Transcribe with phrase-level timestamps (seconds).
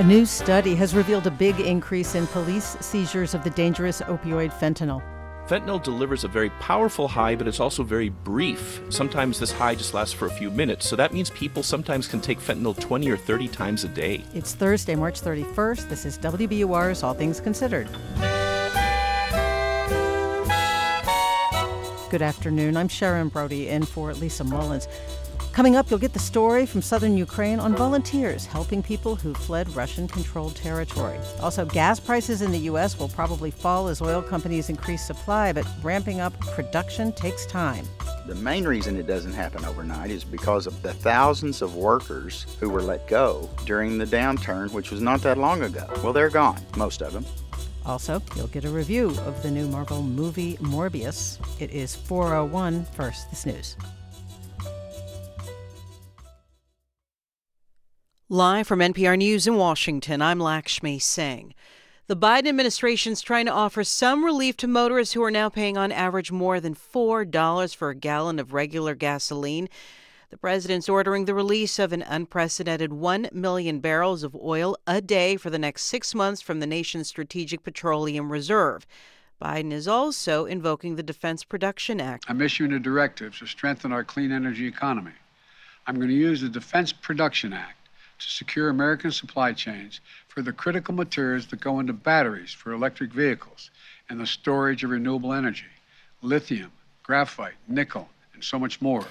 [0.00, 4.50] A new study has revealed a big increase in police seizures of the dangerous opioid
[4.50, 5.02] fentanyl.
[5.46, 8.80] Fentanyl delivers a very powerful high, but it's also very brief.
[8.88, 12.22] Sometimes this high just lasts for a few minutes, so that means people sometimes can
[12.22, 14.24] take fentanyl 20 or 30 times a day.
[14.32, 15.90] It's Thursday, March 31st.
[15.90, 17.86] This is WBUR's All Things Considered.
[22.10, 22.78] Good afternoon.
[22.78, 24.88] I'm Sharon Brody in for Lisa Mullins.
[25.60, 29.68] Coming up, you'll get the story from southern Ukraine on volunteers helping people who fled
[29.76, 31.18] Russian controlled territory.
[31.38, 32.98] Also, gas prices in the U.S.
[32.98, 37.84] will probably fall as oil companies increase supply, but ramping up production takes time.
[38.26, 42.70] The main reason it doesn't happen overnight is because of the thousands of workers who
[42.70, 45.86] were let go during the downturn, which was not that long ago.
[46.02, 47.26] Well, they're gone, most of them.
[47.84, 51.38] Also, you'll get a review of the new Marvel movie Morbius.
[51.60, 53.76] It is 401 First, this news.
[58.32, 61.52] Live from NPR News in Washington, I'm Lakshmi Singh.
[62.06, 65.76] The Biden administration is trying to offer some relief to motorists who are now paying
[65.76, 69.68] on average more than $4 for a gallon of regular gasoline.
[70.28, 75.36] The president's ordering the release of an unprecedented 1 million barrels of oil a day
[75.36, 78.86] for the next six months from the nation's Strategic Petroleum Reserve.
[79.42, 82.26] Biden is also invoking the Defense Production Act.
[82.28, 85.14] I'm issuing a directive to strengthen our clean energy economy.
[85.88, 87.74] I'm going to use the Defense Production Act
[88.20, 93.12] to secure American supply chains for the critical materials that go into batteries for electric
[93.12, 93.70] vehicles
[94.08, 95.66] and the storage of renewable energy,
[96.22, 96.70] lithium,
[97.02, 99.06] graphite, nickel, and so much more.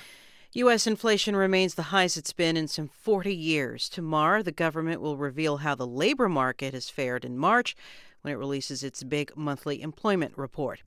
[0.53, 0.87] U.S.
[0.87, 3.87] inflation remains the highest it's been in some 40 years.
[3.87, 7.75] Tomorrow, the government will reveal how the labor market has fared in March
[8.21, 10.81] when it releases its big monthly employment report.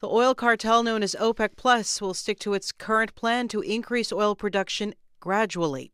[0.00, 4.12] The oil cartel known as OPEC Plus will stick to its current plan to increase
[4.12, 5.90] oil production gradually.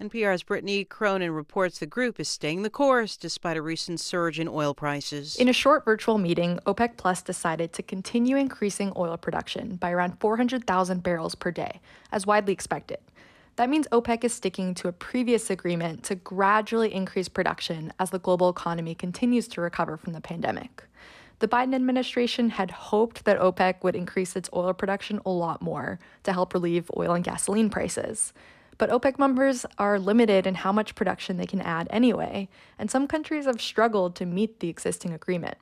[0.00, 4.48] NPR's Brittany Cronin reports the group is staying the course despite a recent surge in
[4.48, 5.36] oil prices.
[5.36, 10.18] In a short virtual meeting, OPEC Plus decided to continue increasing oil production by around
[10.18, 12.96] 400,000 barrels per day, as widely expected.
[13.56, 18.18] That means OPEC is sticking to a previous agreement to gradually increase production as the
[18.18, 20.82] global economy continues to recover from the pandemic.
[21.40, 25.98] The Biden administration had hoped that OPEC would increase its oil production a lot more
[26.22, 28.32] to help relieve oil and gasoline prices.
[28.80, 32.48] But OPEC members are limited in how much production they can add anyway,
[32.78, 35.58] and some countries have struggled to meet the existing agreement.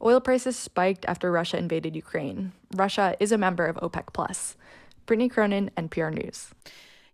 [0.00, 2.52] Oil prices spiked after Russia invaded Ukraine.
[2.74, 4.56] Russia is a member of OPEC Plus.
[5.04, 6.48] Brittany Cronin, NPR News.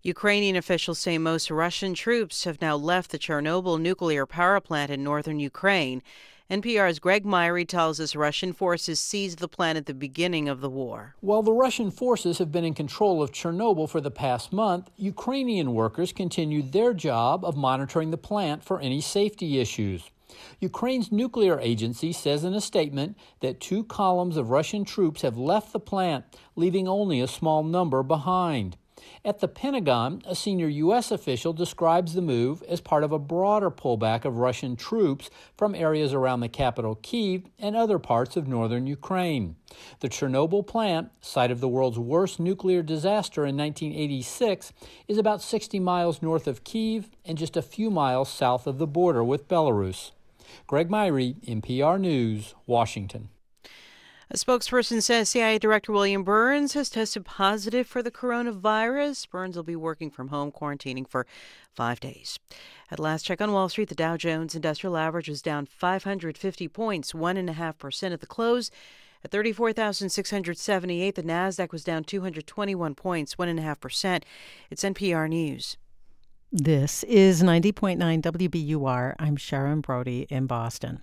[0.04, 5.02] Ukrainian officials say most Russian troops have now left the Chernobyl nuclear power plant in
[5.02, 6.04] northern Ukraine
[6.52, 10.68] NPR's Greg Myre tells us Russian forces seized the plant at the beginning of the
[10.68, 11.16] war.
[11.20, 15.72] While the Russian forces have been in control of Chernobyl for the past month, Ukrainian
[15.72, 20.10] workers continued their job of monitoring the plant for any safety issues.
[20.60, 25.72] Ukraine's nuclear agency says in a statement that two columns of Russian troops have left
[25.72, 28.76] the plant, leaving only a small number behind.
[29.24, 31.10] At the Pentagon, a senior U.S.
[31.10, 36.12] official describes the move as part of a broader pullback of Russian troops from areas
[36.12, 39.56] around the capital Kiev and other parts of northern Ukraine.
[40.00, 44.72] The Chernobyl plant, site of the world's worst nuclear disaster in 1986,
[45.08, 48.86] is about 60 miles north of Kiev and just a few miles south of the
[48.86, 50.12] border with Belarus.
[50.66, 53.28] Greg Myre, NPR News, Washington.
[54.32, 59.28] A spokesperson says CIA Director William Burns has tested positive for the coronavirus.
[59.28, 61.26] Burns will be working from home, quarantining for
[61.74, 62.38] five days.
[62.90, 67.12] At last check on Wall Street, the Dow Jones Industrial Average was down 550 points,
[67.12, 68.70] 1.5% at the close.
[69.22, 74.22] At 34,678, the NASDAQ was down 221 points, 1.5%.
[74.70, 75.76] It's NPR News.
[76.54, 79.14] This is 90.9 WBUR.
[79.18, 81.00] I'm Sharon Brody in Boston.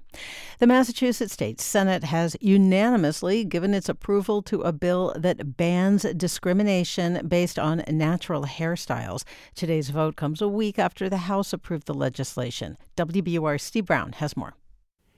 [0.60, 7.28] The Massachusetts State Senate has unanimously given its approval to a bill that bans discrimination
[7.28, 9.24] based on natural hairstyles.
[9.56, 12.78] Today's vote comes a week after the House approved the legislation.
[12.96, 14.54] WBUR Steve Brown has more.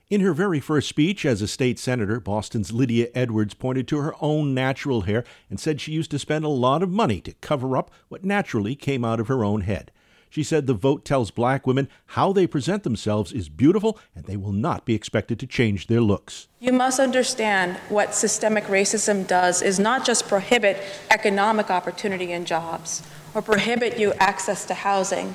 [0.08, 4.14] In her very first speech as a state senator, Boston's Lydia Edwards pointed to her
[4.22, 7.76] own natural hair and said she used to spend a lot of money to cover
[7.76, 9.92] up what naturally came out of her own head.
[10.32, 14.38] She said the vote tells black women how they present themselves is beautiful and they
[14.38, 16.48] will not be expected to change their looks.
[16.58, 23.02] You must understand what systemic racism does is not just prohibit economic opportunity and jobs
[23.34, 25.34] or prohibit you access to housing.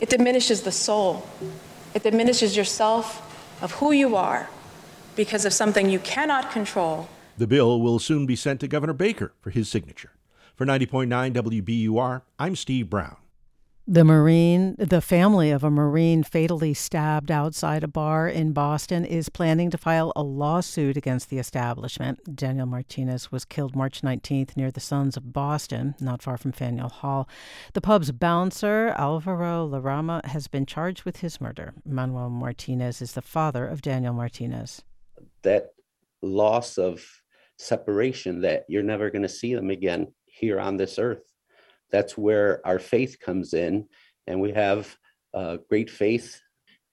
[0.00, 1.24] It diminishes the soul.
[1.94, 3.22] It diminishes yourself
[3.62, 4.50] of who you are
[5.14, 7.08] because of something you cannot control.
[7.38, 10.10] The bill will soon be sent to Governor Baker for his signature.
[10.56, 13.18] For 90.9 WBUR, I'm Steve Brown.
[13.88, 19.28] The Marine, the family of a Marine fatally stabbed outside a bar in Boston is
[19.28, 22.34] planning to file a lawsuit against the establishment.
[22.34, 26.88] Daniel Martinez was killed March 19th near the Sons of Boston, not far from Faneuil
[26.88, 27.28] Hall.
[27.74, 31.72] The pub's bouncer, Alvaro Larrama, has been charged with his murder.
[31.84, 34.82] Manuel Martinez is the father of Daniel Martinez.
[35.42, 35.74] That
[36.22, 37.06] loss of
[37.56, 41.35] separation that you're never going to see them again here on this earth
[41.90, 43.86] that's where our faith comes in.
[44.26, 44.96] And we have
[45.34, 46.40] uh, great faith,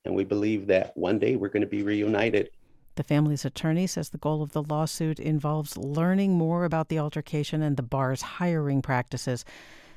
[0.06, 2.50] and we believe that one day we're going to be reunited.
[2.96, 7.64] The family's attorney says the goal of the lawsuit involves learning more about the altercation
[7.64, 9.44] and the bar's hiring practices.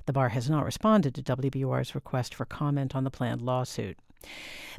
[0.07, 3.99] The bar has not responded to WBUR's request for comment on the planned lawsuit.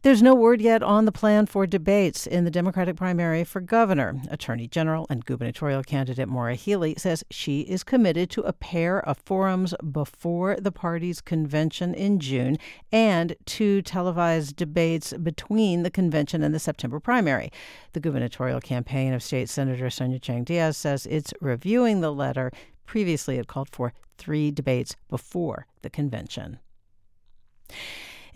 [0.03, 4.21] There's no word yet on the plan for debates in the Democratic primary for governor.
[4.29, 9.17] Attorney General and gubernatorial candidate Maura Healey says she is committed to a pair of
[9.17, 12.57] forums before the party's convention in June
[12.91, 17.51] and two televised debates between the convention and the September primary.
[17.93, 22.51] The gubernatorial campaign of State Senator Sonia Chang Diaz says it's reviewing the letter.
[22.85, 26.59] Previously, it called for three debates before the convention.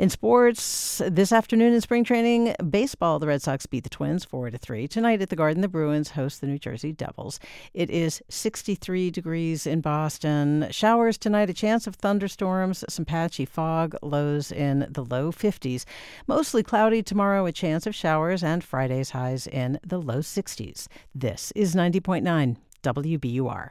[0.02, 4.50] In sports, this afternoon in spring training baseball, the Red Sox beat the Twins 4
[4.50, 4.88] to 3.
[4.88, 7.40] Tonight at the Garden, the Bruins host the New Jersey Devils.
[7.76, 10.66] It is 63 degrees in Boston.
[10.72, 15.86] Showers tonight, a chance of thunderstorms, some patchy fog, lows in the low 50s.
[16.26, 20.88] Mostly cloudy tomorrow, a chance of showers, and Friday's highs in the low 60s.
[21.14, 23.70] This is 90.9 WBUR.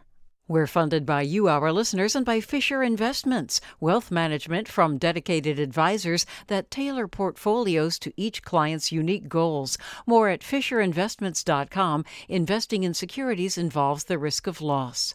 [0.51, 6.27] We're funded by you, our listeners, and by Fisher Investments, wealth management from dedicated advisors
[6.49, 9.79] that tailor portfolios to each client's unique goals.
[10.09, 12.05] More at FisherInvestments.com.
[12.29, 15.15] Investing in securities involves the risk of loss.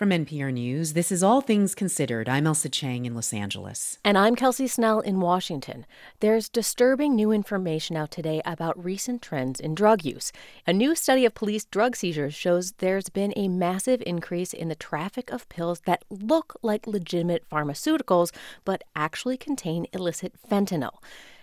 [0.00, 2.26] From NPR News, this is All Things Considered.
[2.26, 3.98] I'm Ailsa Chang in Los Angeles.
[4.02, 5.84] And I'm Kelsey Snell in Washington.
[6.20, 10.32] There's disturbing new information out today about recent trends in drug use.
[10.66, 14.74] A new study of police drug seizures shows there's been a massive increase in the
[14.74, 18.32] traffic of pills that look like legitimate pharmaceuticals
[18.64, 20.94] but actually contain illicit fentanyl.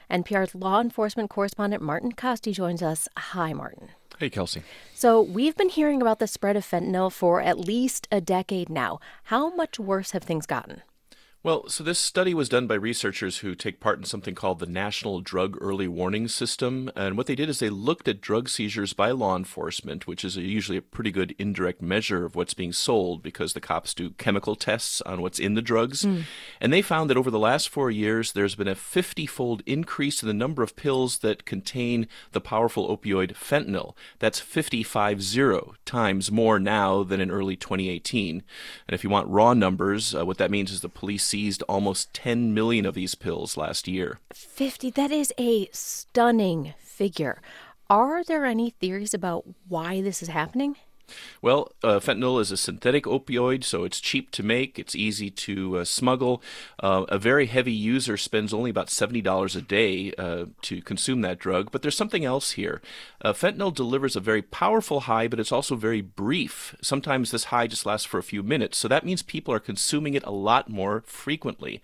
[0.09, 3.07] NPR's law enforcement correspondent Martin Kaste joins us.
[3.17, 3.89] Hi, Martin.
[4.19, 4.63] Hey, Kelsey.
[4.95, 8.99] So, we've been hearing about the spread of fentanyl for at least a decade now.
[9.25, 10.81] How much worse have things gotten?
[11.47, 14.65] Well, so this study was done by researchers who take part in something called the
[14.65, 16.91] National Drug Early Warning System.
[16.93, 20.35] And what they did is they looked at drug seizures by law enforcement, which is
[20.35, 24.09] a, usually a pretty good indirect measure of what's being sold because the cops do
[24.09, 26.03] chemical tests on what's in the drugs.
[26.03, 26.23] Mm.
[26.59, 30.21] And they found that over the last four years, there's been a 50 fold increase
[30.21, 33.95] in the number of pills that contain the powerful opioid fentanyl.
[34.19, 38.43] That's 55 zero times more now than in early 2018.
[38.85, 42.11] And if you want raw numbers, uh, what that means is the police seized almost
[42.15, 44.19] 10 million of these pills last year.
[44.33, 47.41] 50, that is a stunning figure.
[47.91, 50.77] Are there any theories about why this is happening?
[51.41, 55.79] Well, uh, fentanyl is a synthetic opioid, so it's cheap to make, it's easy to
[55.79, 56.41] uh, smuggle.
[56.81, 61.39] Uh, a very heavy user spends only about $70 a day uh, to consume that
[61.39, 62.81] drug, but there's something else here.
[63.21, 66.75] Uh, fentanyl delivers a very powerful high, but it's also very brief.
[66.81, 70.13] Sometimes this high just lasts for a few minutes, so that means people are consuming
[70.13, 71.81] it a lot more frequently.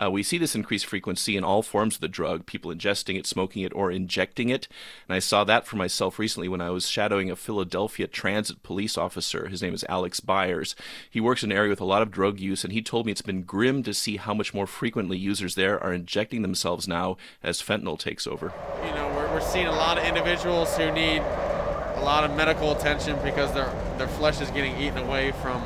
[0.00, 3.26] Uh, we see this increased frequency in all forms of the drug, people ingesting it,
[3.26, 4.68] smoking it, or injecting it.
[5.08, 8.96] And I saw that for myself recently when I was shadowing a Philadelphia transit police
[8.98, 9.48] officer.
[9.48, 10.74] His name is Alex Byers.
[11.10, 13.12] He works in an area with a lot of drug use, and he told me
[13.12, 17.16] it's been grim to see how much more frequently users there are injecting themselves now
[17.42, 18.52] as fentanyl takes over.
[18.84, 22.72] You know, we're, we're seeing a lot of individuals who need a lot of medical
[22.72, 25.62] attention because their, their flesh is getting eaten away from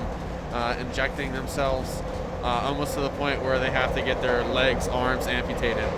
[0.52, 2.02] uh, injecting themselves
[2.42, 5.88] uh, almost to the point where they have to get their legs, arms amputated.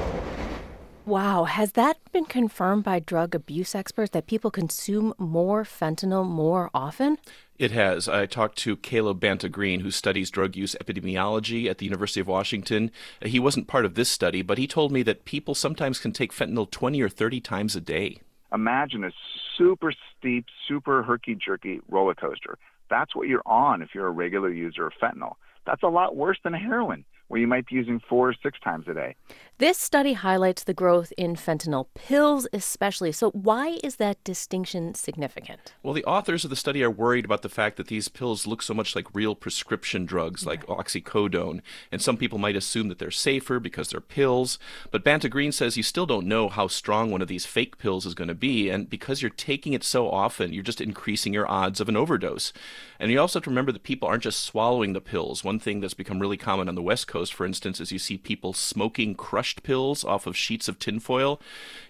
[1.08, 6.68] Wow, has that been confirmed by drug abuse experts that people consume more fentanyl more
[6.74, 7.16] often?
[7.58, 8.10] It has.
[8.10, 12.90] I talked to Caleb Banta-Green, who studies drug use epidemiology at the University of Washington.
[13.22, 16.30] He wasn't part of this study, but he told me that people sometimes can take
[16.30, 18.20] fentanyl 20 or 30 times a day.
[18.52, 19.10] Imagine a
[19.56, 22.58] super steep, super herky jerky roller coaster.
[22.90, 25.36] That's what you're on if you're a regular user of fentanyl.
[25.64, 28.86] That's a lot worse than heroin, where you might be using four or six times
[28.88, 29.14] a day.
[29.58, 33.10] This study highlights the growth in fentanyl pills, especially.
[33.10, 35.74] So, why is that distinction significant?
[35.82, 38.62] Well, the authors of the study are worried about the fact that these pills look
[38.62, 43.10] so much like real prescription drugs like oxycodone, and some people might assume that they're
[43.10, 44.60] safer because they're pills.
[44.92, 48.14] But Banta-Green says you still don't know how strong one of these fake pills is
[48.14, 51.80] going to be, and because you're taking it so often, you're just increasing your odds
[51.80, 52.52] of an overdose.
[53.00, 55.42] And you also have to remember that people aren't just swallowing the pills.
[55.42, 57.98] One thing that's become really common on the West Coast Coast, for instance, is you
[57.98, 61.40] see people smoking crushed pills off of sheets of tinfoil.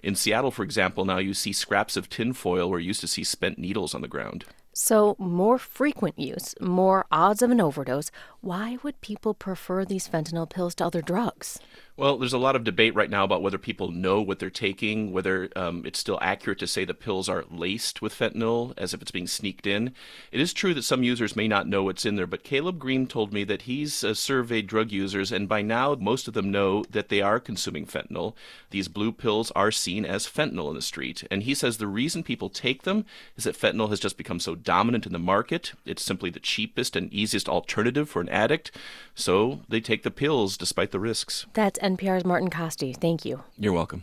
[0.03, 3.25] In Seattle, for example, now you see scraps of tinfoil where you used to see
[3.25, 4.47] spent needles on the ground.
[4.73, 8.11] So, more frequent use, more odds of an overdose.
[8.41, 11.59] Why would people prefer these fentanyl pills to other drugs?
[11.99, 15.11] Well, there's a lot of debate right now about whether people know what they're taking,
[15.11, 19.03] whether um, it's still accurate to say the pills are laced with fentanyl as if
[19.03, 19.93] it's being sneaked in.
[20.31, 23.09] It is true that some users may not know what's in there, but Caleb Green
[23.09, 26.85] told me that he's uh, surveyed drug users, and by now most of them know
[26.89, 28.35] that they are consuming fentanyl.
[28.71, 32.23] These blue pills are seen as fentanyl in the street, and he says the reason
[32.23, 35.73] people take them is that fentanyl has just become so dominant in the market.
[35.85, 38.71] It's simply the cheapest and easiest alternative for an addict,
[39.17, 41.45] so they take the pills despite the risks.
[41.55, 42.97] That's NPR's Martin Kaste.
[42.97, 43.43] Thank you.
[43.57, 44.03] You're welcome.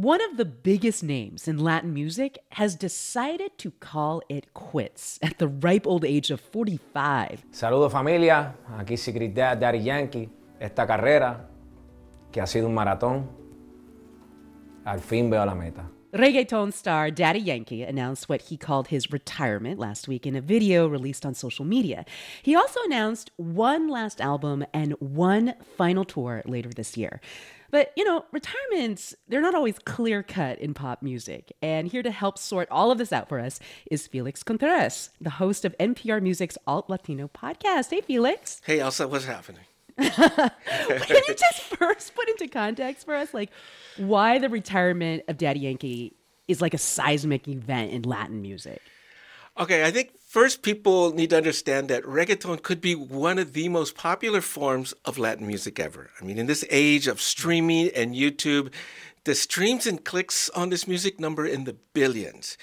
[0.00, 5.38] One of the biggest names in Latin music has decided to call it quits at
[5.38, 7.44] the ripe old age of 45.
[7.50, 10.28] Saludos familia, aquí Secret Dad, Daddy Yankee.
[10.60, 11.48] Esta carrera,
[12.30, 13.28] que ha sido un maratón,
[14.84, 15.97] al fin veo la meta.
[16.14, 20.86] Reggaeton star Daddy Yankee announced what he called his retirement last week in a video
[20.88, 22.06] released on social media.
[22.42, 27.20] He also announced one last album and one final tour later this year.
[27.70, 31.52] But, you know, retirements, they're not always clear cut in pop music.
[31.60, 33.60] And here to help sort all of this out for us
[33.90, 37.90] is Felix Contreras, the host of NPR Music's Alt Latino podcast.
[37.90, 38.62] Hey, Felix.
[38.64, 39.67] Hey, Ailsa, what's happening?
[39.98, 40.50] Can
[41.28, 43.50] you just first put into context for us, like,
[43.96, 46.14] why the retirement of Daddy Yankee
[46.46, 48.80] is like a seismic event in Latin music?
[49.58, 53.68] Okay, I think first people need to understand that reggaeton could be one of the
[53.68, 56.10] most popular forms of Latin music ever.
[56.20, 58.72] I mean, in this age of streaming and YouTube,
[59.24, 62.56] the streams and clicks on this music number in the billions.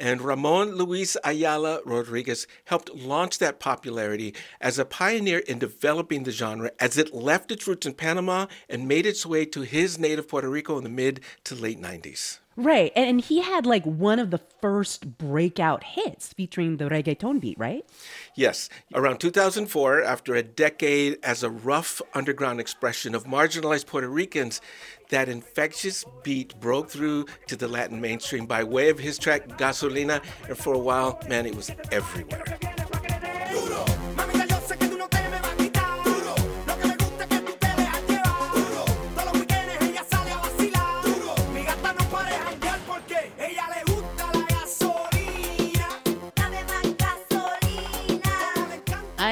[0.00, 6.30] And Ramon Luis Ayala Rodriguez helped launch that popularity as a pioneer in developing the
[6.30, 10.26] genre as it left its roots in Panama and made its way to his native
[10.26, 12.38] Puerto Rico in the mid to late 90s.
[12.56, 12.92] Right.
[12.94, 17.86] And he had like one of the first breakout hits featuring the reggaeton beat, right?
[18.34, 18.68] Yes.
[18.92, 24.60] Around 2004, after a decade as a rough underground expression of marginalized Puerto Ricans,
[25.08, 29.56] that infectious beat broke through to the Latin mainstream by way of his track
[29.90, 30.22] Gasolina.
[30.48, 32.79] And for a while, man, it was everywhere.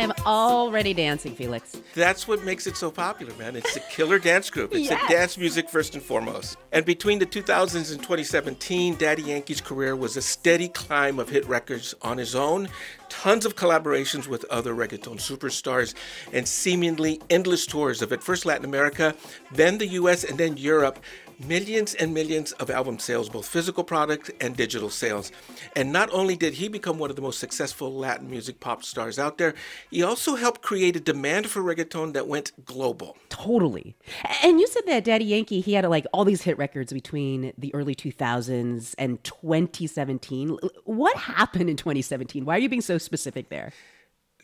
[0.09, 1.77] I am already dancing, Felix.
[1.95, 3.57] That's what makes it so popular, man.
[3.57, 4.75] It's a killer dance group.
[4.75, 5.03] It's Yes.
[5.05, 6.57] a dance music first and foremost.
[6.73, 11.47] And between the 2000s and 2017, Daddy Yankee's career was a steady climb of hit
[11.47, 12.69] records on his own,
[13.11, 15.95] tons of collaborations with other reggaeton superstars,
[16.33, 19.15] and seemingly endless tours of at first Latin America,
[19.53, 20.99] then the US, and then Europe.
[21.47, 25.31] Millions and millions of album sales, both physical product and digital sales.
[25.77, 29.21] And not only did he become one of the most successful Latin music pop stars
[29.21, 29.55] out there,
[29.89, 33.17] he also helped create a demand for reggaeton that went global.
[33.29, 33.97] Totally.
[34.43, 37.73] And you said that Daddy Yankee, he had like all these hit records between the
[37.73, 40.59] early 2000s and 2017.
[40.85, 42.45] What happened in 2017?
[42.45, 43.73] Why are you being so specific there?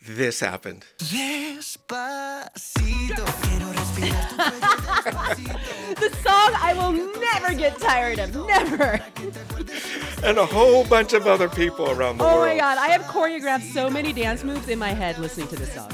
[0.07, 0.85] This happened.
[5.95, 8.35] the song I will never get tired of.
[8.35, 9.01] Never.
[10.23, 12.37] And a whole bunch of other people around the Oh world.
[12.37, 15.55] Oh my god, I have choreographed so many dance moves in my head listening to
[15.55, 15.89] this song.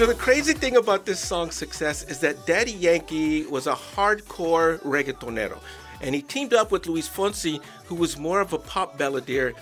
[0.00, 4.80] Know, the crazy thing about this song's success is that Daddy Yankee was a hardcore
[4.80, 5.58] reggaetonero.
[6.00, 9.52] And he teamed up with Luis Fonsi, who was more of a pop balladeer.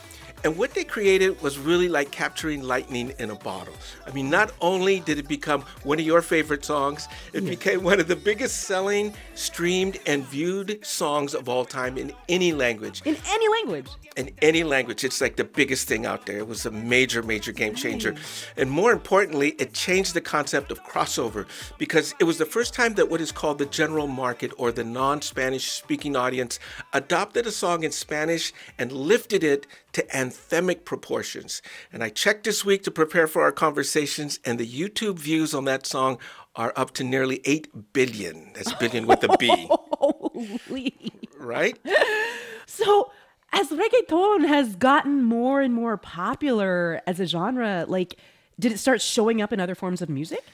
[0.45, 3.75] And what they created was really like capturing lightning in a bottle.
[4.07, 7.99] I mean, not only did it become one of your favorite songs, it became one
[7.99, 13.03] of the biggest selling, streamed, and viewed songs of all time in any language.
[13.05, 13.89] In any language.
[14.17, 16.39] In any language, it's like the biggest thing out there.
[16.39, 18.15] It was a major, major game changer.
[18.57, 21.47] And more importantly, it changed the concept of crossover
[21.79, 24.85] because it was the first time that what is called the general market or the
[24.85, 26.59] non Spanish speaking audience
[26.93, 29.67] adopted a song in Spanish and lifted it
[29.99, 31.61] to anthemic proportions.
[31.93, 35.65] And I checked this week to prepare for our conversations, and the YouTube views on
[35.65, 36.19] that song
[36.55, 38.53] are up to nearly 8 billion.
[38.55, 40.95] That's billion with a B, Holy.
[41.37, 41.77] right?
[42.67, 43.11] So,
[43.53, 48.17] as reggaeton has gotten more and more popular as a genre, like,
[48.61, 50.45] did it start showing up in other forms of music?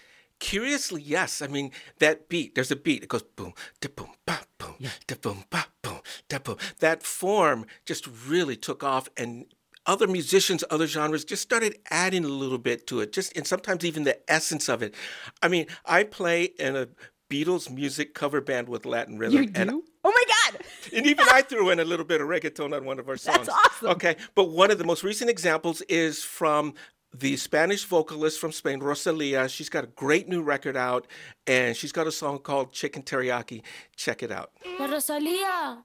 [0.40, 1.40] Curiously, yes.
[1.40, 3.02] I mean, that beat, there's a beat.
[3.02, 4.74] It goes boom, da boom, ba boom,
[5.06, 6.56] da boom, ba boom, da boom.
[6.80, 9.46] That form just really took off and
[9.86, 13.84] other musicians, other genres just started adding a little bit to it, just and sometimes
[13.84, 14.94] even the essence of it.
[15.42, 16.88] I mean, I play in a
[17.30, 19.42] Beatles music cover band with Latin rhythm.
[19.42, 19.84] You do?
[20.04, 20.60] oh my God!
[20.96, 23.46] and even I threw in a little bit of reggaeton on one of our songs.
[23.46, 23.88] That's awesome.
[23.88, 26.74] Okay, but one of the most recent examples is from
[27.18, 29.48] the Spanish vocalist from Spain, Rosalia.
[29.48, 31.06] She's got a great new record out,
[31.46, 33.62] and she's got a song called Chicken Teriyaki.
[33.96, 34.50] Check it out.
[34.78, 35.78] La Rosalía.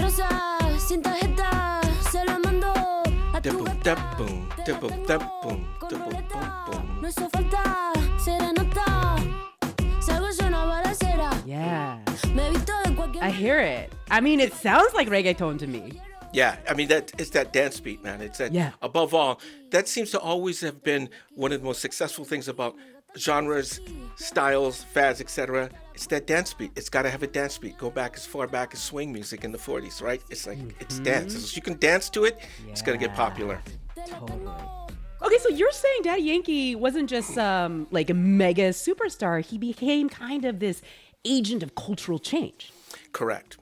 [0.00, 2.72] Rosa, sin tarjeta, se la mando
[3.32, 6.28] a tu boom, boom, boom, boom, boom, boom,
[6.70, 7.00] boom.
[7.02, 9.16] No hizo falta serenata.
[10.00, 11.30] Salgo yo una balacera.
[11.46, 11.98] Yeah.
[12.34, 13.92] Me he visto de cualquier I hear it.
[14.10, 16.00] I mean, it sounds like reggaeton to me.
[16.34, 18.20] Yeah, I mean that it's that dance beat, man.
[18.20, 18.72] It's that Yeah.
[18.82, 22.74] above all, that seems to always have been one of the most successful things about
[23.16, 23.80] genres,
[24.16, 25.70] styles, fads, etc.
[25.94, 26.72] It's that dance beat.
[26.74, 27.78] It's got to have a dance beat.
[27.78, 30.20] Go back as far back as swing music in the 40s, right?
[30.28, 31.54] It's like it's dance.
[31.54, 32.38] You can dance to it,
[32.68, 33.62] it's gonna get popular.
[34.06, 34.50] Totally.
[35.22, 39.42] Okay, so you're saying Daddy Yankee wasn't just um, like a mega superstar.
[39.42, 40.82] He became kind of this
[41.24, 42.72] agent of cultural change.
[43.12, 43.56] Correct.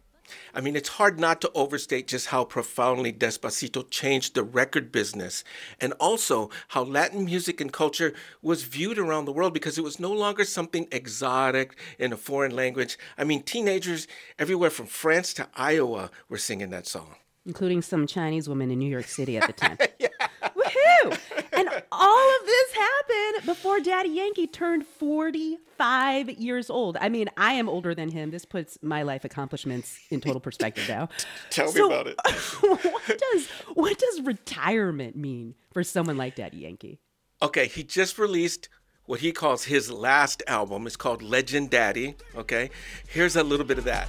[0.54, 5.44] I mean, it's hard not to overstate just how profoundly Despacito changed the record business
[5.80, 9.98] and also how Latin music and culture was viewed around the world because it was
[9.98, 12.98] no longer something exotic in a foreign language.
[13.16, 14.06] I mean, teenagers
[14.38, 17.16] everywhere from France to Iowa were singing that song.
[17.46, 19.78] including some Chinese woman in New York City at the time.
[20.72, 21.18] Woohoo!
[21.52, 26.96] And all of this happened before Daddy Yankee turned 45 years old.
[27.00, 28.30] I mean, I am older than him.
[28.30, 31.08] This puts my life accomplishments in total perspective now.
[31.50, 32.16] Tell So- me about it.
[32.60, 36.98] what does what does retirement mean for someone like Daddy Yankee?
[37.40, 38.68] Okay, he just released
[39.04, 40.86] what he calls his last album.
[40.86, 42.14] It's called Legend Daddy.
[42.36, 42.70] Okay,
[43.08, 44.08] here's a little bit of that.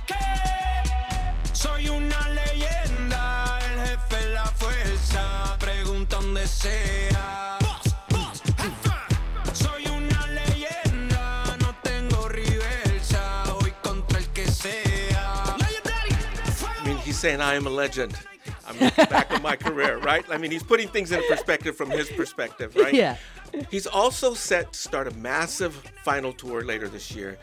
[1.53, 2.15] Soy una
[6.13, 7.57] donde sea.
[9.53, 13.43] Soy una leyenda, no tengo reversa.
[13.59, 15.57] Voy contra el que sea.
[16.79, 18.15] I mean, he's saying, I am a legend.
[18.67, 20.23] I'm looking back on my career, right?
[20.29, 22.93] I mean, he's putting things in perspective from his perspective, right?
[22.93, 23.17] Yeah.
[23.71, 25.73] He's also set to start a massive
[26.03, 27.39] final tour later this year.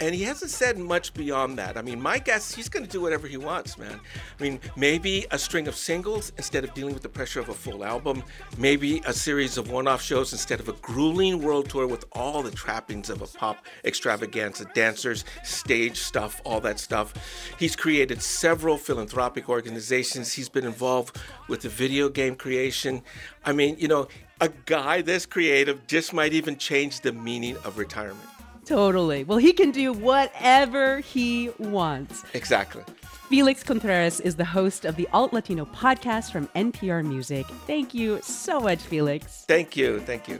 [0.00, 1.76] And he hasn't said much beyond that.
[1.76, 3.98] I mean, my guess, he's going to do whatever he wants, man.
[4.38, 7.54] I mean, maybe a string of singles instead of dealing with the pressure of a
[7.54, 8.22] full album.
[8.56, 12.42] Maybe a series of one off shows instead of a grueling world tour with all
[12.44, 17.12] the trappings of a pop extravaganza dancers, stage stuff, all that stuff.
[17.58, 20.32] He's created several philanthropic organizations.
[20.32, 23.02] He's been involved with the video game creation.
[23.44, 24.06] I mean, you know,
[24.40, 28.28] a guy this creative just might even change the meaning of retirement.
[28.68, 29.24] Totally.
[29.24, 32.22] Well, he can do whatever he wants.
[32.34, 32.84] Exactly.
[33.30, 37.46] Felix Contreras is the host of the Alt Latino podcast from NPR Music.
[37.66, 39.46] Thank you so much, Felix.
[39.48, 40.00] Thank you.
[40.00, 40.38] Thank you.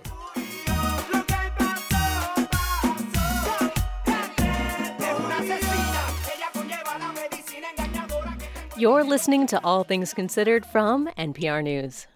[8.77, 12.07] You're listening to All Things Considered from NPR News.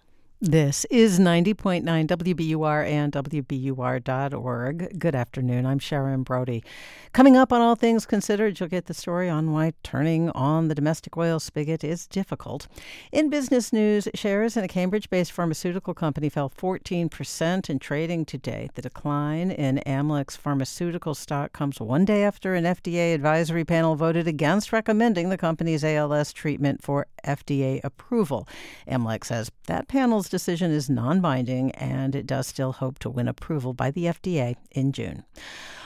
[0.45, 4.99] This is 90.9 WBUR and WBUR.org.
[4.99, 5.65] Good afternoon.
[5.65, 6.65] I'm Sharon Brody.
[7.13, 10.75] Coming up on All Things Considered, you'll get the story on why turning on the
[10.75, 12.67] domestic oil spigot is difficult.
[13.13, 18.69] In business news, shares in a Cambridge based pharmaceutical company fell 14% in trading today.
[18.73, 24.27] The decline in Amylyx pharmaceutical stock comes one day after an FDA advisory panel voted
[24.27, 28.45] against recommending the company's ALS treatment for FDA approval.
[28.89, 33.27] Amylyx says that panel's decision is non binding and it does still hope to win
[33.27, 35.23] approval by the FDA in June.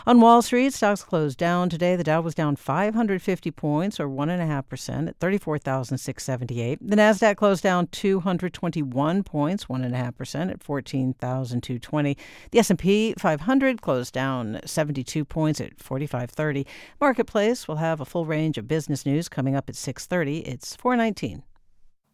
[0.07, 1.97] On Wall Street, stocks closed down today.
[1.97, 6.79] The Dow was down 550 points, or 1.5%, at 34,678.
[6.81, 12.17] The Nasdaq closed down 221 points, 1.5%, at 14,220.
[12.51, 16.65] The S&P 500 closed down 72 points at 4530.
[17.01, 20.47] Marketplace will have a full range of business news coming up at 6:30.
[20.47, 21.43] It's 419.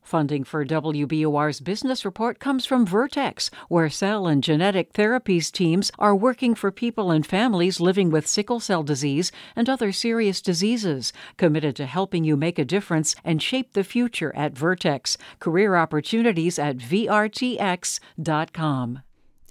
[0.03, 6.13] Funding for WBUR's business report comes from Vertex, where cell and genetic therapies teams are
[6.15, 11.75] working for people and families living with sickle cell disease and other serious diseases, committed
[11.77, 15.17] to helping you make a difference and shape the future at Vertex.
[15.39, 18.01] Career opportunities at VRTX.com.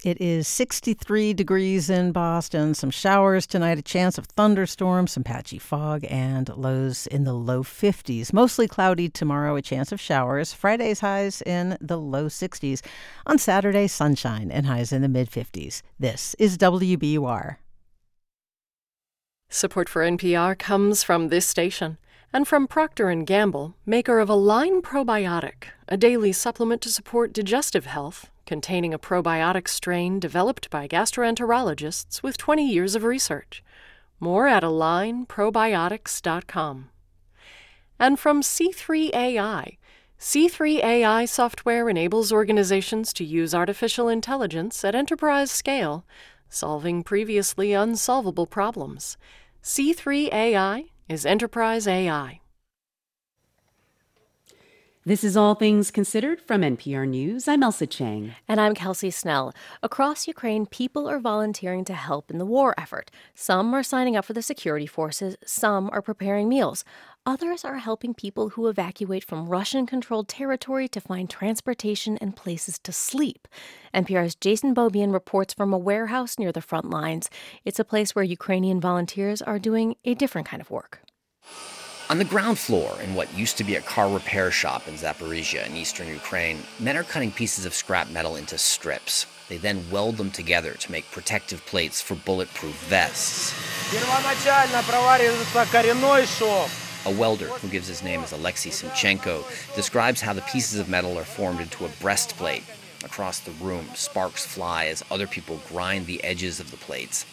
[0.05, 5.59] It is 63 degrees in Boston, some showers tonight, a chance of thunderstorms, some patchy
[5.59, 8.33] fog, and lows in the low 50s.
[8.33, 10.53] Mostly cloudy tomorrow, a chance of showers.
[10.53, 12.83] Friday's highs in the low 60s.
[13.27, 15.83] On Saturday, sunshine and highs in the mid 50s.
[16.01, 17.59] This is WBUR.
[19.51, 21.99] Support for NPR comes from this station
[22.33, 27.87] and from Procter & Gamble, maker of Align Probiotic, a daily supplement to support digestive
[27.87, 33.65] health containing a probiotic strain developed by gastroenterologists with 20 years of research.
[34.21, 36.91] More at alignprobiotics.com.
[37.99, 39.79] And from C3AI.
[40.19, 46.05] C3AI software enables organizations to use artificial intelligence at enterprise scale,
[46.49, 49.17] solving previously unsolvable problems.
[49.65, 52.42] C3AI is enterprise AI.
[55.05, 57.49] This is All Things Considered from NPR News.
[57.49, 58.37] I'm Ailsa Chang.
[58.47, 59.53] And I'm Kelsey Snell.
[59.83, 63.11] Across Ukraine, people are volunteering to help in the war effort.
[63.35, 66.85] Some are signing up for the security forces, some are preparing meals.
[67.27, 72.79] Others are helping people who evacuate from Russian controlled territory to find transportation and places
[72.85, 73.49] to sleep.
[73.93, 77.29] NPR's Jason Beaubien reports from a warehouse near the front lines.
[77.65, 81.01] It's a place where Ukrainian volunteers are doing a different kind of work.
[82.13, 85.67] On the ground floor, in what used to be a car repair shop in Zaporizhia
[85.67, 89.25] in eastern Ukraine, men are cutting pieces of scrap metal into strips.
[89.49, 93.55] They then weld them together to make protective plates for bulletproof vests.
[97.07, 101.19] A welder, who gives his name as Alexei Simchenko, describes how the pieces of metal
[101.19, 102.65] are formed into a breastplate.
[103.05, 107.25] Across the room, sparks fly as other people grind the edges of the plates.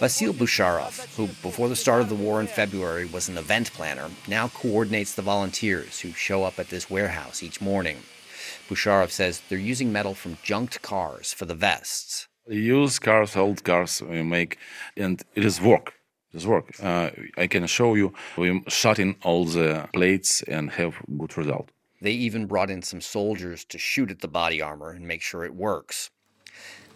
[0.00, 4.08] Vasil Busharov, who before the start of the war in February was an event planner,
[4.28, 7.96] now coordinates the volunteers who show up at this warehouse each morning.
[8.68, 12.28] Busharov says they're using metal from junked cars for the vests.
[12.46, 14.58] Use cars, old cars we make,
[14.96, 15.94] and it is work.
[16.32, 16.76] It is work.
[16.80, 18.14] Uh, I can show you.
[18.36, 21.70] We shot in all the plates and have good result.
[22.00, 25.44] They even brought in some soldiers to shoot at the body armor and make sure
[25.44, 26.10] it works.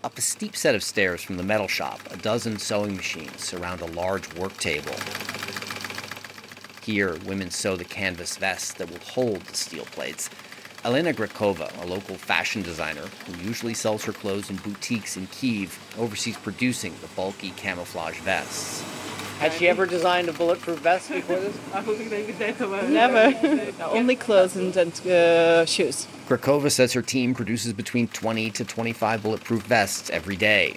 [0.04, 3.80] Up a steep set of stairs from the metal shop, a dozen sewing machines surround
[3.80, 4.96] a large work table.
[6.82, 10.28] Here, women sew the canvas vests that will hold the steel plates.
[10.84, 15.78] Elena Grekova, a local fashion designer who usually sells her clothes in boutiques in Kiev,
[15.96, 18.82] oversees producing the bulky camouflage vests.
[19.38, 21.56] Had she ever designed a bulletproof vest before this?
[21.74, 23.72] I think they've never.
[23.84, 26.08] Only clothes and, and uh, shoes.
[26.28, 30.76] Grekova says her team produces between 20 to 25 bulletproof vests every day.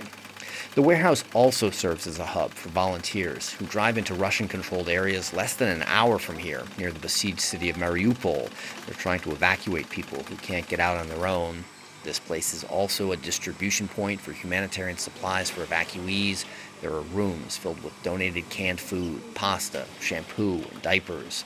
[0.76, 5.32] The warehouse also serves as a hub for volunteers who drive into Russian controlled areas
[5.32, 8.50] less than an hour from here, near the besieged city of Mariupol.
[8.86, 11.64] They're trying to evacuate people who can't get out on their own.
[12.04, 16.44] This place is also a distribution point for humanitarian supplies for evacuees.
[16.82, 21.46] There are rooms filled with donated canned food, pasta, shampoo, and diapers.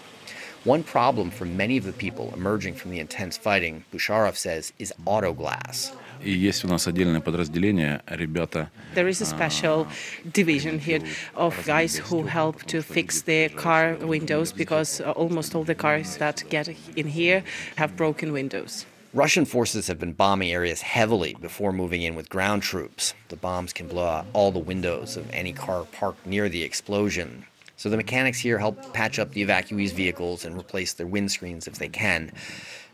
[0.64, 4.92] One problem for many of the people emerging from the intense fighting, Busharov says, is
[5.06, 5.96] auto glass.
[6.23, 8.71] И есть у нас отдельное подразделение, ребята.
[8.95, 9.87] There is a special
[10.33, 11.03] division here
[11.35, 16.17] of guys who help to fix the car windows because uh, almost all the cars
[16.19, 17.43] that get in here
[17.77, 18.87] have broken windows.
[19.13, 23.15] Russian forces have been bombing areas heavily before moving in with ground troops.
[23.29, 27.45] The bombs can blow out all the windows of any car parked near the explosion.
[27.77, 31.79] So the mechanics here help patch up the evacuees' vehicles and replace their windscreens if
[31.79, 32.33] they can.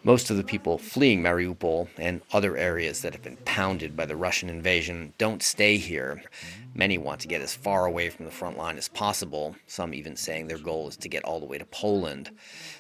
[0.05, 4.15] Most of the people fleeing Mariupol and other areas that have been pounded by the
[4.15, 6.21] Russian invasion don't stay here.
[6.75, 10.15] Many want to get as far away from the front line as possible, some even
[10.15, 12.29] saying their goal is to get all the way to Poland.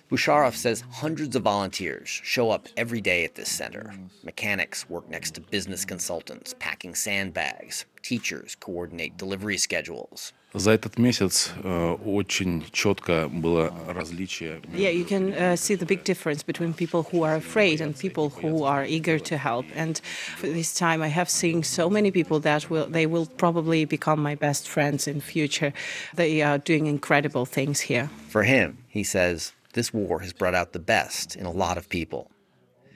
[0.07, 3.95] Busharov says hundreds of volunteers show up every day at this center.
[4.23, 10.33] Mechanics work next to business consultants, packing sandbags teachers coordinate delivery schedules.
[10.53, 14.61] За этот месяц э, очень четко было различие.
[14.73, 18.29] Yeah, you can uh, see the big difference between people who are afraid and people
[18.29, 19.65] who are eager to help.
[19.75, 19.99] And
[20.41, 24.35] this time, I have seen so many people that will they will probably become my
[24.35, 25.73] best friends in future.
[26.13, 28.09] They are doing incredible things here.
[28.29, 31.89] For him, he says, this war has brought out the best in a lot of
[31.89, 32.31] people.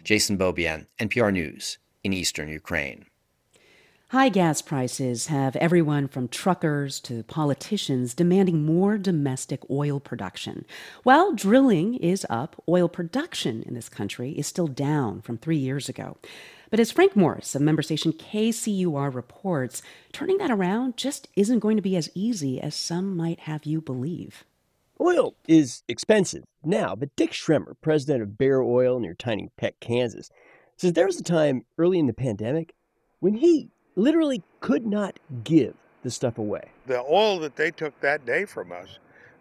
[0.05, 3.05] Jason Beaubien, NPR News, in eastern Ukraine.
[4.11, 10.65] High gas prices have everyone from truckers to politicians demanding more domestic oil production.
[11.03, 15.89] While drilling is up, oil production in this country is still down from three years
[15.89, 16.17] ago.
[16.71, 21.75] But as Frank Morris of member station KCUR reports, turning that around just isn't going
[21.75, 24.43] to be as easy as some might have you believe.
[24.99, 30.31] Oil is expensive now, but Dick Schremmer, president of Bear Oil near Tiny Peck, Kansas,
[30.77, 32.73] says there was a time early in the pandemic
[33.19, 33.69] when he
[33.99, 36.71] literally could not give the stuff away.
[36.88, 38.99] The oil that they took that day from us,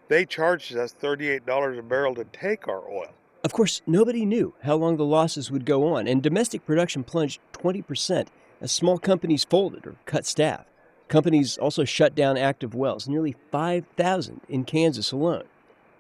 [0.09, 3.13] they charged us $38 a barrel to take our oil.
[3.45, 7.41] Of course, nobody knew how long the losses would go on, and domestic production plunged
[7.53, 8.27] 20%
[8.61, 10.65] as small companies folded or cut staff.
[11.07, 15.45] Companies also shut down active wells, nearly 5,000 in Kansas alone.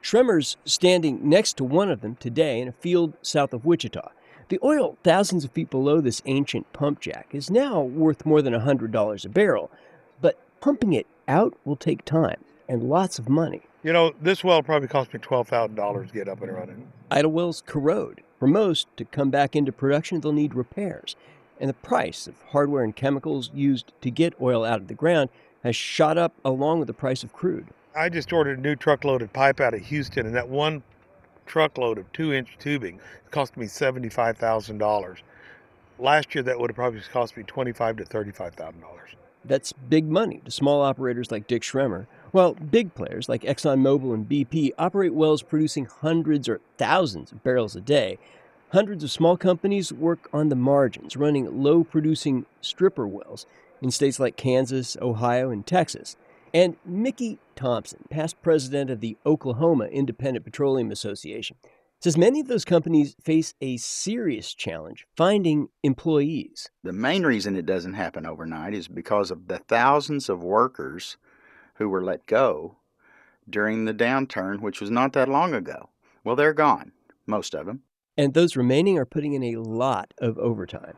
[0.02, 4.10] Schremmer's standing next to one of them today in a field south of Wichita.
[4.48, 8.54] The oil thousands of feet below this ancient pump jack is now worth more than
[8.54, 9.70] $100 a barrel,
[10.22, 13.60] but pumping it out will take time and lots of money.
[13.82, 16.90] You know, this well probably cost me $12,000 to get up and running.
[17.10, 18.22] Idle wells corrode.
[18.38, 21.14] For most, to come back into production, they'll need repairs.
[21.60, 25.28] And the price of hardware and chemicals used to get oil out of the ground
[25.62, 27.66] has shot up along with the price of crude.
[27.94, 30.82] I just ordered a new truckload of pipe out of Houston, and that one
[31.48, 35.18] truckload of two inch tubing cost me $75,000.
[35.98, 38.72] Last year, that would have probably cost me $25 to $35,000.
[39.44, 44.28] That's big money to small operators like Dick Schremmer, while big players like ExxonMobil and
[44.28, 48.18] BP operate wells producing hundreds or thousands of barrels a day.
[48.70, 53.46] Hundreds of small companies work on the margins, running low producing stripper wells
[53.80, 56.16] in states like Kansas, Ohio, and Texas.
[56.58, 61.56] And Mickey Thompson, past president of the Oklahoma Independent Petroleum Association,
[62.00, 66.68] says many of those companies face a serious challenge finding employees.
[66.82, 71.16] The main reason it doesn't happen overnight is because of the thousands of workers
[71.74, 72.78] who were let go
[73.48, 75.90] during the downturn, which was not that long ago.
[76.24, 76.90] Well, they're gone,
[77.24, 77.84] most of them.
[78.16, 80.96] And those remaining are putting in a lot of overtime.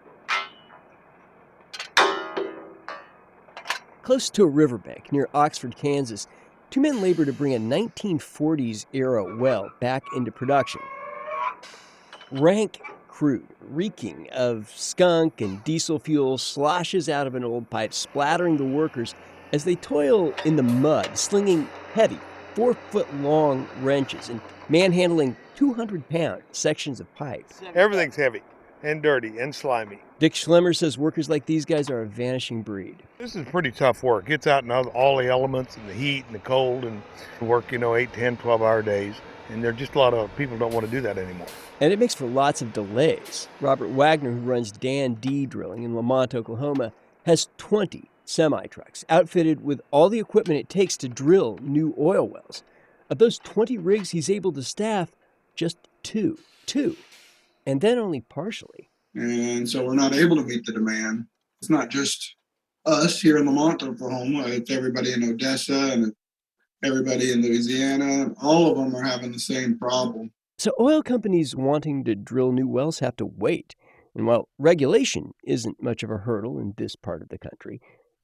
[4.10, 6.26] Close to a riverbank near Oxford, Kansas,
[6.68, 10.80] two men labor to bring a 1940s era well back into production.
[12.32, 18.56] Rank crude, reeking of skunk and diesel fuel, sloshes out of an old pipe, splattering
[18.56, 19.14] the workers
[19.52, 22.18] as they toil in the mud, slinging heavy,
[22.54, 27.46] four foot long wrenches and manhandling 200 pound sections of pipe.
[27.76, 28.42] Everything's heavy
[28.82, 30.00] and dirty and slimy.
[30.18, 33.02] Dick Schremmer says workers like these guys are a vanishing breed.
[33.18, 34.28] This is pretty tough work.
[34.28, 37.02] It's out in all- the elements and the heat and the cold and
[37.40, 39.14] work, you know, 8, 10, 12 hour days.
[39.48, 41.48] And there are just a lot of people don't want to do that anymore.
[41.80, 43.48] And it makes for lots of delays.
[43.60, 46.92] Robert Wagner, who runs Dan D Drilling in Lamont, Oklahoma,
[47.26, 52.28] has 20 semi trucks outfitted with all the equipment it takes to drill new oil
[52.28, 52.62] wells.
[53.08, 55.10] Of those 20 rigs, he's able to staff
[55.56, 56.38] just two.
[56.66, 56.96] Two.
[57.66, 58.90] And then only partially.
[59.14, 61.26] And so we're not able to meet the demand.
[61.60, 62.36] It's not just
[62.86, 66.12] us here in Lamont, Oklahoma, it's everybody in Odessa and
[66.82, 68.32] everybody in Louisiana.
[68.40, 70.32] All of them are having the same problem.
[70.58, 73.74] So oil companies wanting to drill new wells have to wait.
[74.14, 77.80] And while regulation isn't much of a hurdle in this part of the country,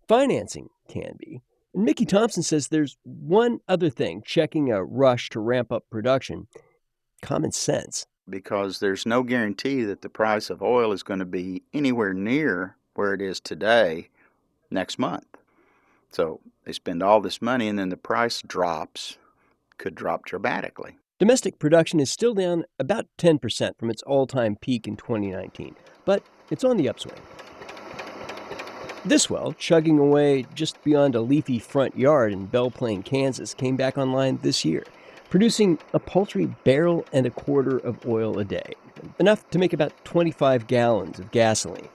[0.08, 1.42] financing can be.
[1.74, 6.48] And Mickey Thompson says there's one other thing checking a rush to ramp up production
[7.22, 8.06] common sense.
[8.28, 12.76] Because there's no guarantee that the price of oil is going to be anywhere near
[12.94, 14.08] where it is today
[14.70, 15.26] next month.
[16.10, 19.18] So they spend all this money and then the price drops,
[19.78, 20.96] could drop dramatically.
[21.18, 26.22] Domestic production is still down about 10% from its all time peak in 2019, but
[26.50, 27.20] it's on the upswing.
[29.04, 33.76] This well, chugging away just beyond a leafy front yard in Belle Plaine, Kansas, came
[33.76, 34.84] back online this year,
[35.30, 38.74] producing a paltry barrel and a quarter of oil a day,
[39.18, 41.88] enough to make about 25 gallons of gasoline.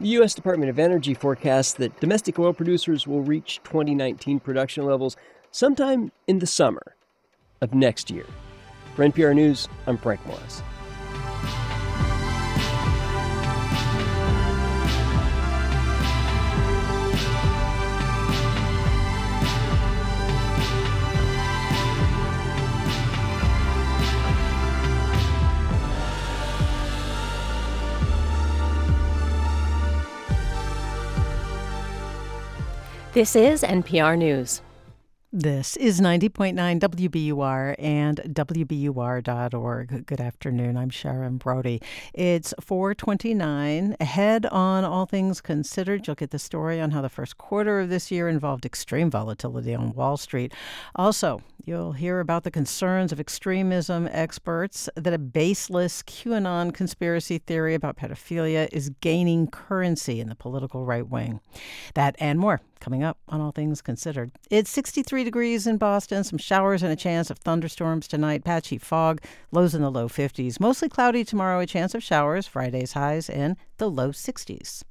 [0.00, 0.34] The U.S.
[0.34, 5.16] Department of Energy forecasts that domestic oil producers will reach 2019 production levels
[5.50, 6.96] sometime in the summer
[7.60, 8.26] of next year.
[8.96, 10.62] For NPR News, I'm Frank Morris.
[33.14, 34.62] This is NPR News.
[35.34, 40.06] This is 90.9 WBUR and WBUR.org.
[40.06, 40.78] Good afternoon.
[40.78, 41.82] I'm Sharon Brody.
[42.14, 43.96] It's 429.
[44.00, 47.90] Ahead on All Things Considered, you'll get the story on how the first quarter of
[47.90, 50.54] this year involved extreme volatility on Wall Street.
[50.94, 57.74] Also, you'll hear about the concerns of extremism experts that a baseless QAnon conspiracy theory
[57.74, 61.40] about pedophilia is gaining currency in the political right wing.
[61.92, 64.32] That and more coming up on All Things Considered.
[64.50, 69.22] It's 63 degrees in Boston, some showers and a chance of thunderstorms tonight, patchy fog,
[69.52, 70.58] lows in the low 50s.
[70.58, 74.82] Mostly cloudy tomorrow, a chance of showers, Friday's highs in the low 60s.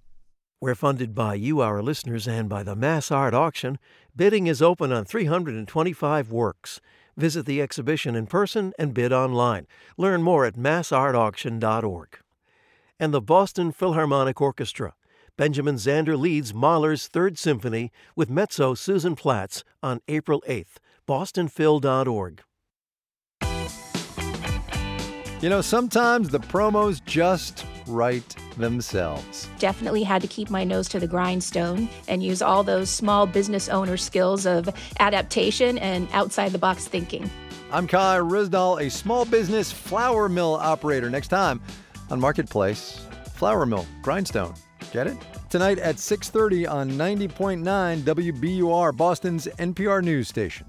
[0.62, 3.78] We're funded by you, our listeners, and by the Mass Art Auction.
[4.16, 6.80] Bidding is open on 325 works.
[7.18, 9.68] Visit the exhibition in person and bid online.
[9.98, 12.20] Learn more at massartauction.org.
[13.00, 14.94] And the Boston Philharmonic Orchestra.
[15.38, 20.78] Benjamin Zander leads Mahler's Third Symphony with mezzo Susan Platts on April 8th.
[21.08, 22.42] bostonphil.org.
[25.42, 29.50] You know, sometimes the promos just write themselves.
[29.58, 33.68] Definitely had to keep my nose to the grindstone and use all those small business
[33.70, 37.30] owner skills of adaptation and outside the box thinking.
[37.72, 41.10] I'm Kai Ryssdal, a small business flour mill operator.
[41.10, 41.62] Next time
[42.12, 44.54] on Marketplace, flour mill, grindstone.
[44.92, 45.18] Get it?
[45.50, 50.68] Tonight at 6:30 on 90.9 WBUR, Boston's NPR news station.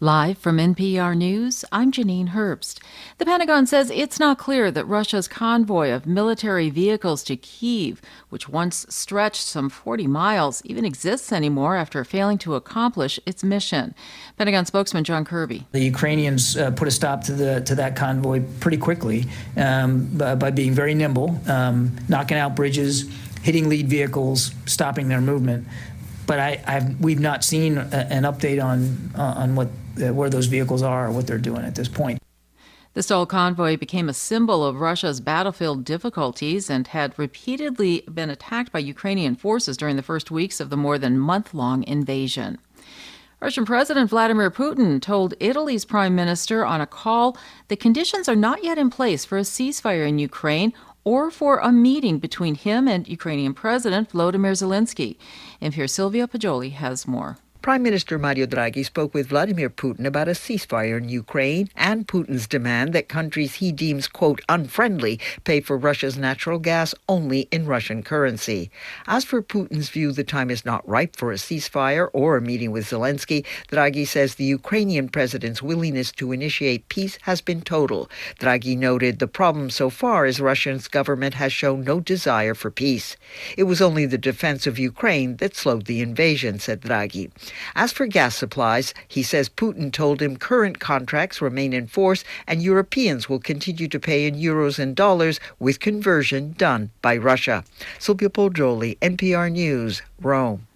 [0.00, 2.80] Live from NPR News, I'm Janine Herbst.
[3.16, 8.46] The Pentagon says it's not clear that Russia's convoy of military vehicles to Kiev, which
[8.46, 13.94] once stretched some 40 miles, even exists anymore after failing to accomplish its mission.
[14.36, 15.66] Pentagon spokesman John Kirby.
[15.72, 19.24] The Ukrainians uh, put a stop to the to that convoy pretty quickly
[19.56, 23.10] um, by, by, being very nimble, um, knocking out bridges,
[23.42, 25.66] hitting lead vehicles, stopping their movement.
[26.26, 29.68] But I, I've, we've not seen a, an update on uh, on what
[30.02, 32.20] uh, where those vehicles are or what they're doing at this point.
[32.94, 38.72] The stalled convoy became a symbol of Russia's battlefield difficulties and had repeatedly been attacked
[38.72, 42.56] by Ukrainian forces during the first weeks of the more than month long invasion.
[43.38, 47.36] Russian President Vladimir Putin told Italy's prime minister on a call
[47.68, 50.72] that conditions are not yet in place for a ceasefire in Ukraine
[51.04, 55.18] or for a meeting between him and Ukrainian President Volodymyr Zelensky.
[55.60, 57.38] NPR Sylvia Poggioli has more.
[57.66, 62.46] Prime Minister Mario Draghi spoke with Vladimir Putin about a ceasefire in Ukraine and Putin's
[62.46, 68.04] demand that countries he deems, quote, unfriendly pay for Russia's natural gas only in Russian
[68.04, 68.70] currency.
[69.08, 72.70] As for Putin's view the time is not ripe for a ceasefire or a meeting
[72.70, 78.08] with Zelensky, Draghi says the Ukrainian president's willingness to initiate peace has been total.
[78.38, 83.16] Draghi noted the problem so far is Russia's government has shown no desire for peace.
[83.56, 87.32] It was only the defense of Ukraine that slowed the invasion, said Draghi.
[87.74, 92.62] As for gas supplies, he says Putin told him current contracts remain in force and
[92.62, 97.64] Europeans will continue to pay in euros and dollars with conversion done by Russia.
[97.98, 100.66] Sylvia Poggioli, NPR News, Rome.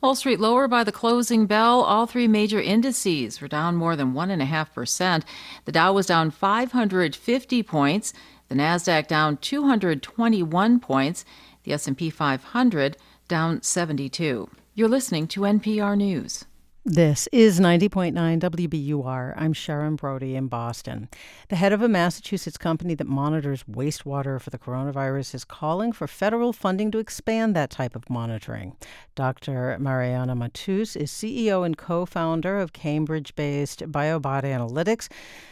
[0.00, 1.80] Wall Street lower by the closing bell.
[1.80, 5.24] All three major indices were down more than 1.5%.
[5.64, 8.12] The Dow was down 550 points.
[8.48, 11.24] The Nasdaq down 221 points.
[11.64, 12.96] The S&P 500
[13.26, 14.48] down 72.
[14.78, 16.44] You're listening to NPR News.
[16.84, 19.34] This is 90.9 WBUR.
[19.36, 21.08] I'm Sharon Brody in Boston.
[21.48, 26.06] The head of a Massachusetts company that monitors wastewater for the coronavirus is calling for
[26.06, 28.76] federal funding to expand that type of monitoring.
[29.16, 29.76] Dr.
[29.80, 35.08] Mariana Matus is CEO and co founder of Cambridge based BioBot Analytics.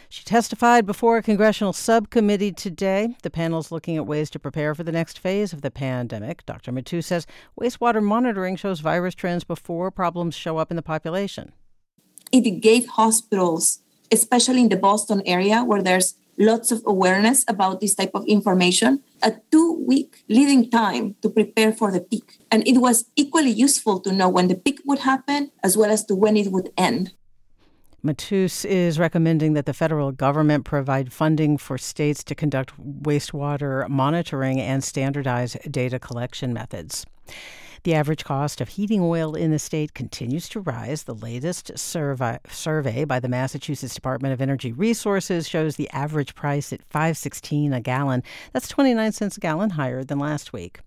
[0.09, 3.17] She testified before a congressional subcommittee today.
[3.23, 6.45] The panel is looking at ways to prepare for the next phase of the pandemic.
[6.45, 6.71] Dr.
[6.71, 7.27] Matus says
[7.59, 11.51] wastewater monitoring shows virus trends before problems show up in the population.
[12.31, 13.79] It gave hospitals,
[14.11, 19.03] especially in the Boston area where there's lots of awareness about this type of information,
[19.21, 22.39] a two week leading time to prepare for the peak.
[22.49, 26.05] And it was equally useful to know when the peak would happen as well as
[26.05, 27.11] to when it would end.
[28.07, 34.61] Matus is recommending that the federal government provide funding for states to conduct wastewater monitoring
[34.61, 37.05] and standardize data collection methods.
[37.83, 41.03] The average cost of heating oil in the state continues to rise.
[41.03, 46.71] The latest survey, survey by the Massachusetts Department of Energy Resources shows the average price
[46.73, 48.23] at 5.16 a gallon.
[48.53, 50.79] That's 29 cents a gallon higher than last week.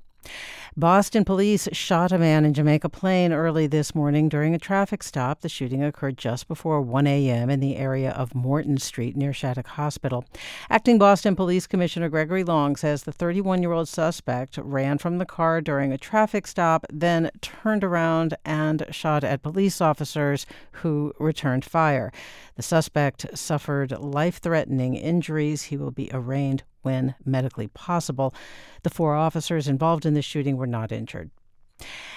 [0.77, 5.41] Boston police shot a man in Jamaica Plain early this morning during a traffic stop.
[5.41, 7.51] The shooting occurred just before 1 a.m.
[7.51, 10.25] in the area of Morton Street near Shattuck Hospital.
[10.71, 15.27] Acting Boston Police Commissioner Gregory Long says the 31 year old suspect ran from the
[15.27, 21.65] car during a traffic stop, then turned around and shot at police officers who returned
[21.65, 22.13] fire.
[22.55, 25.65] The suspect suffered life threatening injuries.
[25.65, 28.35] He will be arraigned when medically possible.
[28.83, 31.31] The four officers involved in the shooting were not injured.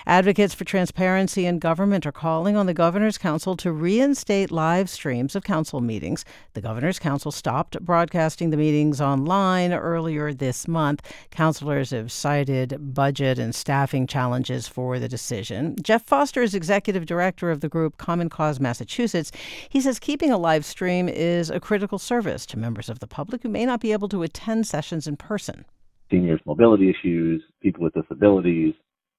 [0.06, 5.36] Advocates for transparency in government are calling on the Governor's Council to reinstate live streams
[5.36, 6.26] of council meetings.
[6.54, 11.02] The Governor's Council stopped broadcasting the meetings online earlier this month.
[11.32, 15.76] Councilors have cited budget and staffing challenges for the decision.
[15.82, 19.32] Jeff Foster is executive director of the group Common Cause Massachusetts.
[19.70, 23.44] He says keeping a live stream is a critical service to members of the public
[23.44, 25.66] who may not be able to attend sessions in person
[26.14, 28.76] seniors' mobility issues, people with disabilities,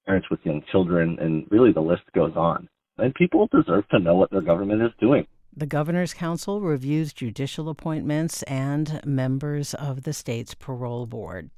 [0.06, 2.68] parents with young children, and really the list goes on.
[2.98, 5.26] And people deserve to know what their government is doing.
[5.56, 11.50] The Governor's Council reviews judicial appointments and members of the state's parole board.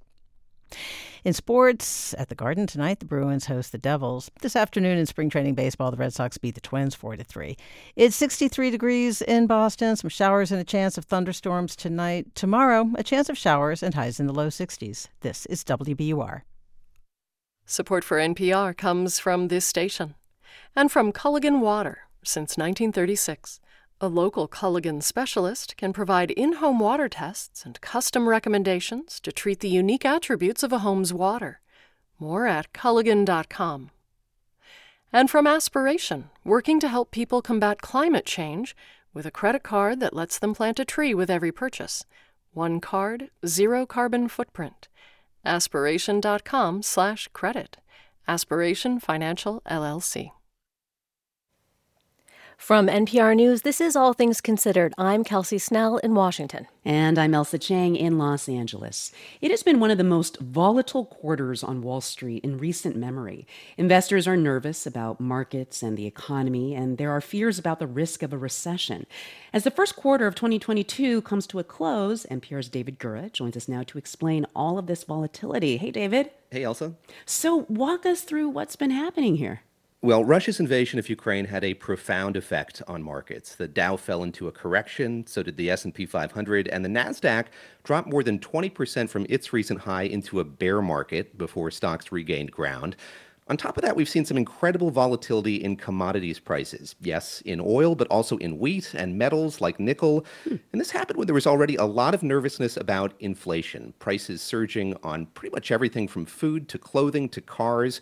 [1.24, 4.30] In sports, at the Garden tonight, the Bruins host the Devils.
[4.42, 7.56] This afternoon in spring training baseball, the Red Sox beat the Twins 4 to 3.
[7.96, 12.34] It's 63 degrees in Boston, some showers and a chance of thunderstorms tonight.
[12.34, 15.08] Tomorrow, a chance of showers and highs in the low 60s.
[15.20, 16.42] This is WBUR.
[17.68, 20.14] Support for NPR comes from this station
[20.76, 23.58] and from Culligan Water since 1936.
[24.00, 29.58] A local Culligan specialist can provide in home water tests and custom recommendations to treat
[29.58, 31.58] the unique attributes of a home's water.
[32.20, 33.90] More at Culligan.com.
[35.12, 38.76] And from Aspiration, working to help people combat climate change
[39.12, 42.04] with a credit card that lets them plant a tree with every purchase.
[42.52, 44.86] One card, zero carbon footprint.
[45.46, 47.78] Aspiration.com slash credit.
[48.28, 50.35] Aspiration Financial LLC.
[52.56, 54.92] From NPR News, this is All Things Considered.
[54.98, 56.66] I'm Kelsey Snell in Washington.
[56.84, 59.12] And I'm Ailsa Chang in Los Angeles.
[59.40, 63.46] It has been one of the most volatile quarters on Wall Street in recent memory.
[63.76, 68.24] Investors are nervous about markets and the economy, and there are fears about the risk
[68.24, 69.06] of a recession.
[69.52, 73.68] As the first quarter of 2022 comes to a close, NPR's David Gura joins us
[73.68, 75.76] now to explain all of this volatility.
[75.76, 76.30] Hey, David.
[76.50, 76.94] Hey, Ailsa.
[77.26, 79.62] So, walk us through what's been happening here.
[80.02, 83.54] Well, Russia's invasion of Ukraine had a profound effect on markets.
[83.54, 87.46] The Dow fell into a correction, so did the S&P 500, and the Nasdaq
[87.82, 92.52] dropped more than 20% from its recent high into a bear market before stocks regained
[92.52, 92.94] ground.
[93.48, 96.96] On top of that, we've seen some incredible volatility in commodities prices.
[97.00, 100.26] Yes, in oil, but also in wheat and metals like nickel.
[100.44, 100.56] Hmm.
[100.72, 104.96] And this happened when there was already a lot of nervousness about inflation, prices surging
[105.04, 108.00] on pretty much everything from food to clothing to cars.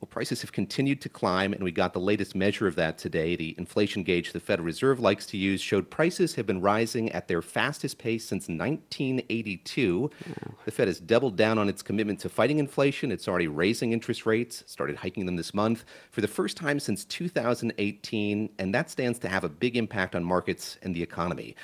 [0.00, 3.36] Well, prices have continued to climb, and we got the latest measure of that today.
[3.36, 7.28] The inflation gauge the Federal Reserve likes to use showed prices have been rising at
[7.28, 10.10] their fastest pace since 1982.
[10.64, 13.12] The Fed has doubled down on its commitment to fighting inflation.
[13.12, 17.04] It's already raising interest rates, started hiking them this month for the first time since
[17.04, 21.54] 2018, and that stands to have a big impact on markets and the economy.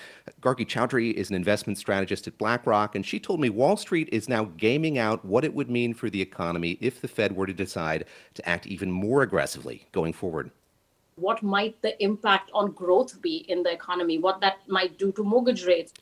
[0.43, 4.29] Gargi Chaudhuri is an investment strategist at BlackRock, and she told me Wall Street is
[4.29, 7.55] now gaming out what it would mean for the economy if the Fed were to
[7.55, 8.05] decide
[8.37, 10.51] to act even more aggressively going forward?
[11.17, 14.19] What might the impact on growth be in the economy?
[14.19, 15.93] What that might do to mortgage rates?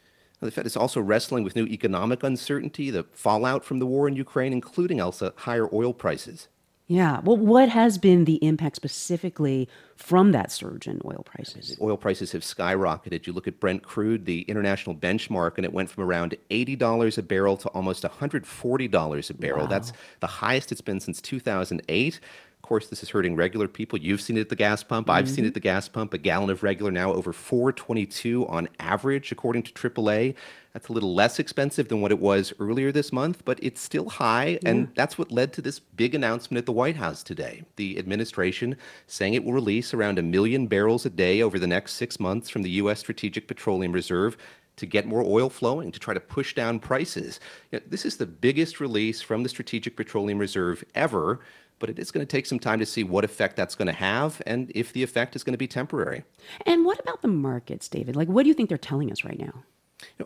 [0.41, 4.17] The Fed is also wrestling with new economic uncertainty, the fallout from the war in
[4.17, 6.49] Ukraine, including Ailsa higher oil prices.
[6.87, 7.21] Yeah.
[7.21, 11.79] Well, what has been the impact specifically from that surge in oil prices?
[11.81, 13.27] Oil prices have skyrocketed.
[13.27, 17.23] You look at Brent crude, the international benchmark, and it went from around $80 a
[17.23, 19.63] barrel to almost $140 a barrel.
[19.63, 19.67] Wow.
[19.67, 22.21] That's the highest it's been since 2008.
[22.65, 23.99] Of course, this is hurting regular people.
[23.99, 25.11] You've seen it at the gas pump.
[25.11, 25.35] I've mm-hmm.
[25.35, 26.15] seen it at the gas pump.
[26.15, 30.35] A gallon of regular now over 422 on average, according to AAA.
[30.73, 34.09] That's a little less expensive than what it was earlier this month, but it's still
[34.09, 34.59] high.
[34.63, 34.71] Yeah.
[34.71, 37.65] And that's what led to this big announcement at the White House today.
[37.77, 41.97] The administration saying it will release around a million barrels a day over the next
[41.97, 43.01] six months from the U.S.
[43.01, 44.39] Strategic Petroleum Reserve
[44.77, 47.41] to get more oil flowing, to try to push down prices.
[47.71, 51.41] You know, this is the biggest release from the Strategic Petroleum Reserve ever
[51.85, 53.93] but it is going to take some time to see what effect that's going to
[53.93, 56.25] have and if the effect is going to be temporary.
[56.65, 58.17] And what about the markets, David?
[58.17, 59.65] Like, what do you think they're telling us right now?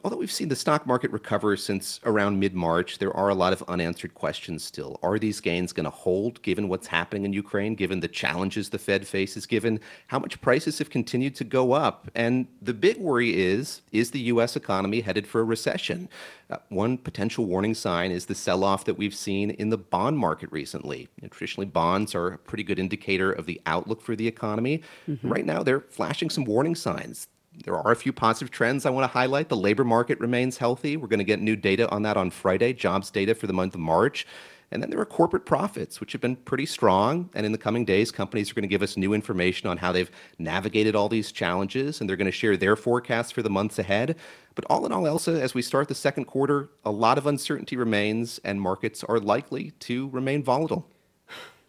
[0.05, 3.53] Although we've seen the stock market recover since around mid March, there are a lot
[3.53, 4.99] of unanswered questions still.
[5.03, 8.79] Are these gains going to hold given what's happening in Ukraine, given the challenges the
[8.79, 12.11] Fed faces, given how much prices have continued to go up?
[12.14, 14.57] And the big worry is is the U.S.
[14.57, 16.09] economy headed for a recession?
[16.51, 20.18] Uh, one potential warning sign is the sell off that we've seen in the bond
[20.18, 21.01] market recently.
[21.16, 24.83] You know, traditionally, bonds are a pretty good indicator of the outlook for the economy.
[25.09, 25.29] Mm-hmm.
[25.29, 27.29] Right now, they're flashing some warning signs
[27.64, 29.48] there are a few positive trends I want to highlight.
[29.48, 30.96] The labor market remains healthy.
[30.96, 33.74] We're going to get new data on that on Friday, jobs data for the month
[33.74, 34.26] of March.
[34.70, 37.30] And then there are corporate profits, which have been pretty strong.
[37.34, 39.92] And in the coming days, companies are going to give us new information on how
[39.92, 43.78] they've navigated all these challenges, and they're going to share their forecasts for the months
[43.78, 44.16] ahead.
[44.54, 47.76] But all in all, Ailsa, as we start the second quarter, a lot of uncertainty
[47.76, 50.86] remains, and markets are likely to remain volatile.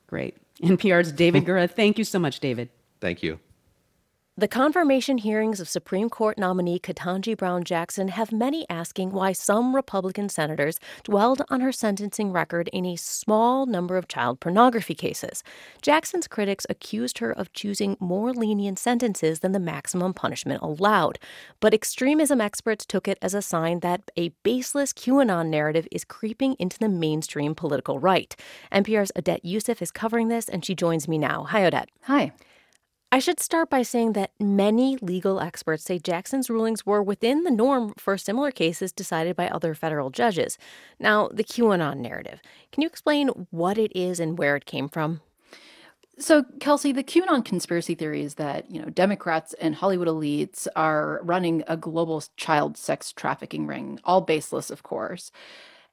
[0.07, 0.35] Great.
[0.61, 1.71] NPR's David Gura.
[1.71, 2.69] Thank you so much, David.
[2.99, 3.39] Thank you.
[4.39, 9.75] The confirmation hearings of Supreme Court nominee Ketanji Brown Jackson have many asking why some
[9.75, 15.43] Republican senators dwelled on her sentencing record in a small number of child pornography cases.
[15.81, 21.19] Jackson's critics accused her of choosing more lenient sentences than the maximum punishment allowed.
[21.59, 26.55] But extremism experts took it as a sign that a baseless QAnon narrative is creeping
[26.59, 28.33] into the mainstream political right.
[28.71, 31.43] NPR's Odette Yousef is covering this, and she joins me now.
[31.49, 31.89] Hi, Odette.
[32.03, 32.31] Hi.
[33.11, 37.49] I should start by saying that many legal experts say Jackson's rulings were within the
[37.49, 40.59] norm for similar cases decided by other federal judges.
[40.99, 42.39] Now, the QAnon narrative.
[42.71, 45.21] Can you explain what it is and where it came from?
[46.19, 51.21] So, Kelsey, the QAnon conspiracy theory is that, you know, Democrats and Hollywood elites are
[51.23, 55.31] running a global child sex trafficking ring, all baseless, of course.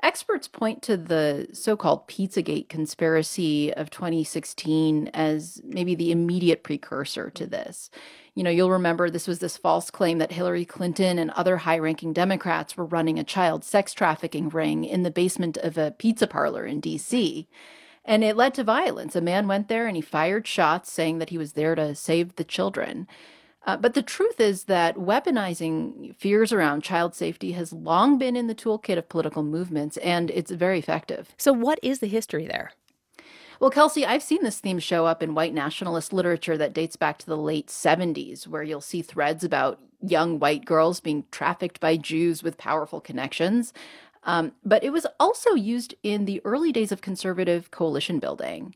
[0.02, 7.30] Experts point to the so called Pizzagate conspiracy of 2016 as maybe the immediate precursor
[7.30, 7.52] to mm-hmm.
[7.52, 7.90] this.
[8.34, 11.78] You know, you'll remember this was this false claim that Hillary Clinton and other high
[11.78, 16.26] ranking Democrats were running a child sex trafficking ring in the basement of a pizza
[16.26, 17.48] parlor in D.C.
[18.04, 19.16] And it led to violence.
[19.16, 22.36] A man went there and he fired shots saying that he was there to save
[22.36, 23.08] the children.
[23.66, 28.46] Uh, but the truth is that weaponizing fears around child safety has long been in
[28.46, 31.34] the toolkit of political movements, and it's very effective.
[31.36, 32.70] So, what is the history there?
[33.58, 37.18] Well, Kelsey, I've seen this theme show up in white nationalist literature that dates back
[37.18, 41.96] to the late 70s, where you'll see threads about young white girls being trafficked by
[41.96, 43.72] Jews with powerful connections.
[44.24, 48.74] Um, but it was also used in the early days of conservative coalition building.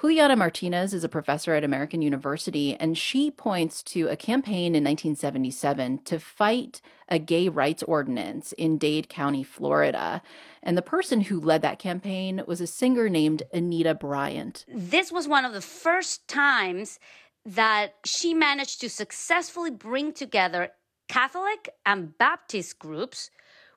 [0.00, 4.84] Juliana Martinez is a professor at American University, and she points to a campaign in
[4.84, 10.22] 1977 to fight a gay rights ordinance in Dade County, Florida.
[10.62, 14.64] And the person who led that campaign was a singer named Anita Bryant.
[14.68, 17.00] This was one of the first times
[17.44, 20.70] that she managed to successfully bring together
[21.08, 23.30] Catholic and Baptist groups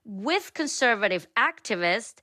[0.05, 2.17] with conservative activists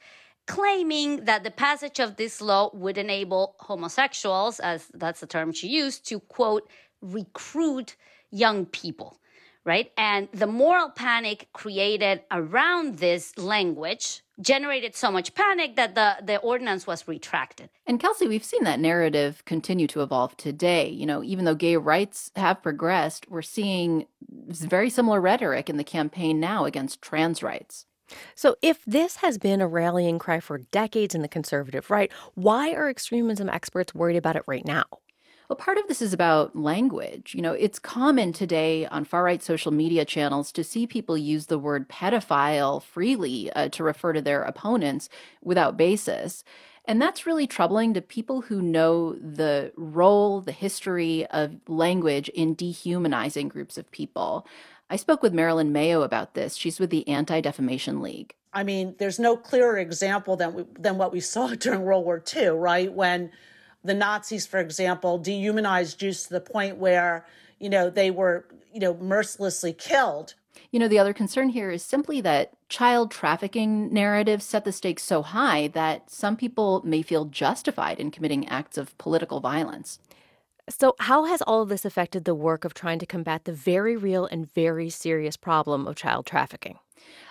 [0.48, 5.68] claiming that the passage of this law would enable homosexuals, as that's the term she
[5.68, 6.68] used, to quote,
[7.02, 7.94] recruit
[8.30, 9.20] young people,
[9.64, 9.92] right?
[9.96, 16.38] And the moral panic created around this language generated so much panic that the, the
[16.38, 17.68] ordinance was retracted.
[17.86, 20.88] And Kelsey, we've seen that narrative continue to evolve today.
[20.88, 25.84] You know, even though gay rights have progressed, we're seeing very similar rhetoric in the
[25.84, 27.84] campaign now against trans rights.
[28.34, 32.72] So, if this has been a rallying cry for decades in the conservative right, why
[32.72, 34.84] are extremism experts worried about it right now?
[35.48, 37.34] Well, part of this is about language.
[37.34, 41.46] You know, it's common today on far right social media channels to see people use
[41.46, 45.08] the word pedophile freely uh, to refer to their opponents
[45.42, 46.44] without basis.
[46.84, 52.54] And that's really troubling to people who know the role, the history of language in
[52.54, 54.46] dehumanizing groups of people.
[54.90, 56.56] I spoke with Marilyn Mayo about this.
[56.56, 58.34] She's with the Anti Defamation League.
[58.52, 62.22] I mean, there's no clearer example than we, than what we saw during World War
[62.34, 62.92] II, right?
[62.92, 63.30] When
[63.84, 67.26] the Nazis, for example, dehumanized Jews to the point where
[67.58, 70.34] you know they were you know mercilessly killed.
[70.70, 75.02] You know, the other concern here is simply that child trafficking narratives set the stakes
[75.02, 79.98] so high that some people may feel justified in committing acts of political violence.
[80.68, 83.96] So, how has all of this affected the work of trying to combat the very
[83.96, 86.78] real and very serious problem of child trafficking?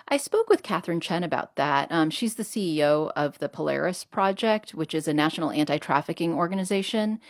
[0.08, 1.90] I spoke with Catherine Chen about that.
[1.92, 7.20] Um, she's the CEO of the Polaris Project, which is a national anti trafficking organization.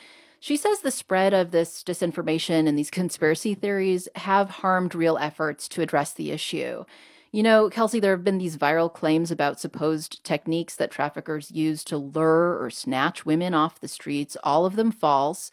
[0.41, 5.69] She says the spread of this disinformation and these conspiracy theories have harmed real efforts
[5.71, 6.85] to address the issue.
[7.31, 11.85] You know, Kelsey, there have been these viral claims about supposed techniques that traffickers use
[11.85, 15.51] to lure or snatch women off the streets, all of them false.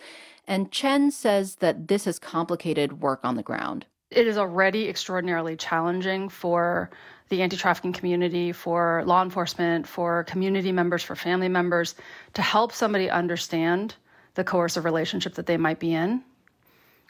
[0.47, 3.85] And Chen says that this has complicated work on the ground.
[4.11, 6.89] It is already extraordinarily challenging for
[7.29, 11.95] the anti trafficking community, for law enforcement, for community members, for family members
[12.35, 13.95] to help somebody understand
[14.35, 16.23] the coercive relationship that they might be in.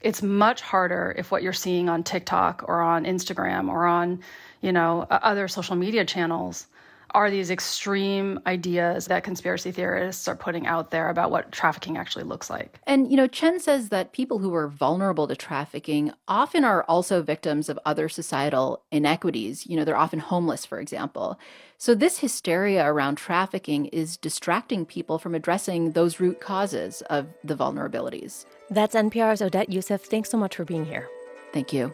[0.02, 4.22] It's much harder if what you're seeing on TikTok or on Instagram or on,
[4.62, 6.68] you know, other social media channels
[7.16, 12.26] are these extreme ideas that conspiracy theorists are putting out there about what trafficking actually
[12.26, 12.78] looks like.
[12.86, 17.22] And, you know, Chen says that people who are vulnerable to trafficking often are also
[17.22, 19.66] victims of other societal inequities.
[19.66, 21.40] You know, they're often homeless, for example.
[21.78, 27.56] So, this hysteria around trafficking is distracting people from addressing those root causes of the
[27.56, 28.46] vulnerabilities.
[28.70, 30.02] That's NPR's Odette Yousef.
[30.02, 31.08] Thanks so much for being here.
[31.54, 31.94] Thank you.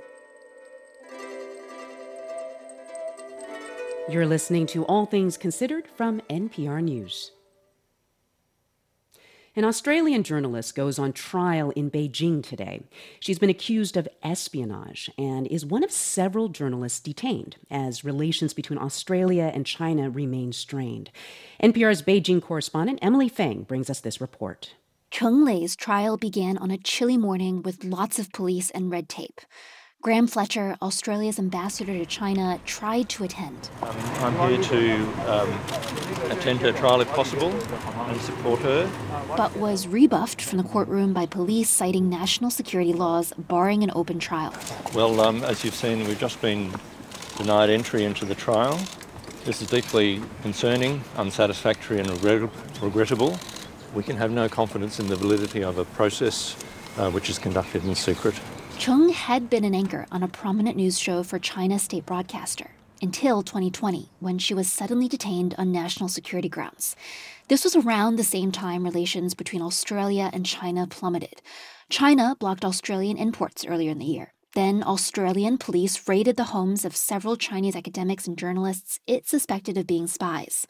[4.11, 7.31] You're listening to All Things Considered from NPR News.
[9.55, 12.83] An Australian journalist goes on trial in Beijing today.
[13.21, 18.79] She's been accused of espionage and is one of several journalists detained as relations between
[18.79, 21.09] Australia and China remain strained.
[21.63, 24.73] NPR's Beijing correspondent Emily Feng brings us this report.
[25.09, 29.39] Cheng Lei's trial began on a chilly morning with lots of police and red tape.
[30.01, 33.69] Graham Fletcher, Australia's ambassador to China, tried to attend.
[33.83, 34.95] I'm here to
[35.31, 35.59] um,
[36.31, 38.89] attend her trial if possible and support her.
[39.37, 44.17] But was rebuffed from the courtroom by police citing national security laws barring an open
[44.17, 44.55] trial.
[44.95, 46.73] Well, um, as you've seen, we've just been
[47.37, 48.79] denied entry into the trial.
[49.45, 53.37] This is deeply concerning, unsatisfactory, and regrettable.
[53.93, 56.55] We can have no confidence in the validity of a process
[56.97, 58.33] uh, which is conducted in secret.
[58.81, 63.43] Cheng had been an anchor on a prominent news show for China's state broadcaster until
[63.43, 66.95] 2020, when she was suddenly detained on national security grounds.
[67.47, 71.43] This was around the same time relations between Australia and China plummeted.
[71.91, 74.33] China blocked Australian imports earlier in the year.
[74.55, 79.85] Then, Australian police raided the homes of several Chinese academics and journalists it suspected of
[79.85, 80.65] being spies.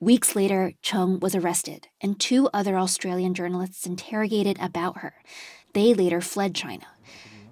[0.00, 5.14] Weeks later, Cheng was arrested, and two other Australian journalists interrogated about her.
[5.72, 6.86] They later fled China.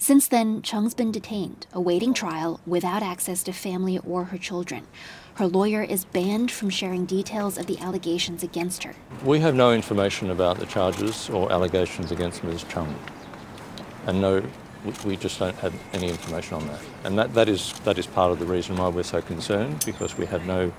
[0.02, 4.88] Since then, Cheng's been detained, awaiting trial without access to family or her children.
[5.34, 8.96] Her lawyer is banned from sharing details of the allegations against her.
[9.24, 12.64] We have no information about the charges or allegations against Ms.
[12.64, 12.92] Cheng.
[14.08, 14.44] And no,
[15.04, 16.80] we just don't have any information on that.
[17.04, 20.18] And that, that, is, that is part of the reason why we're so concerned, because
[20.18, 20.72] we have no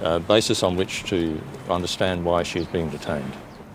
[0.00, 3.32] uh, basis on which to understand why she's being detained.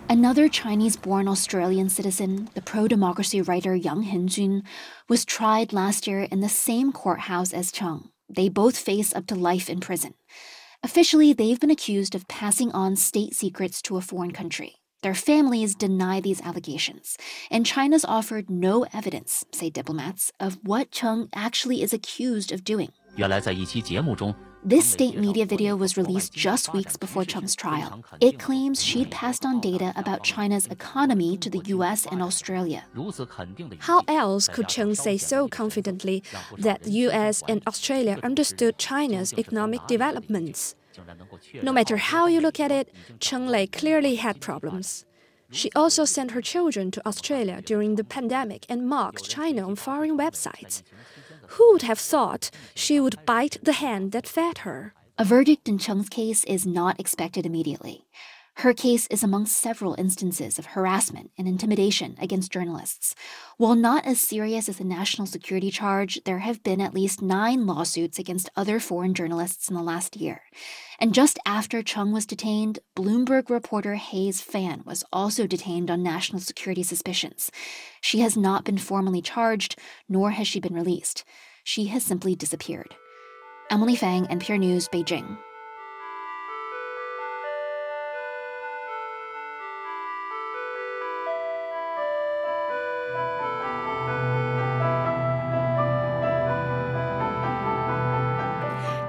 [0.09, 4.62] Another Chinese born Australian citizen, the pro democracy writer Yang Hengjun,
[5.09, 8.11] was tried last year in the same courthouse as Cheng.
[8.28, 10.14] They both face up to life in prison.
[10.83, 14.76] Officially, they've been accused of passing on state secrets to a foreign country.
[15.03, 17.16] Their families deny these allegations,
[17.51, 22.91] and China's offered no evidence, say diplomats, of what Cheng actually is accused of doing.
[23.16, 24.35] 原来在一期节目中，
[24.66, 28.03] this state media video was released just weeks before Cheng's trial.
[28.20, 32.84] It claims she'd passed on data about China's economy to the US and Australia.
[33.80, 36.24] How else could Cheng say so confidently
[36.57, 40.76] that the US and Australia understood China's economic developments?
[41.61, 45.05] No matter how you look at it, Cheng Lei clearly had problems.
[45.51, 50.18] She also sent her children to Australia during the pandemic and mocked China on foreign
[50.18, 50.82] websites.
[51.50, 54.93] Who would have thought she would bite the hand that fed her?
[55.18, 58.06] A verdict in Cheng's case is not expected immediately.
[58.60, 63.14] Her case is among several instances of harassment and intimidation against journalists.
[63.58, 67.66] While not as serious as the national security charge, there have been at least nine
[67.66, 70.43] lawsuits against other foreign journalists in the last year.
[70.99, 76.39] And just after Cheng was detained, Bloomberg reporter Haze Fan was also detained on national
[76.39, 77.51] security suspicions.
[77.99, 79.78] She has not been formally charged,
[80.08, 81.26] nor has she been released.
[81.66, 82.95] She has simply disappeared.
[83.70, 85.38] Emily Feng, NPR News, Beijing.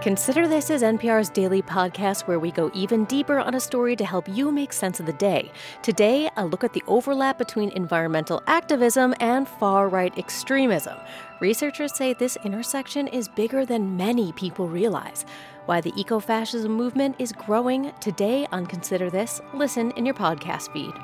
[0.07, 4.05] Consider This is NPR's daily podcast where we go even deeper on a story to
[4.05, 5.51] help you make sense of the day.
[5.83, 10.97] Today, a look at the overlap between environmental activism and far right extremism.
[11.41, 15.25] Researchers say this intersection is bigger than many people realize.
[15.65, 20.73] Why the eco fascism movement is growing today on Consider This, listen in your podcast
[20.73, 20.95] feed.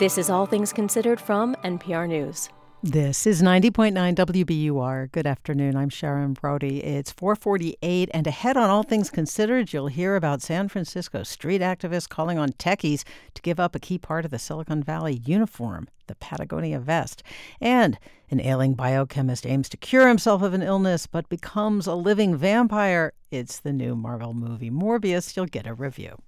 [0.00, 2.48] This is All Things Considered from NPR News.
[2.82, 5.12] This is 90.9 WBUR.
[5.12, 5.76] Good afternoon.
[5.76, 6.82] I'm Sharon Brody.
[6.82, 12.08] It's 448 and ahead on All Things Considered, you'll hear about San Francisco street activists
[12.08, 16.14] calling on techies to give up a key part of the Silicon Valley uniform, the
[16.14, 17.22] Patagonia vest.
[17.60, 17.98] And
[18.30, 23.12] an ailing biochemist aims to cure himself of an illness but becomes a living vampire.
[23.30, 25.36] It's the new Marvel movie Morbius.
[25.36, 26.22] You'll get a review.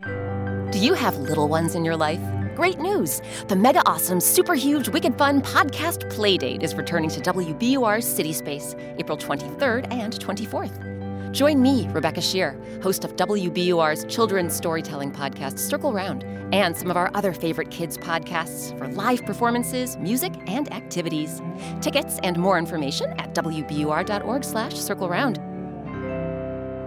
[0.00, 2.41] Do you have little ones in your life?
[2.54, 3.22] Great news!
[3.48, 8.76] The mega awesome, super huge, wicked fun podcast Playdate is returning to WBUR's City Space
[8.98, 11.32] April 23rd and 24th.
[11.32, 16.98] Join me, Rebecca Sheir, host of WBUR's children's storytelling podcast Circle Round, and some of
[16.98, 21.40] our other favorite kids podcasts for live performances, music, and activities.
[21.80, 25.40] Tickets and more information at wbur.org/circle round.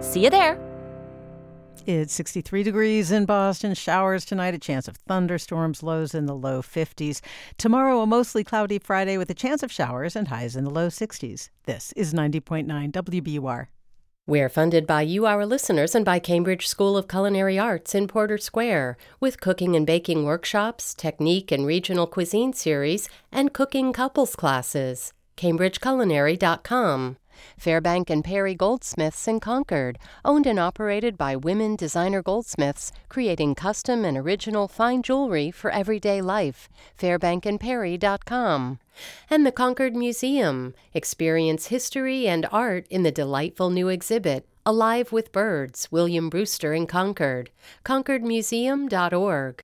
[0.04, 0.65] See you there.
[1.86, 3.72] It's 63 degrees in Boston.
[3.72, 7.20] Showers tonight, a chance of thunderstorms, lows in the low 50s.
[7.58, 10.88] Tomorrow, a mostly cloudy Friday with a chance of showers and highs in the low
[10.88, 11.50] 60s.
[11.64, 13.68] This is 90.9 WBUR.
[14.26, 18.38] We're funded by you, our listeners, and by Cambridge School of Culinary Arts in Porter
[18.38, 25.12] Square, with cooking and baking workshops, technique and regional cuisine series, and cooking couples classes.
[25.36, 27.18] CambridgeCulinary.com.
[27.58, 34.04] Fairbank and Perry Goldsmiths in Concord, owned and operated by women designer goldsmiths, creating custom
[34.04, 36.68] and original fine jewelry for everyday life.
[36.98, 38.78] FairbankandPerry.com.
[39.30, 40.74] And the Concord Museum.
[40.94, 46.86] Experience history and art in the delightful new exhibit, Alive with Birds, William Brewster in
[46.86, 47.50] Concord.
[47.84, 49.60] ConcordMuseum.org.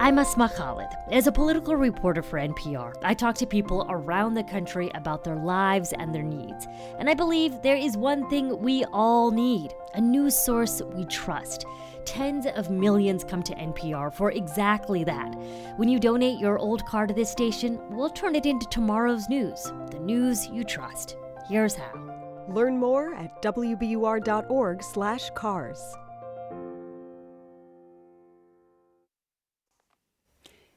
[0.00, 0.90] I'm Asma Khalid.
[1.10, 5.34] As a political reporter for NPR, I talk to people around the country about their
[5.34, 6.68] lives and their needs.
[7.00, 11.66] And I believe there is one thing we all need a news source we trust.
[12.04, 15.34] Tens of millions come to NPR for exactly that.
[15.78, 19.72] When you donate your old car to this station, we'll turn it into tomorrow's news,
[19.90, 21.16] the news you trust.
[21.48, 21.90] Here's how.
[22.46, 25.96] Learn more at wbur.org/cars.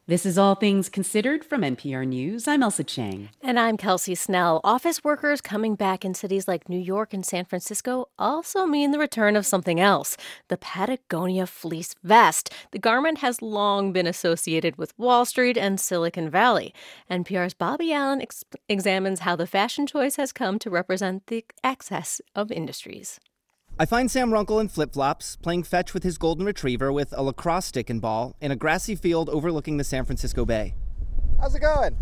[0.08, 2.48] This is All Things Considered from NPR News.
[2.48, 3.30] I'm Ailsa Chang.
[3.44, 4.60] And I'm Kelsey Snell.
[4.64, 8.98] Office workers coming back in cities like New York and San Francisco also mean the
[8.98, 12.52] return of something else the Patagonia fleece vest.
[12.72, 16.74] The garment has long been associated with Wall Street and Silicon Valley.
[17.10, 22.22] NPR's Bobby Allyn ex- examines how the fashion choice has come to represent the excess
[22.36, 23.20] of industries.
[23.82, 27.24] I find Sam Runkle in flip flops, playing fetch with his golden retriever with a
[27.24, 30.76] lacrosse stick and ball in a grassy field overlooking the San Francisco Bay.
[31.40, 31.98] How's it going?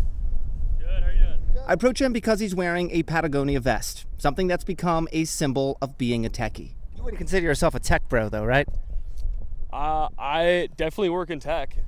[0.78, 1.40] Good, how are you doing?
[1.54, 1.62] Good.
[1.66, 5.96] I approach him because he's wearing a Patagonia vest, something that's become a symbol of
[5.96, 6.74] being a techie.
[6.98, 8.68] You wouldn't consider yourself a tech bro, though, right?
[9.72, 11.78] Uh, I definitely work in tech.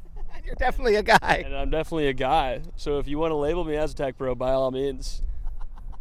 [0.46, 1.42] You're definitely a guy.
[1.44, 2.62] And I'm definitely a guy.
[2.76, 5.22] So if you want to label me as a tech bro, by all means.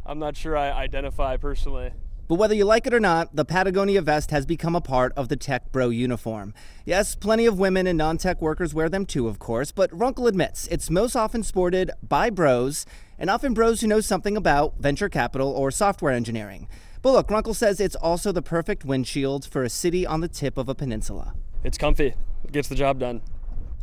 [0.06, 1.92] I'm not sure I identify personally.
[2.32, 5.28] But whether you like it or not, the Patagonia vest has become a part of
[5.28, 6.54] the tech bro uniform.
[6.86, 10.28] Yes, plenty of women and non tech workers wear them too, of course, but Runkle
[10.28, 12.86] admits it's most often sported by bros,
[13.20, 16.70] and often bros who know something about venture capital or software engineering.
[17.02, 20.58] But look, Runkle says it's also the perfect windshield for a city on the tip
[20.58, 21.34] of a peninsula.
[21.66, 22.14] It's comfy,
[22.46, 23.24] it gets the job done.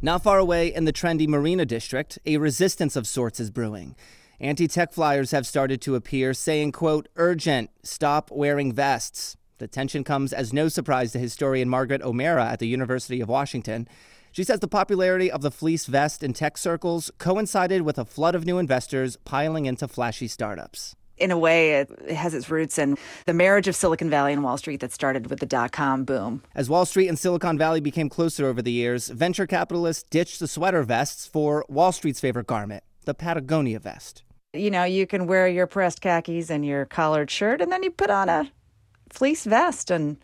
[0.01, 3.95] Not far away in the trendy Marina District, a resistance of sorts is brewing.
[4.41, 9.37] Anti-tech flyers have started to appear saying, quote, urgent, stop wearing vests.
[9.59, 13.89] The tension comes as no surprise to historian Margaret O'Mara at the University of Washington.
[14.31, 18.37] She says the popularity of the fleece vest in tech circles coincided with a flood
[18.37, 20.95] of new investors piling into flashy startups.
[21.17, 24.57] In a way, it has its roots in the marriage of Silicon Valley and Wall
[24.57, 26.45] Street that started with the dot com boom.
[26.55, 30.47] As Wall Street and Silicon Valley became closer over the years, venture capitalists ditched the
[30.47, 34.23] sweater vests for Wall Street's favorite garment, the Patagonia vest
[34.53, 37.91] you know, you can wear your pressed khakis and your collared shirt, and then you
[37.91, 38.51] put on a
[39.11, 40.17] fleece vest, and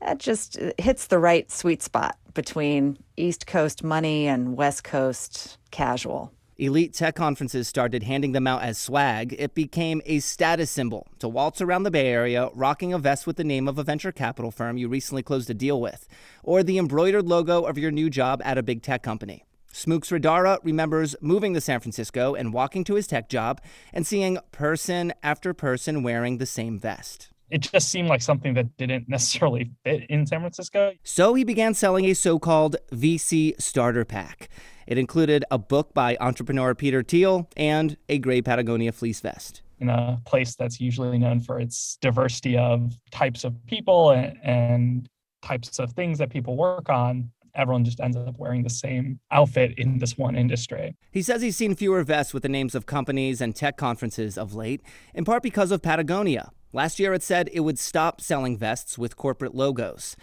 [0.00, 5.58] that just uh, hits the right sweet spot between East Coast money and West Coast
[5.70, 6.32] casual.
[6.56, 9.32] Elite tech conferences started handing them out as swag.
[9.38, 13.36] It became a status symbol to waltz around the Bay Area rocking a vest with
[13.36, 16.08] the name of a venture capital firm you recently closed a deal with,
[16.42, 19.44] or the embroidered logo of your new job at a big tech company.
[19.72, 23.60] Sumukh Sridhara remembers moving to San Francisco and walking to his tech job
[23.92, 27.28] and seeing person after person wearing the same vest.
[27.50, 30.92] It just seemed like something that didn't necessarily fit in San Francisco.
[31.02, 34.48] So he began selling a so called VC starter pack.
[34.86, 39.88] It included a book by entrepreneur Peter Thiel and a gray Patagonia fleece vest in
[39.88, 45.08] a place that's usually known for its diversity of types of people and, and,
[45.40, 49.78] types of things that people work on everyone just ends up wearing the same outfit
[49.78, 50.96] in this one industry.
[51.10, 54.54] He says he's seen fewer vests with the names of companies and tech conferences of
[54.54, 54.82] late,
[55.14, 56.50] in part because of Patagonia.
[56.72, 60.16] Last year, it said it would stop selling vests with corporate logos.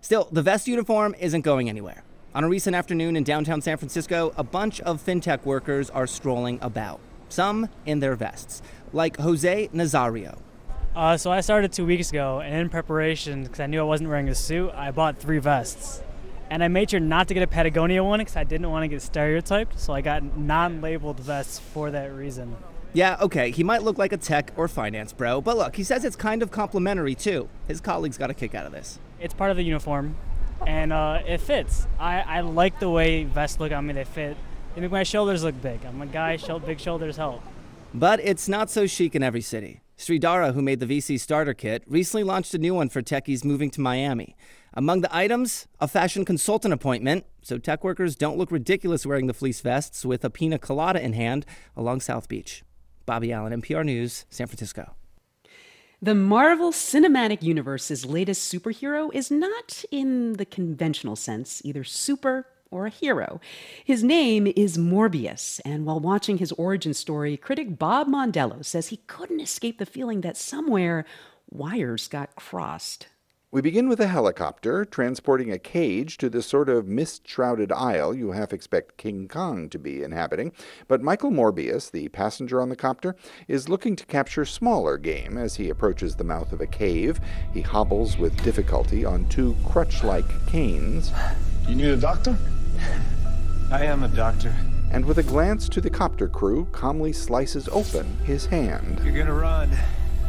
[0.00, 2.02] Still, the vest uniform isn't going anywhere.
[2.34, 6.58] On a recent afternoon in downtown San Francisco, a bunch of fintech workers are strolling
[6.60, 8.62] about, some in their vests,
[8.92, 10.38] like Jose Nazario.
[10.96, 14.10] Uh, so I started two weeks ago, and in preparation, because I knew I wasn't
[14.10, 16.02] wearing a suit, I bought three vests
[16.52, 18.88] and I made sure not to get a Patagonia one because I didn't want to
[18.88, 19.80] get stereotyped.
[19.80, 22.54] So I got non-labeled vests for that reason.
[22.92, 26.04] Yeah, okay, he might look like a tech or finance bro, but look, he says
[26.04, 27.48] it's kind of complimentary too.
[27.68, 28.98] His colleagues got a kick out of this.
[29.18, 30.14] It's part of the uniform,
[30.66, 31.86] and uh, it fits.
[31.98, 33.94] I, I like the way vests look on me.
[33.94, 34.36] They fit.
[34.74, 35.82] They make my shoulders look big.
[35.86, 36.36] I'm a guy,
[36.66, 37.42] big shoulders help.
[37.94, 39.80] But it's not so chic in every city.
[39.96, 43.70] Sridhara, who made the VC starter kit, recently launched a new one for techies moving
[43.70, 44.36] to Miami.
[44.74, 49.34] Among the items, a fashion consultant appointment, so tech workers don't look ridiculous wearing the
[49.34, 51.44] fleece vests with a pina colada in hand
[51.76, 52.62] along South Beach.
[53.04, 54.94] Bobby Allyn, NPR News, San Francisco.
[56.00, 62.86] The Marvel Cinematic Universe's latest superhero is not, in the conventional sense, either super or
[62.86, 63.40] a hero.
[63.84, 68.96] His name is Morbius, and while watching his origin story, critic Bob Mondello says he
[69.06, 71.04] couldn't escape the feeling that somewhere
[71.50, 73.08] wires got crossed.
[73.52, 78.14] We begin with a helicopter transporting a cage to the sort of mist shrouded isle
[78.14, 80.52] you half expect King Kong to be inhabiting.
[80.88, 83.14] But Michael Morbius, the passenger on the copter,
[83.48, 87.20] is looking to capture smaller game as he approaches the mouth of a cave.
[87.52, 91.12] He hobbles with difficulty on two crutch like canes.
[91.68, 92.38] You need a doctor?
[93.70, 94.56] I am a doctor.
[94.90, 99.02] And with a glance to the copter crew, calmly slices open his hand.
[99.04, 99.76] You're gonna run.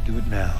[0.04, 0.54] Do it now.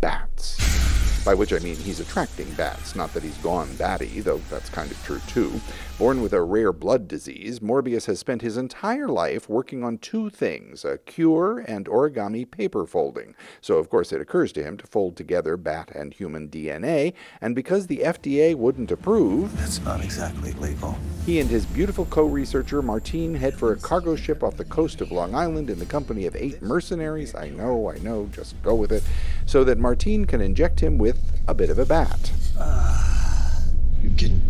[0.00, 1.03] Bats.
[1.24, 4.90] By which I mean he's attracting bats, not that he's gone batty, though that's kind
[4.90, 5.60] of true too.
[5.96, 10.28] Born with a rare blood disease, Morbius has spent his entire life working on two
[10.28, 13.34] things a cure and origami paper folding.
[13.60, 17.54] So, of course, it occurs to him to fold together bat and human DNA, and
[17.54, 19.56] because the FDA wouldn't approve.
[19.56, 20.98] That's not exactly legal.
[21.24, 25.00] He and his beautiful co researcher Martine head for a cargo ship off the coast
[25.00, 27.34] of Long Island in the company of eight mercenaries.
[27.36, 29.04] I know, I know, just go with it.
[29.46, 31.13] So that Martine can inject him with
[31.46, 32.32] a bit of a bat.
[32.58, 33.60] Uh,
[34.02, 34.40] you can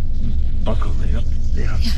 [0.62, 1.24] buckle me up.
[1.52, 1.78] Yeah.
[1.80, 1.92] yeah.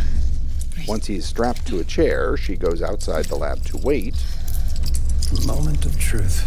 [0.86, 4.14] Once he's strapped to a chair, she goes outside the lab to wait.
[5.46, 6.44] Moment of truth.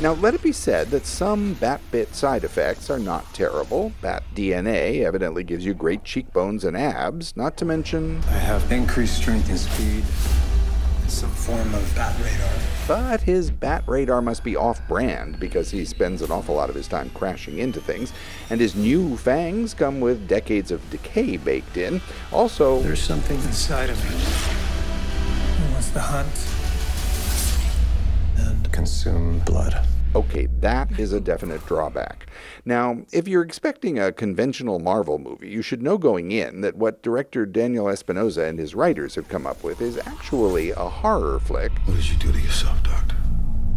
[0.00, 3.92] Now, let it be said that some bat bit side effects are not terrible.
[4.02, 8.22] Bat DNA evidently gives you great cheekbones and abs, not to mention.
[8.28, 10.04] I have increased strength and speed,
[11.08, 12.50] some form of bat radar.
[12.86, 16.74] But his bat radar must be off brand because he spends an awful lot of
[16.74, 18.12] his time crashing into things,
[18.50, 22.00] and his new fangs come with decades of decay baked in.
[22.32, 24.18] Also, there's something inside of him.
[25.66, 26.48] He wants to hunt
[28.36, 29.86] and consume blood.
[30.34, 32.26] Okay, that is a definite drawback.
[32.64, 37.04] Now, if you're expecting a conventional Marvel movie, you should know going in that what
[37.04, 41.70] director Daniel Espinosa and his writers have come up with is actually a horror flick.
[41.84, 43.14] What did you do to yourself, Doctor?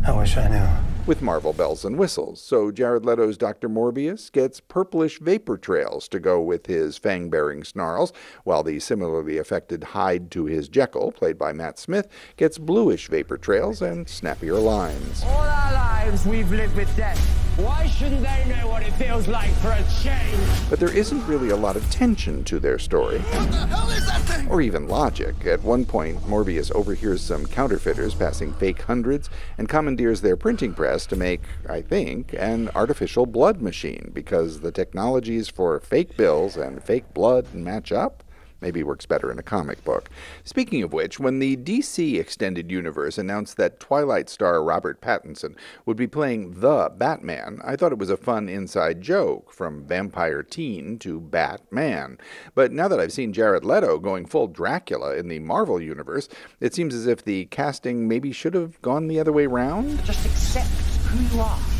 [0.08, 2.42] I wish I knew with Marvel bells and whistles.
[2.42, 3.70] So Jared Leto's Dr.
[3.70, 8.12] Morbius gets purplish vapor trails to go with his fang bearing snarls,
[8.44, 13.38] while the similarly affected Hyde to his Jekyll, played by Matt Smith, gets bluish vapor
[13.38, 15.24] trails and snappier lines.
[15.24, 17.47] All our lives we've lived with death.
[17.58, 20.70] Why shouldn't they know what it feels like for a change?
[20.70, 23.18] But there isn't really a lot of tension to their story.
[23.18, 24.48] What the hell is that thing?
[24.48, 25.44] Or even logic.
[25.48, 31.08] At one point, Morbius overhears some counterfeiters passing fake hundreds and commandeers their printing press
[31.08, 36.84] to make, I think, an artificial blood machine because the technologies for fake bills and
[36.84, 38.24] fake blood match up.
[38.62, 40.10] Maybe works better in a comic book.
[40.44, 45.56] Speaking of which, when the DC Extended Universe announced that Twilight star Robert Pattinson
[45.86, 50.42] would be playing the Batman, I thought it was a fun inside joke from vampire
[50.42, 52.18] teen to Batman.
[52.56, 56.28] But now that I've seen Jared Leto going full Dracula in the Marvel Universe,
[56.60, 60.04] it seems as if the casting maybe should have gone the other way round.
[60.04, 60.68] Just accept
[61.08, 61.77] who you are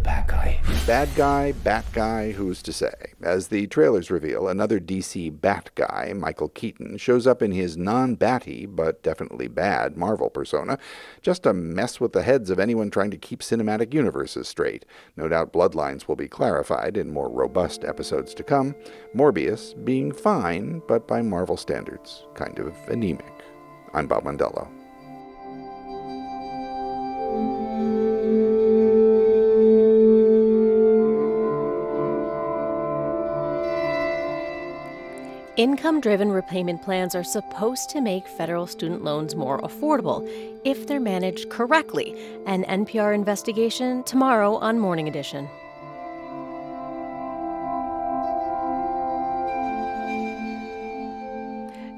[0.00, 0.60] the bad guy.
[0.86, 3.12] Bad guy, bat guy, who's to say?
[3.22, 8.14] As the trailers reveal, another DC bat guy, Michael Keaton, shows up in his non
[8.14, 10.78] batty, but definitely bad Marvel persona,
[11.22, 14.84] just to mess with the heads of anyone trying to keep cinematic universes straight.
[15.16, 18.74] No doubt bloodlines will be clarified in more robust episodes to come.
[19.14, 23.34] Morbius being fine, but by Marvel standards, kind of anemic.
[23.92, 24.79] I'm Bob Mondello.
[35.60, 40.26] Income driven repayment plans are supposed to make federal student loans more affordable
[40.64, 42.14] if they're managed correctly.
[42.46, 45.50] An NPR investigation tomorrow on Morning Edition.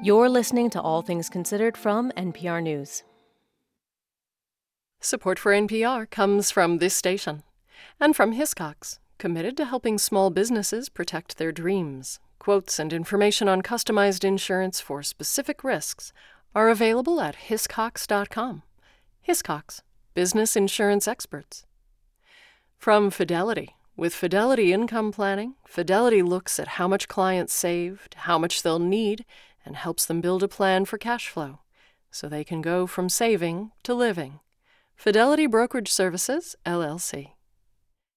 [0.02, 3.04] You're listening to All Things Considered from NPR News.
[5.00, 7.44] Support for NPR comes from this station
[8.00, 12.18] and from Hiscox, committed to helping small businesses protect their dreams.
[12.42, 16.12] Quotes and information on customized insurance for specific risks
[16.56, 18.64] are available at hiscox.com.
[19.28, 19.82] Hiscox,
[20.14, 21.66] business insurance experts.
[22.76, 23.76] From Fidelity.
[23.96, 29.24] With Fidelity Income Planning, Fidelity looks at how much clients saved, how much they'll need,
[29.64, 31.60] and helps them build a plan for cash flow
[32.10, 34.40] so they can go from saving to living.
[34.96, 37.34] Fidelity Brokerage Services, LLC.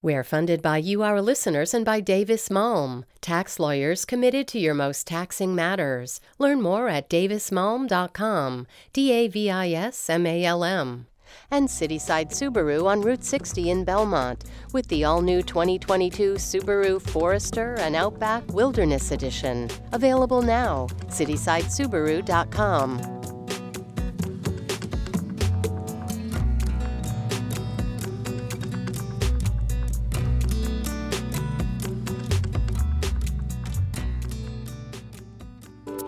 [0.06, 4.72] We're funded by you, our listeners, and by Davis Malm, tax lawyers committed to your
[4.72, 6.20] most taxing matters.
[6.38, 8.68] Learn more at davismalm.com.
[8.92, 11.08] D A V I S M A L M.
[11.50, 17.74] And Cityside Subaru on Route 60 in Belmont with the all new 2022 Subaru Forester
[17.80, 19.68] and Outback Wilderness Edition.
[19.90, 20.86] Available now.
[21.08, 23.35] CitysideSubaru.com.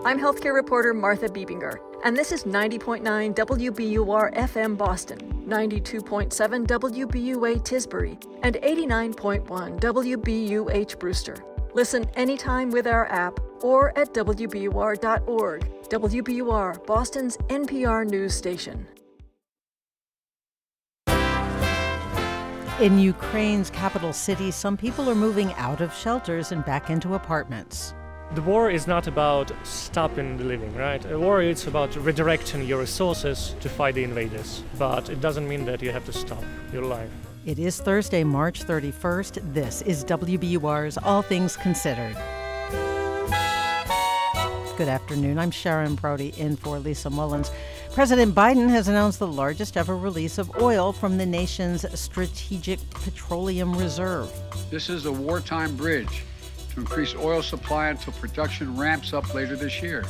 [0.09, 8.19] I'm healthcare reporter Martha Bebinger, and this is 90.9 WBUR FM Boston, 92.7 WBUA Tisbury,
[8.41, 11.35] and 89.1 WBUH Brewster.
[11.75, 15.61] Listen anytime with our app or at WBUR.org.
[15.89, 18.87] WBUR, Boston's NPR news station.
[22.81, 27.93] In Ukraine's capital city, some people are moving out of shelters and back into apartments.
[28.35, 31.03] The war is not about stopping the living, right?
[31.11, 35.65] A war is about redirecting your resources to fight the invaders, but it doesn't mean
[35.65, 37.09] that you have to stop your life.
[37.47, 39.51] It is Thursday, March 31st.
[39.51, 42.15] This is WBUR's All Things Considered.
[44.77, 45.39] Good afternoon.
[45.39, 47.49] I'm Sharon Brody in for Lisa Mullins.
[47.93, 53.75] President Biden has announced the largest ever release of oil from the nation's strategic petroleum
[53.75, 54.31] reserve.
[54.69, 56.21] This is a wartime bridge
[56.79, 60.03] increase oil supply until production ramps up later this year.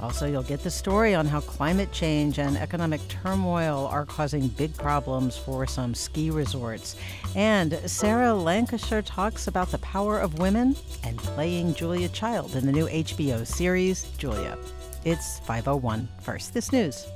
[0.00, 4.76] Also, you'll get the story on how climate change and economic turmoil are causing big
[4.76, 6.96] problems for some ski resorts.
[7.34, 12.72] And Sarah Lancashire talks about the power of women and playing Julia Child in the
[12.72, 14.58] new HBO series, Julia.
[15.04, 17.06] It's 501 First This News.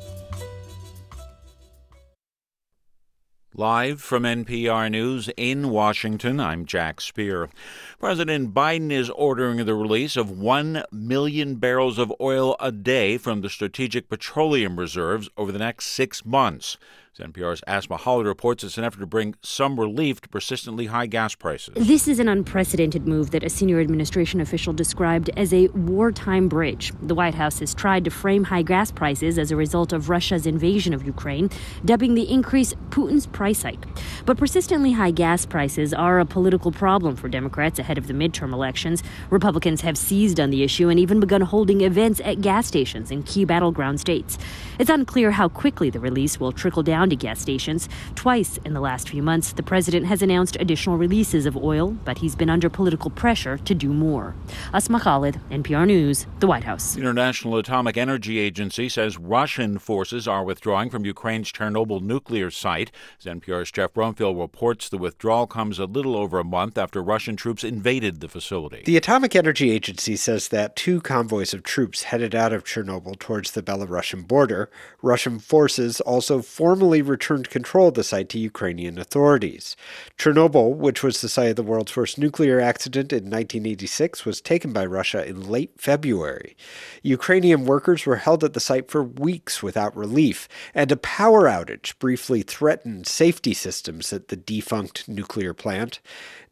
[3.61, 7.51] Live from NPR News in Washington, I'm Jack Speer.
[7.99, 13.43] President Biden is ordering the release of 1 million barrels of oil a day from
[13.43, 16.79] the Strategic Petroleum Reserves over the next six months.
[17.19, 21.35] NPR's Asma Khalid reports it's an effort to bring some relief to persistently high gas
[21.35, 21.75] prices.
[21.75, 26.93] This is an unprecedented move that a senior administration official described as a wartime bridge.
[27.03, 30.47] The White House has tried to frame high gas prices as a result of Russia's
[30.47, 31.51] invasion of Ukraine,
[31.85, 33.85] dubbing the increase Putin's price hike.
[34.25, 38.53] But persistently high gas prices are a political problem for Democrats ahead of the midterm
[38.53, 39.03] elections.
[39.31, 43.23] Republicans have seized on the issue and even begun holding events at gas stations in
[43.25, 44.39] key battleground states.
[44.79, 47.89] It's unclear how quickly the release will trickle down to gas stations.
[48.15, 52.19] Twice in the last few months, the president has announced additional releases of oil, but
[52.19, 54.35] he's been under political pressure to do more.
[54.75, 56.95] Asma Khalid, NPR News, the White House.
[56.95, 62.91] The International Atomic Energy Agency says Russian forces are withdrawing from Ukraine's Chernobyl nuclear site.
[63.19, 67.37] As NPR's Jeff Brumfiel reports, the withdrawal comes a little over a month after Russian
[67.37, 68.83] troops invaded the facility.
[68.85, 73.53] The Atomic Energy Agency says that two convoys of troops headed out of Chernobyl towards
[73.53, 74.69] the Belarusian border.
[75.03, 79.77] Russian forces also formally returned control of the site to Ukrainian authorities.
[80.19, 84.73] Chernobyl, which was the site of the world's first nuclear accident in 1986, was taken
[84.73, 86.57] by Russia in late February.
[87.03, 91.97] Ukrainian workers were held at the site for weeks without relief, and a power outage
[92.01, 96.01] briefly threatened safety systems at the defunct nuclear plant.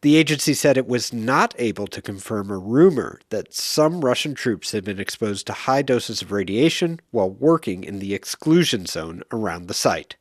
[0.01, 4.71] The agency said it was not able to confirm a rumor that some Russian troops
[4.71, 9.67] had been exposed to high doses of radiation while working in the exclusion zone around
[9.67, 10.15] the site.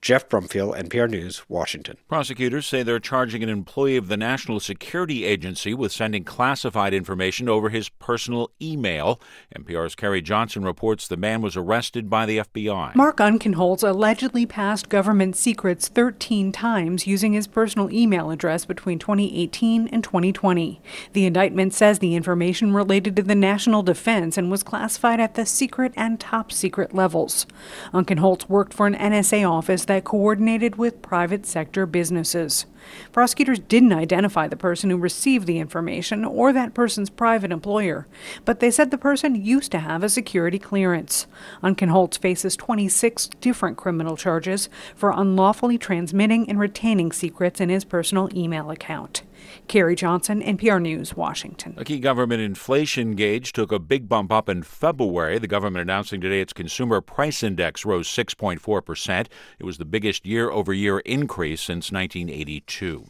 [0.00, 1.96] Jeff Brumfiel, NPR News, Washington.
[2.08, 7.48] Prosecutors say they're charging an employee of the National Security Agency with sending classified information
[7.48, 9.20] over his personal email.
[9.58, 12.94] NPR's Carrie Johnson reports the man was arrested by the FBI.
[12.94, 19.88] Mark Unkenholz allegedly passed government secrets 13 times using his personal email address between 2018
[19.88, 20.80] and 2020.
[21.12, 25.44] The indictment says the information related to the national defense and was classified at the
[25.44, 27.46] secret and top secret levels.
[27.92, 32.64] Unkenholz worked for an NSA office that coordinated with private sector businesses.
[33.12, 38.06] Prosecutors didn't identify the person who received the information or that person's private employer,
[38.44, 41.26] but they said the person used to have a security clearance.
[41.62, 48.28] Unkenholz faces 26 different criminal charges for unlawfully transmitting and retaining secrets in his personal
[48.34, 49.22] email account.
[49.66, 51.74] Carrie Johnson, NPR News, Washington.
[51.76, 55.38] A key government inflation gauge took a big bump up in February.
[55.38, 59.26] The government announcing today its consumer price index rose 6.4%.
[59.58, 63.06] It was the biggest year over year increase since 1982.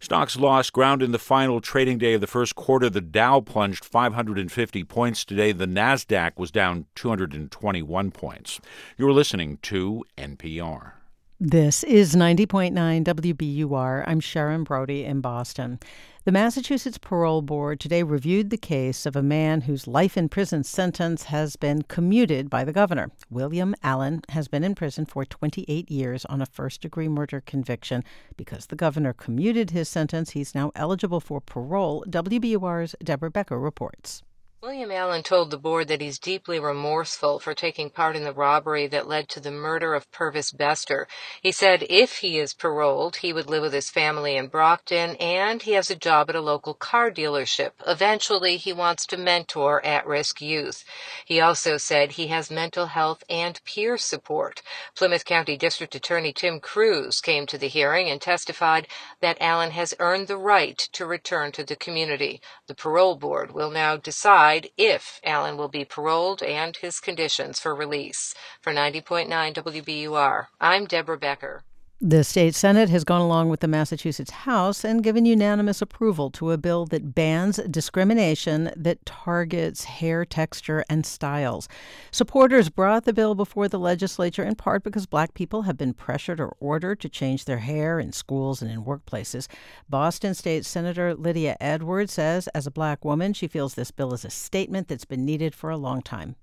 [0.00, 2.90] Stocks lost ground in the final trading day of the first quarter.
[2.90, 5.52] The Dow plunged 550 points today.
[5.52, 8.60] The Nasdaq was down 221 points.
[8.98, 10.92] You're listening to NPR.
[11.40, 12.72] This is 90.9
[13.02, 14.04] WBUR.
[14.06, 15.80] I'm Sharon Brody in Boston.
[16.22, 20.62] The Massachusetts Parole Board today reviewed the case of a man whose life in prison
[20.62, 23.10] sentence has been commuted by the governor.
[23.30, 28.04] William Allen has been in prison for 28 years on a first degree murder conviction.
[28.36, 32.04] Because the governor commuted his sentence, he's now eligible for parole.
[32.08, 34.22] WBUR's Deborah Becker reports.
[34.64, 38.86] William Allen told the board that he's deeply remorseful for taking part in the robbery
[38.86, 41.06] that led to the murder of Purvis Bester.
[41.42, 45.60] He said if he is paroled, he would live with his family in Brockton and
[45.60, 47.72] he has a job at a local car dealership.
[47.86, 50.82] Eventually, he wants to mentor at-risk youth.
[51.26, 54.62] He also said he has mental health and peer support.
[54.94, 58.88] Plymouth County District Attorney Tim Cruz came to the hearing and testified
[59.20, 62.40] that Allen has earned the right to return to the community.
[62.66, 67.58] The parole board will now decide decide if Allen will be paroled and his conditions
[67.58, 68.34] for release.
[68.60, 71.64] For 90.9 WBUR, I'm Deborah Becker.
[72.06, 76.50] The state Senate has gone along with the Massachusetts House and given unanimous approval to
[76.50, 81.66] a bill that bans discrimination that targets hair texture and styles.
[82.10, 86.40] Supporters brought the bill before the legislature in part because black people have been pressured
[86.40, 89.48] or ordered to change their hair in schools and in workplaces.
[89.88, 94.26] Boston State Senator Lydia Edwards says, as a black woman, she feels this bill is
[94.26, 96.36] a statement that's been needed for a long time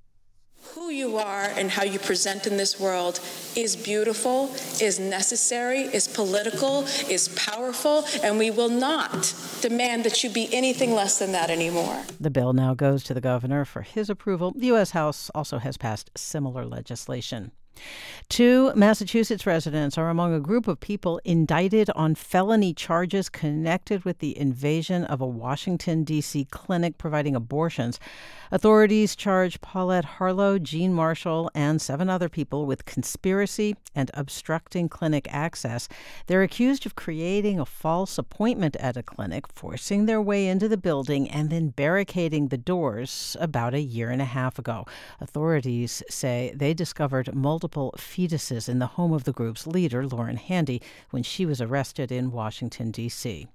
[0.73, 3.19] who you are and how you present in this world
[3.55, 10.29] is beautiful, is necessary, is political, is powerful, and we will not demand that you
[10.29, 12.03] be anything less than that anymore.
[12.19, 14.53] The bill now goes to the governor for his approval.
[14.55, 14.91] The U.S.
[14.91, 17.51] House also has passed similar legislation.
[18.29, 24.19] Two Massachusetts residents are among a group of people indicted on felony charges connected with
[24.19, 26.45] the invasion of a Washington, D.C.
[26.45, 27.99] clinic providing abortions.
[28.49, 35.27] Authorities charge Paulette Harlow, Jean Marshall, and seven other people with conspiracy and obstructing clinic
[35.29, 35.89] access.
[36.27, 40.77] They're accused of creating a false appointment at a clinic, forcing their way into the
[40.77, 44.85] building, and then barricading the doors about a year and a half ago.
[45.19, 50.35] Authorities say they discovered multiple multiple fetuses in the home of the group's leader, Lauren
[50.35, 50.81] Handy,
[51.11, 53.47] when she was arrested in Washington, D.C.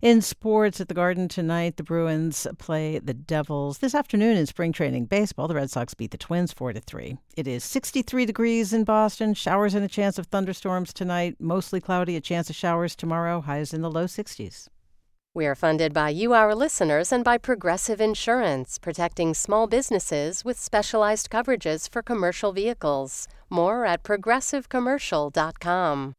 [0.00, 3.78] In sports at the Garden tonight, the Bruins play the Devils.
[3.80, 7.18] This afternoon in spring training baseball, the Red Sox beat the Twins 4 to 3.
[7.36, 12.16] It is 63 degrees in Boston, showers and a chance of thunderstorms tonight, mostly cloudy,
[12.16, 14.68] a chance of showers tomorrow, highs in the low 60s.
[15.32, 20.58] We are funded by you, our listeners, and by Progressive Insurance, protecting small businesses with
[20.58, 23.28] specialized coverages for commercial vehicles.
[23.48, 26.14] More at progressivecommercial.com.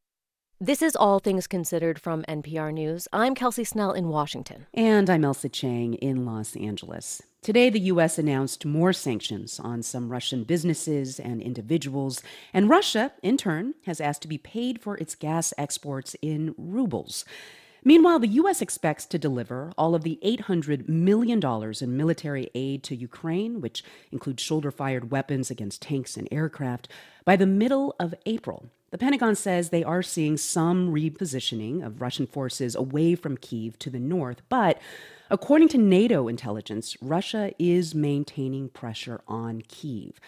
[0.61, 3.09] This is All Things Considered from NPR News.
[3.11, 4.67] I'm Kelsey Snell in Washington.
[4.73, 7.21] And I'm Ailsa Chang in Los Angeles.
[7.41, 8.17] Today, the U.S.
[8.17, 14.21] announced more sanctions on some Russian businesses and individuals, and Russia, in turn, has asked
[14.21, 17.25] to be paid for its gas exports in rubles.
[17.83, 18.61] Meanwhile, the U.S.
[18.61, 21.41] expects to deliver all of the $800 million
[21.81, 26.87] in military aid to Ukraine, which includes shoulder fired weapons against tanks and aircraft,
[27.25, 28.69] by the middle of April.
[28.91, 33.89] The Pentagon says they are seeing some repositioning of Russian forces away from Kiev to
[33.89, 34.79] the north, but
[35.31, 40.19] according to NATO intelligence, Russia is maintaining pressure on Kiev.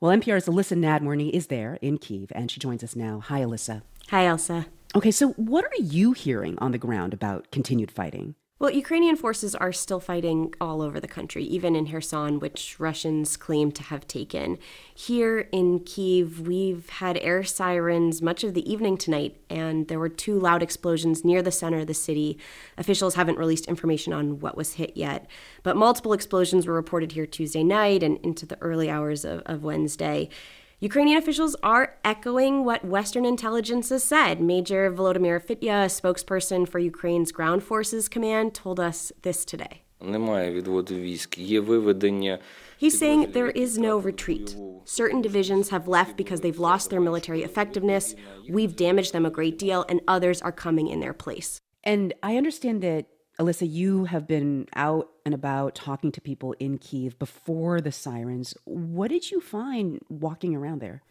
[0.00, 3.20] Well, NPR's Elissa Nadworny is there in Kiev, and she joins us now.
[3.20, 3.82] Hi, Elissa.
[4.08, 4.66] Hi, Ailsa.
[4.94, 8.34] Okay, so what are you hearing on the ground about continued fighting?
[8.58, 13.36] Well, Ukrainian forces are still fighting all over the country, even in Kherson, which Russians
[13.38, 14.58] claim to have taken.
[14.94, 20.10] Here in Kiev, we've had air sirens much of the evening tonight, and there were
[20.10, 22.38] two loud explosions near the center of the city.
[22.76, 25.26] Officials haven't released information on what was hit yet,
[25.62, 29.64] but multiple explosions were reported here Tuesday night and into the early hours of, of
[29.64, 30.28] Wednesday.
[30.82, 34.40] Ukrainian officials are echoing what Western intelligence has said.
[34.40, 39.84] Major Volodymyr Fitya, a spokesperson for Ukraine's Ground Forces Command, told us this today.
[42.78, 44.56] He's saying there is no retreat.
[44.84, 48.16] Certain divisions have left because they've lost their military effectiveness.
[48.50, 51.60] We've damaged them a great deal, and others are coming in their place.
[51.84, 53.06] And I understand that
[53.38, 58.54] Elissa, you have been out and about talking to people in Kiev before the sirens.
[58.64, 61.02] What did you find walking around there?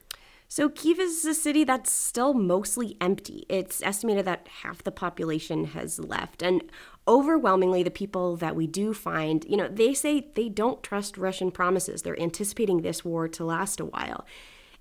[0.48, 3.46] So, Kiev is a city that's still mostly empty.
[3.48, 6.44] It's estimated that half the population has left.
[6.44, 6.62] And
[7.08, 11.52] overwhelmingly, the people that we do find, you know, they say they don't trust Russian
[11.52, 12.02] promises.
[12.02, 14.26] They're anticipating this war to last a while.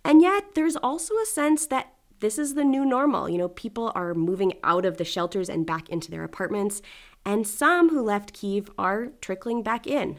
[0.04, 3.28] And yet, there's also a sense that this is the new normal.
[3.28, 6.82] You know, people are moving out of the shelters and back into their apartments.
[7.24, 10.18] And some who left Kiev are trickling back in.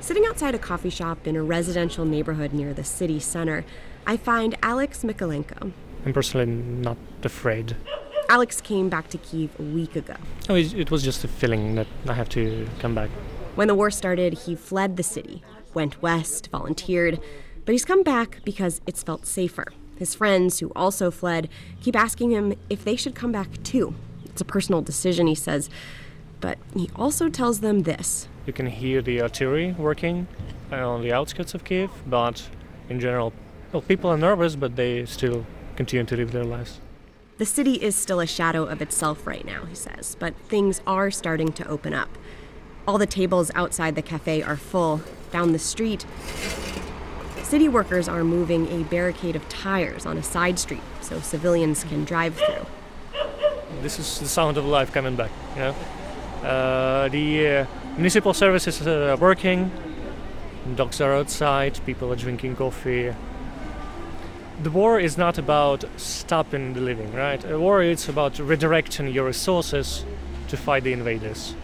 [0.00, 3.64] Sitting outside a coffee shop in a residential neighborhood near the city center,
[4.06, 5.72] I find Alex Mikolenko.
[6.06, 7.76] I'm personally not afraid.
[8.30, 10.14] Alex came back to Kiev a week ago.
[10.48, 13.10] Oh, it was just a feeling that I have to come back.
[13.56, 15.42] When the war started, he fled the city,
[15.74, 17.20] went west, volunteered,
[17.66, 19.66] but he's come back because it's felt safer.
[19.96, 21.50] His friends, who also fled,
[21.82, 23.94] keep asking him if they should come back too.
[24.30, 25.68] It's a personal decision, he says,
[26.40, 28.28] but he also tells them this.
[28.46, 30.26] You can hear the artillery working
[30.72, 32.48] on the outskirts of Kiev, but
[32.88, 33.32] in general,
[33.72, 35.44] well, people are nervous, but they still
[35.76, 36.80] continue to live their lives.
[37.38, 41.10] The city is still a shadow of itself right now, he says, but things are
[41.10, 42.10] starting to open up.
[42.86, 45.02] All the tables outside the cafe are full.
[45.30, 46.04] Down the street,
[47.42, 52.04] city workers are moving a barricade of tires on a side street so civilians can
[52.04, 52.66] drive through.
[53.82, 55.74] This is the sound of life coming back, you know?
[56.42, 57.66] Uh, the uh,
[57.96, 59.70] municipal services are working,
[60.74, 63.12] dogs are outside, people are drinking coffee,
[64.62, 67.42] the war is not about stopping the living, right?
[67.50, 70.04] A war is about redirecting your resources
[70.48, 71.54] to fight the invaders.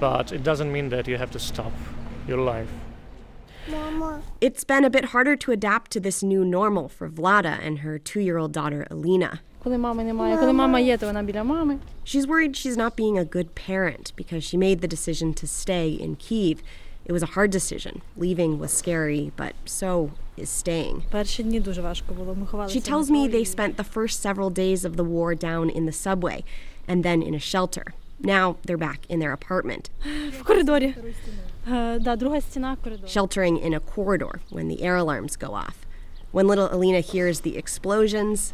[0.00, 1.72] But it doesn't mean that you have to stop
[2.26, 2.68] your life.
[4.40, 7.98] It's been a bit harder to adapt to this new normal for Vlada and her
[7.98, 9.40] two year old daughter Alina.
[12.04, 15.90] She's worried she's not being a good parent because she made the decision to stay
[15.90, 16.62] in Kiev
[17.04, 18.02] it was a hard decision.
[18.16, 21.04] Leaving was scary, but so is staying.
[22.70, 25.92] She tells me they spent the first several days of the war down in the
[25.92, 26.44] subway
[26.86, 27.94] and then in a shelter.
[28.20, 29.90] Now they're back in their apartment.
[33.08, 35.86] Sheltering in a corridor when the air alarms go off.
[36.31, 38.53] When little Alina hears the explosions,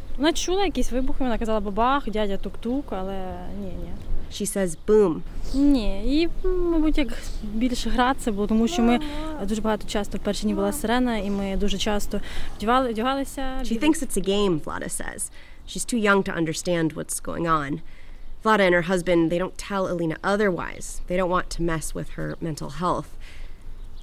[4.30, 5.22] she says boom.
[5.54, 7.08] Ні, і, мабуть, як
[7.42, 9.00] більше гратися, бо тому що ми
[9.42, 12.20] дуже багато часто в перші дні була сирена, і ми дуже часто
[12.56, 13.42] вдягали, вдягалися.
[13.62, 15.30] She thinks it's a game, Vlada says.
[15.68, 17.80] She's too young to understand what's going on.
[18.44, 21.00] Vlada and her husband, they don't tell Alina otherwise.
[21.08, 23.10] They don't want to mess with her mental health.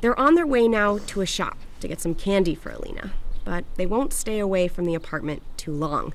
[0.01, 3.11] They're on their way now to a shop to get some candy for Alina,
[3.46, 6.12] but they won't stay away from the apartment too long.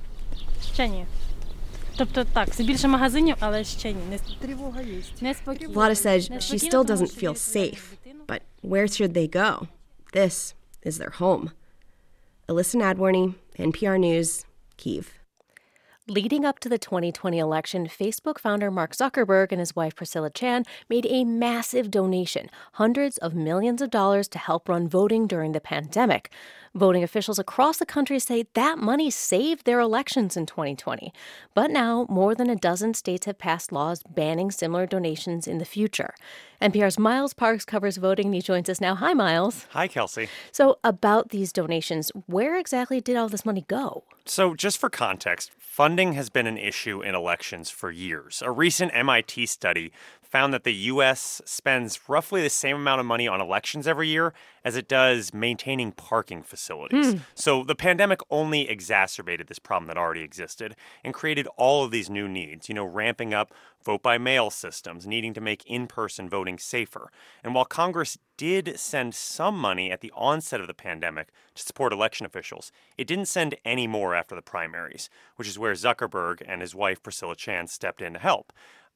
[0.60, 1.06] Ще
[5.94, 7.96] says she still doesn't feel safe,
[8.26, 9.68] but where should they go?
[10.12, 11.52] This is their home.
[12.48, 14.44] Elissa Nadworny, NPR News,
[14.76, 15.12] Kiev.
[16.08, 20.64] Leading up to the 2020 election, Facebook founder Mark Zuckerberg and his wife Priscilla Chan
[20.88, 25.60] made a massive donation, hundreds of millions of dollars to help run voting during the
[25.60, 26.32] pandemic.
[26.74, 31.12] Voting officials across the country say that money saved their elections in 2020.
[31.52, 35.66] But now, more than a dozen states have passed laws banning similar donations in the
[35.66, 36.14] future.
[36.62, 38.32] NPR's Miles Parks covers voting.
[38.32, 38.94] He joins us now.
[38.94, 39.66] Hi, Miles.
[39.72, 40.28] Hi, Kelsey.
[40.50, 44.04] So, about these donations, where exactly did all this money go?
[44.24, 48.40] So, just for context, funding has been an issue in elections for years.
[48.40, 49.92] A recent MIT study
[50.32, 51.42] found that the U.S.
[51.44, 54.32] spends roughly the same amount of money on elections every year
[54.64, 57.14] as it does maintaining parking facilities.
[57.14, 57.20] Mm.
[57.34, 62.08] So the pandemic only exacerbated this problem that already existed and created all of these
[62.08, 63.52] new needs, you know, ramping up
[63.84, 67.10] vote by mail systems, needing to make in person voting safer.
[67.44, 71.92] And while Congress did send some money at the onset of the pandemic to support
[71.92, 76.62] election officials, it didn't send any more after the primaries, which is where Zuckerberg and
[76.62, 78.52] his wife Priscilla Chan stepped in to help.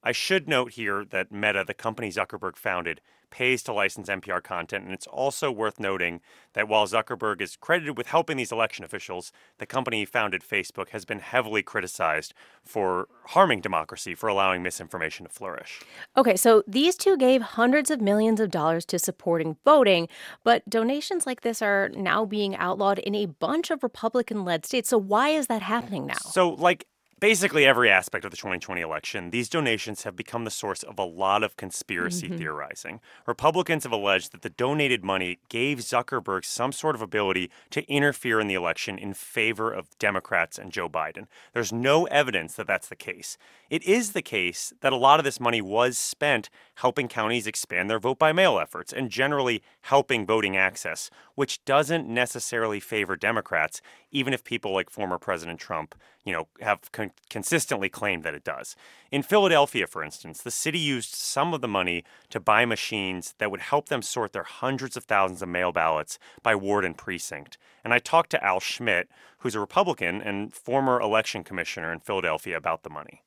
[0.07, 3.01] I should note here that Meta, the company Zuckerberg founded,
[3.31, 6.20] pays to license NPR content, and it's also worth noting
[6.53, 10.91] that while Zuckerberg is credited with helping these election officials, the company he founded Facebook
[10.91, 12.35] has been heavily criticized
[12.65, 15.81] for harming democracy, for allowing misinformation to flourish.
[16.16, 20.07] Okay, so these two gave hundreds of millions of dollars to supporting voting,
[20.45, 24.89] but donations like this are now being outlawed in a bunch of Republican led states.
[24.89, 26.15] So why is that happening now?
[26.15, 26.87] So, like
[27.19, 31.05] basically every aspect of the 2020 election, these donations have become the source of a
[31.05, 32.39] lot of conspiracy Mhm.
[32.39, 33.01] theorizing.
[33.27, 38.39] Republicans have alleged that the donated money gave Zuckerberg some sort of ability to interfere
[38.39, 41.27] in the election in favor of Democrats and Joe Biden.
[41.55, 43.39] There's no evidence that that's the case.
[43.71, 47.89] It is the case that a lot of this money was spent helping counties expand
[47.89, 53.81] their vote by mail efforts and generally helping voting access, which doesn't necessarily favor Democrats,
[54.11, 55.95] even if people like former President Trump,
[56.27, 58.74] you know, have con- consistently claimed that it does.
[59.12, 63.51] In Philadelphia, for instance, the city used some of the money to buy machines that
[63.51, 67.57] would help them sort their hundreds of thousands of mail ballots by ward and precinct.
[67.85, 69.09] And I talked to Al Schmidt,
[69.39, 73.23] who's a Republican and former election commissioner in Philadelphia, about the money.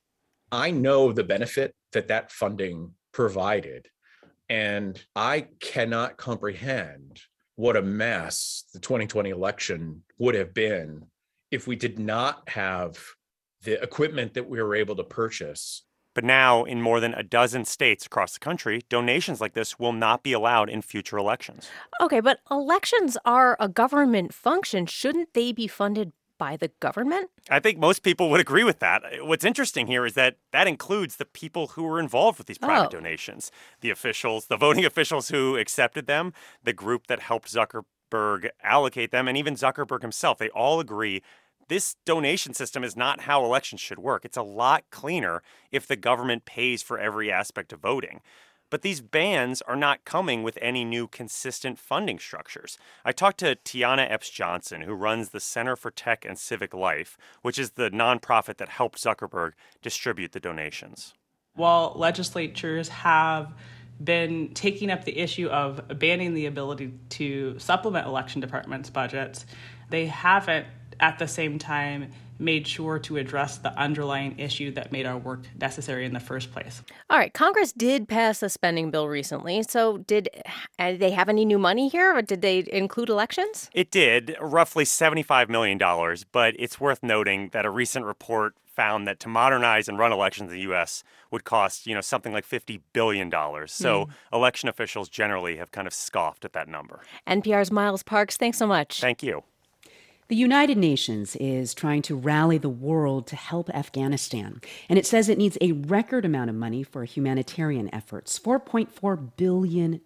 [0.51, 3.87] I know the benefit that that funding provided,
[4.49, 7.21] and I cannot comprehend
[7.55, 11.05] what a mess the 2020 election would have been
[11.51, 12.97] if we did not have
[13.63, 15.83] the equipment that we were able to purchase.
[16.15, 19.93] But now, in more than a dozen states across the country, donations like this will
[19.93, 21.69] not be allowed in future elections.
[22.01, 24.85] Okay, but elections are a government function.
[24.85, 27.29] Shouldn't they be funded by the government?
[27.49, 29.03] I think most people would agree with that.
[29.21, 32.87] What's interesting here is that that includes the people who were involved with these private
[32.87, 32.89] Oh.
[32.89, 33.51] donations
[33.81, 37.49] the officials, the voting officials who accepted them, the group that helped
[38.09, 40.37] Zuckerberg allocate them, and even Zuckerberg himself.
[40.37, 41.21] They all agree
[41.67, 44.25] this donation system is not how elections should work.
[44.25, 48.21] It's a lot cleaner if the government pays for every aspect of voting.
[48.71, 52.77] But these bans are not coming with any new consistent funding structures.
[53.03, 57.17] I talked to Tiana Epps Johnson, who runs the Center for Tech and Civic Life,
[57.41, 61.13] which is the nonprofit that helped Zuckerberg distribute the donations.
[61.55, 63.53] while legislatures have
[64.03, 69.45] been taking up the issue of banning the ability to supplement election departments' budgets,
[69.89, 70.67] they haven't
[70.99, 75.41] at the same time made sure to address the underlying issue that made our work
[75.59, 76.81] necessary in the first place.
[77.09, 79.61] All right, Congress did pass a spending bill recently.
[79.63, 80.29] So, did
[80.79, 83.69] uh, they have any new money here, or did they include elections?
[83.73, 85.77] It did, roughly $75 million,
[86.31, 90.49] but it's worth noting that a recent report found that to modernize and run elections
[90.51, 91.03] in the U.S.
[91.31, 93.29] would cost, you know, something like $50 billion.
[93.67, 94.35] So Hmm.
[94.35, 97.01] election officials generally have kind of scoffed at that number.
[97.27, 99.01] NPR's Miles Parks, thanks so much.
[99.01, 99.43] Thank you.
[100.29, 105.27] The United Nations is trying to rally the world to help Afghanistan, and it says
[105.27, 109.99] it needs a record amount of money for humanitarian efforts $4.4 billion.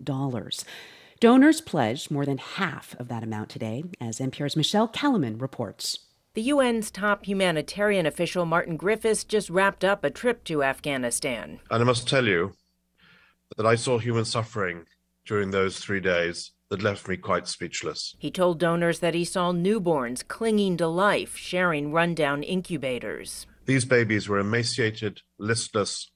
[1.19, 5.99] Donors pledged more than half of that amount today, as NPR's Michele Kelemen reports.
[6.35, 11.59] The UN's top humanitarian official, Martin Griffiths, just wrapped up a trip to Afghanistan.
[11.69, 12.53] And I must tell you
[13.55, 14.85] that I saw human suffering
[15.27, 18.15] during those three days that left me quite speechless.
[18.17, 23.45] He told donors that he saw newborns clinging to life, sharing rundown incubators.
[23.67, 26.09] These babies were emaciated, listless,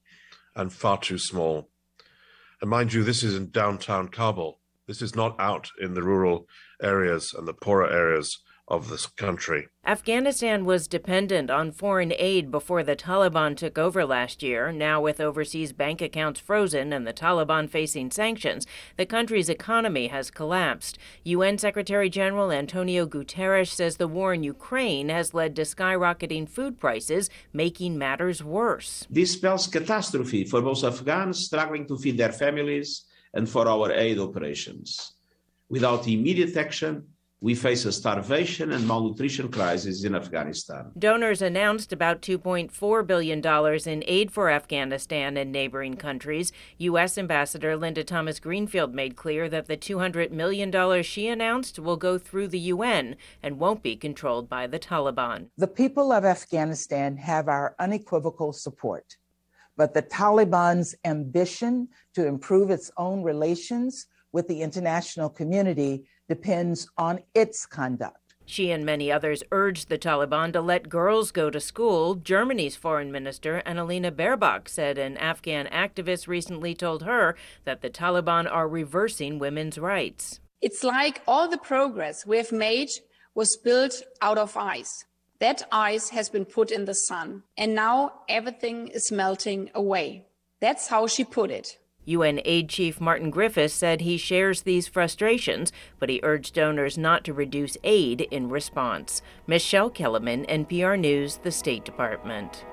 [0.55, 1.69] and far too small.
[2.59, 4.61] And mind you, this is in downtown Kabul.
[4.87, 6.47] This is not out in the rural
[6.81, 8.35] areas and the poorer areas
[8.67, 9.69] of this country.
[9.85, 14.71] Afghanistan was dependent on foreign aid before the Taliban took over last year.
[14.73, 18.67] Now, with overseas bank accounts frozen and the Taliban facing sanctions,
[18.97, 20.97] the country's economy has collapsed.
[21.23, 26.77] UN Secretary General Antonio Guterres says the war in Ukraine has led to skyrocketing food
[26.77, 29.07] prices, making matters worse.
[29.09, 34.19] This spells catastrophe for those Afghans struggling to feed their families and for our aid
[34.19, 35.13] operations.
[35.69, 37.05] Without immediate action,
[37.39, 40.91] we face a starvation and malnutrition crisis in Afghanistan.
[40.97, 43.45] Donors announced about $2.4 billion
[43.87, 46.51] in aid for Afghanistan and neighboring countries.
[46.79, 47.15] U.S.
[47.15, 52.47] Ambassador Linda Thomas Greenfield made clear that the $200 million she announced will go through
[52.47, 55.49] the UN and won't be controlled by the Taliban.
[55.57, 59.15] The people of Afghanistan have our unequivocal support,
[59.75, 67.19] but the Taliban's ambition to improve its own relations with the international community depends on
[67.33, 68.17] its conduct.
[68.45, 72.15] She and many others urged the Taliban to let girls go to school.
[72.15, 77.35] Germany's foreign minister, Annalena Baerbock, said an Afghan activist recently told her
[77.65, 80.39] that the Taliban are reversing women's rights.
[80.61, 82.89] It's like all the progress we have made
[83.35, 85.03] was built out of ice.
[85.39, 90.25] That ice has been put in the sun, and now everything is melting away.
[90.61, 91.77] That's how she put it.
[92.07, 97.23] UN aid chief Martin Griffiths said he shares these frustrations, but he urged donors not
[97.25, 99.21] to reduce aid in response.
[99.45, 102.65] Michele Kelemen, NPR News, the State Department.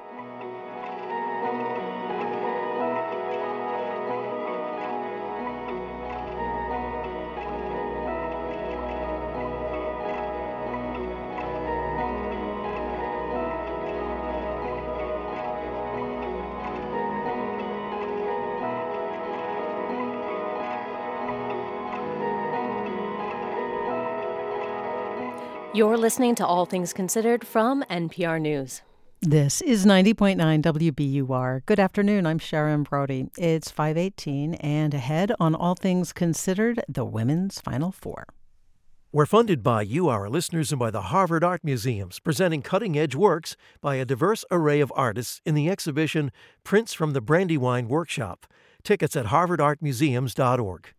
[25.75, 28.83] You're listening to All Things Considered from NPR News.
[29.21, 31.67] This is 90.9 WBUR.
[31.67, 32.27] Good afternoon.
[32.27, 33.27] I'm Sharon Brody.
[33.37, 38.27] It's 518 and ahead on All Things Considered, the Women's Final Four.
[39.11, 43.17] We're funded by you, our listeners, and by the Harvard Art Museums, presenting cutting edge
[43.17, 46.31] works by a diverse array of artists in the exhibition
[46.63, 48.47] Prints from the Brandywine Workshop.
[48.85, 50.95] Tickets at harvardartmuseums.org.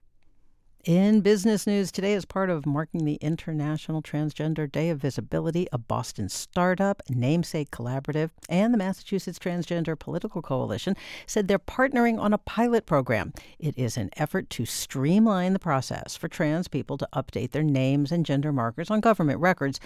[0.86, 5.80] In business news today, as part of marking the International Transgender Day of Visibility, a
[5.80, 10.96] Boston startup, Namesake Collaborative, and the Massachusetts Transgender Political Coalition
[11.26, 13.34] said they're partnering on a pilot program.
[13.58, 18.12] It is an effort to streamline the process for trans people to update their names
[18.12, 19.80] and gender markers on government records.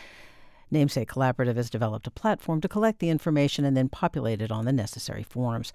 [0.72, 4.66] Namesake Collaborative has developed a platform to collect the information and then populate it on
[4.66, 5.74] the necessary forms.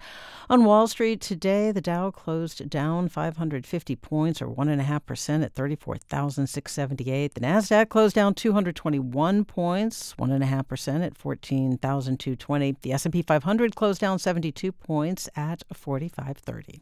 [0.49, 7.33] On Wall Street today, the Dow closed down 550 points or 1.5% at 34,678.
[7.33, 12.75] The NASDAQ closed down 221 points, 1.5% at 14,220.
[12.81, 16.81] The S&P 500 closed down 72 points at 4530.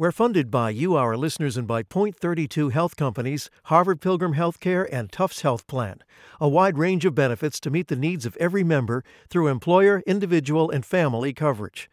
[0.00, 4.88] We're funded by you, our listeners, and by Point 32 Health Companies, Harvard Pilgrim Healthcare,
[4.92, 6.04] and Tufts Health Plan.
[6.40, 10.70] A wide range of benefits to meet the needs of every member through employer, individual,
[10.70, 11.90] and family coverage.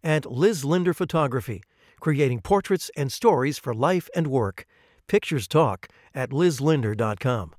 [0.00, 1.64] And Liz Linder Photography,
[1.98, 4.64] creating portraits and stories for life and work.
[5.08, 7.54] Pictures talk at lizlinder.com.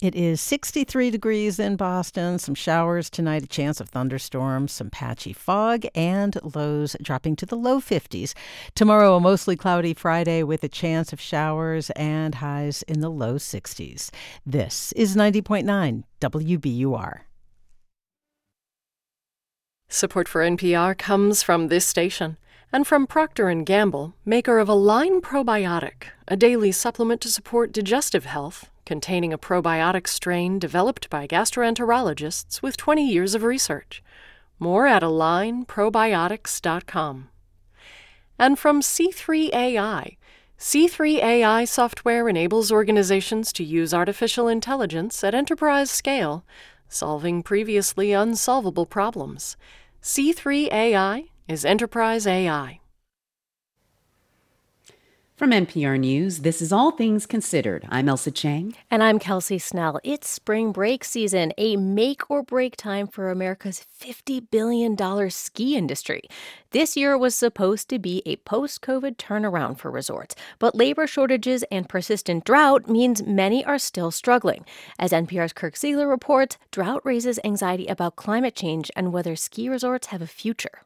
[0.00, 5.32] It is 63 degrees in Boston, some showers tonight, a chance of thunderstorms, some patchy
[5.32, 8.32] fog, and lows dropping to the low 50s.
[8.76, 13.34] Tomorrow, a mostly cloudy Friday with a chance of showers and highs in the low
[13.34, 14.10] 60s.
[14.46, 17.20] This is 90.9 WBUR.
[19.88, 22.36] Support for NPR comes from this station
[22.70, 28.26] and from Procter & Gamble, maker of Align Probiotic, a daily supplement to support digestive
[28.26, 34.02] health containing a probiotic strain developed by gastroenterologists with 20 years of research.
[34.58, 37.28] More at alignprobiotics.com.
[38.38, 40.16] And from C3AI.
[40.58, 46.46] C3AI software enables organizations to use artificial intelligence at enterprise scale,
[46.88, 49.58] solving previously unsolvable problems.
[50.02, 52.80] C3AI is enterprise AI.
[55.38, 57.86] From NPR News, this is All Things Considered.
[57.90, 58.74] I'm Ailsa Chang.
[58.90, 60.00] And I'm Kelsey Snell.
[60.02, 64.96] It's spring break season, a make or break time for America's $50 billion
[65.30, 66.22] ski industry.
[66.72, 71.62] This year was supposed to be a post COVID turnaround for resorts, but labor shortages
[71.70, 74.64] and persistent drought means many are still struggling.
[74.98, 80.08] As NPR's Kirk Siegler reports, drought raises anxiety about climate change and whether ski resorts
[80.08, 80.82] have a future.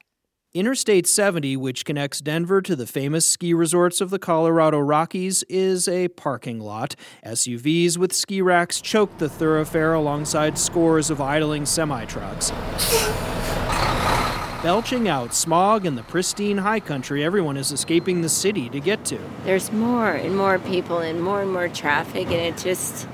[0.54, 5.88] Interstate 70, which connects Denver to the famous ski resorts of the Colorado Rockies, is
[5.88, 6.94] a parking lot.
[7.24, 12.50] SUVs with ski racks choke the thoroughfare alongside scores of idling semi trucks.
[14.62, 19.06] Belching out smog in the pristine high country everyone is escaping the city to get
[19.06, 19.18] to.
[19.44, 23.08] There's more and more people and more and more traffic, and it just.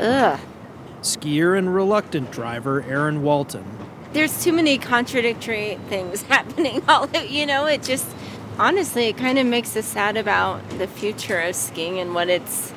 [0.00, 0.40] ugh.
[1.02, 3.79] Skier and reluctant driver Aaron Walton
[4.12, 8.06] there's too many contradictory things happening all you know it just
[8.58, 12.72] honestly it kind of makes us sad about the future of skiing and what it's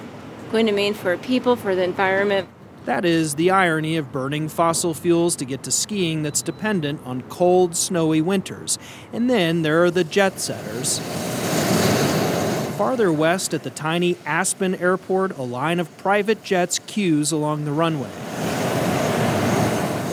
[0.54, 2.48] going to mean for people for the environment.
[2.86, 7.24] That is the irony of burning fossil fuels to get to skiing that's dependent on
[7.24, 8.78] cold snowy winters.
[9.12, 11.00] And then there are the jet setters.
[12.78, 17.72] Farther west at the tiny aspen airport a line of private jets queues along the
[17.72, 18.53] runway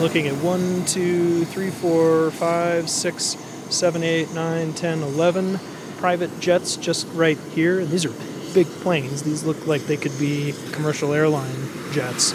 [0.01, 5.59] looking at 1, 2, 3, 4, 5, 6, 7, 8, 9, 10, 11
[5.97, 7.79] private jets just right here.
[7.79, 8.13] And these are
[8.53, 9.21] big planes.
[9.21, 12.33] These look like they could be commercial airline jets.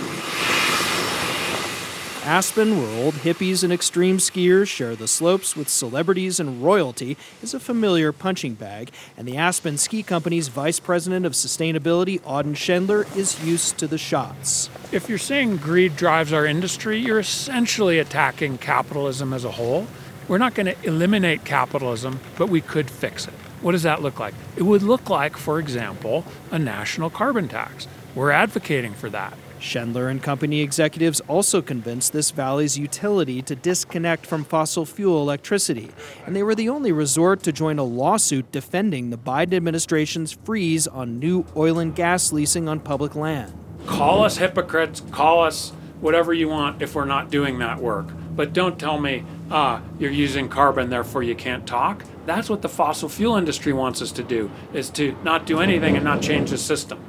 [2.27, 7.55] Aspen, where old hippies and extreme skiers share the slopes with celebrities and royalty, is
[7.55, 13.07] a familiar punching bag, and the Aspen Ski Company's Vice President of Sustainability, Auden Schendler,
[13.17, 14.69] is used to the shots.
[14.91, 19.87] If you're saying greed drives our industry, you're essentially attacking capitalism as a whole.
[20.27, 23.35] We're not going to eliminate capitalism, but we could fix it.
[23.61, 24.35] What does that look like?
[24.57, 27.87] It would look like, for example, a national carbon tax.
[28.17, 29.39] We're advocating for that.
[29.61, 35.91] Schendler and company executives also convinced this valley's utility to disconnect from fossil fuel electricity,
[36.27, 40.87] and they were the only resort to join a lawsuit defending the Biden administration's freeze
[40.87, 43.53] on new oil and gas leasing on public land.
[43.87, 45.71] Call us hypocrites, call us
[46.01, 48.07] whatever you want if we're not doing that work.
[48.35, 52.05] But don't tell me, ah, you're using carbon, therefore you can't talk.
[52.27, 55.97] That's what the fossil fuel industry wants us to do, is to not do anything
[55.97, 57.03] and not change the system.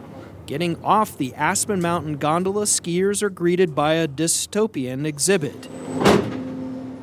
[0.47, 5.67] Getting off the Aspen Mountain gondola, skiers are greeted by a dystopian exhibit.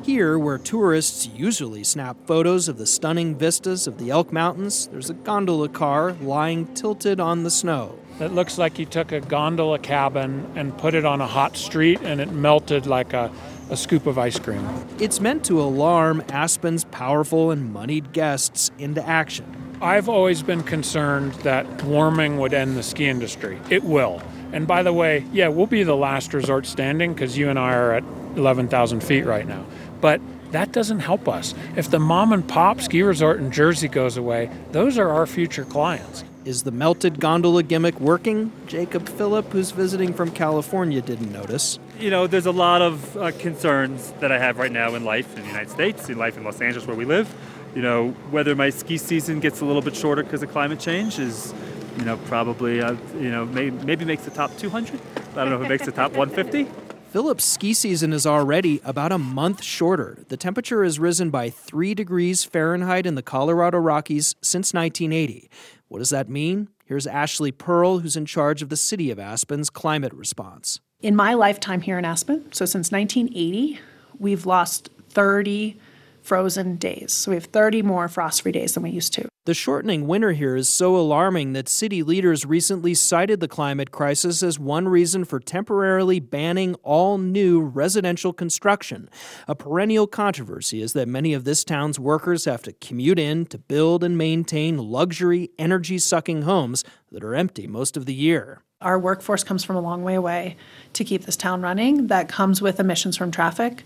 [0.01, 5.11] Here, where tourists usually snap photos of the stunning vistas of the Elk Mountains, there's
[5.11, 7.99] a gondola car lying tilted on the snow.
[8.19, 11.99] It looks like you took a gondola cabin and put it on a hot street
[12.01, 13.31] and it melted like a,
[13.69, 14.67] a scoop of ice cream.
[14.97, 19.64] It's meant to alarm Aspen's powerful and moneyed guests into action.
[19.81, 23.59] I've always been concerned that warming would end the ski industry.
[23.69, 24.21] It will.
[24.53, 27.73] And by the way, yeah, we'll be the last resort standing because you and I
[27.73, 28.03] are at
[28.37, 29.65] 11,000 feet right now.
[29.99, 30.21] But
[30.51, 31.53] that doesn't help us.
[31.75, 35.65] If the mom and pop ski resort in Jersey goes away, those are our future
[35.65, 36.23] clients.
[36.45, 38.51] Is the melted gondola gimmick working?
[38.67, 41.79] Jacob Phillip, who's visiting from California, didn't notice.
[41.99, 45.35] You know, there's a lot of uh, concerns that I have right now in life
[45.35, 47.33] in the United States, in life in Los Angeles where we live.
[47.75, 51.19] You know, whether my ski season gets a little bit shorter because of climate change
[51.19, 51.53] is,
[51.97, 54.97] you know, probably, uh, you know, may, maybe makes the top 200.
[55.31, 56.71] I don't know if it makes the top 150.
[57.11, 60.23] Phillip's ski season is already about a month shorter.
[60.29, 65.49] The temperature has risen by 3 degrees Fahrenheit in the Colorado Rockies since 1980.
[65.89, 66.69] What does that mean?
[66.85, 70.79] Here's Ashley Perl, who's in charge of the city of Aspen's climate response.
[71.01, 73.79] In my lifetime here in Aspen, so since 1980,
[74.17, 75.77] we've lost 30
[76.25, 77.13] frozen days.
[77.13, 79.29] So we have 30 more frost free days than we used to.
[79.45, 84.41] The shortening winter here is so alarming that city leaders recently cited the climate crisis
[84.41, 89.07] as one reason for temporarily banning all new residential construction.
[89.47, 93.59] A perennial controversy is that many of this town's workers have to commute in to
[93.59, 98.63] build and maintain luxury, energy sucking homes that are empty most of the year.
[98.81, 100.57] Our workforce comes from a long way away
[100.93, 102.07] to keep this town running.
[102.07, 103.83] That comes with emissions from traffic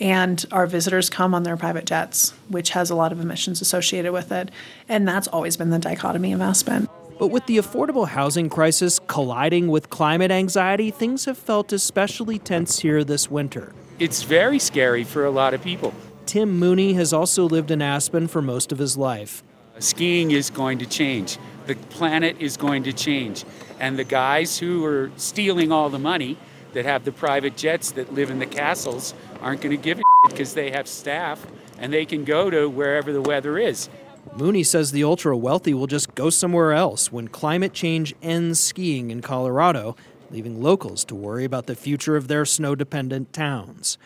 [0.00, 4.12] and our visitors come on their private jets, which has a lot of emissions associated
[4.12, 4.50] with it.
[4.88, 6.88] And that's always been the dichotomy of Aspen.
[7.18, 12.80] But with the affordable housing crisis colliding with climate anxiety, things have felt especially tense
[12.80, 13.72] here this winter.
[13.98, 15.94] It's very scary for a lot of people.
[16.26, 19.42] Tim Mooney has also lived in Aspen for most of his life.
[19.78, 21.38] Skiing is going to change.
[21.66, 23.44] The planet is going to change.
[23.80, 26.36] And the guys who are stealing all the money
[26.76, 30.02] that have the private jets that live in the castles aren't going to give a
[30.28, 31.46] because they have staff
[31.78, 33.88] and they can go to wherever the weather is.
[34.36, 39.10] Mooney says the ultra wealthy will just go somewhere else when climate change ends skiing
[39.10, 39.96] in Colorado,
[40.30, 43.96] leaving locals to worry about the future of their snow dependent towns.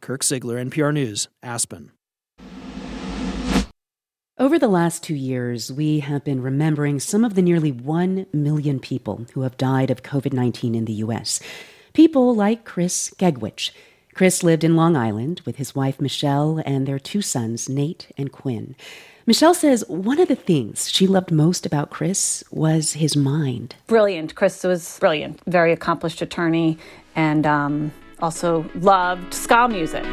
[0.00, 1.92] Kirk Siegler, NPR News, Aspen.
[4.38, 8.80] Over the last two years, we have been remembering some of the nearly 1 million
[8.80, 11.40] people who have died of COVID 19 in the U.S.
[11.94, 13.72] People like Chris Gegwich.
[14.14, 18.32] Chris lived in Long Island with his wife Michelle and their two sons, Nate and
[18.32, 18.74] Quinn.
[19.26, 23.76] Michelle says one of the things she loved most about Chris was his mind.
[23.86, 24.34] Brilliant.
[24.34, 26.78] Chris was brilliant, very accomplished attorney,
[27.14, 30.04] and um, also loved ska music.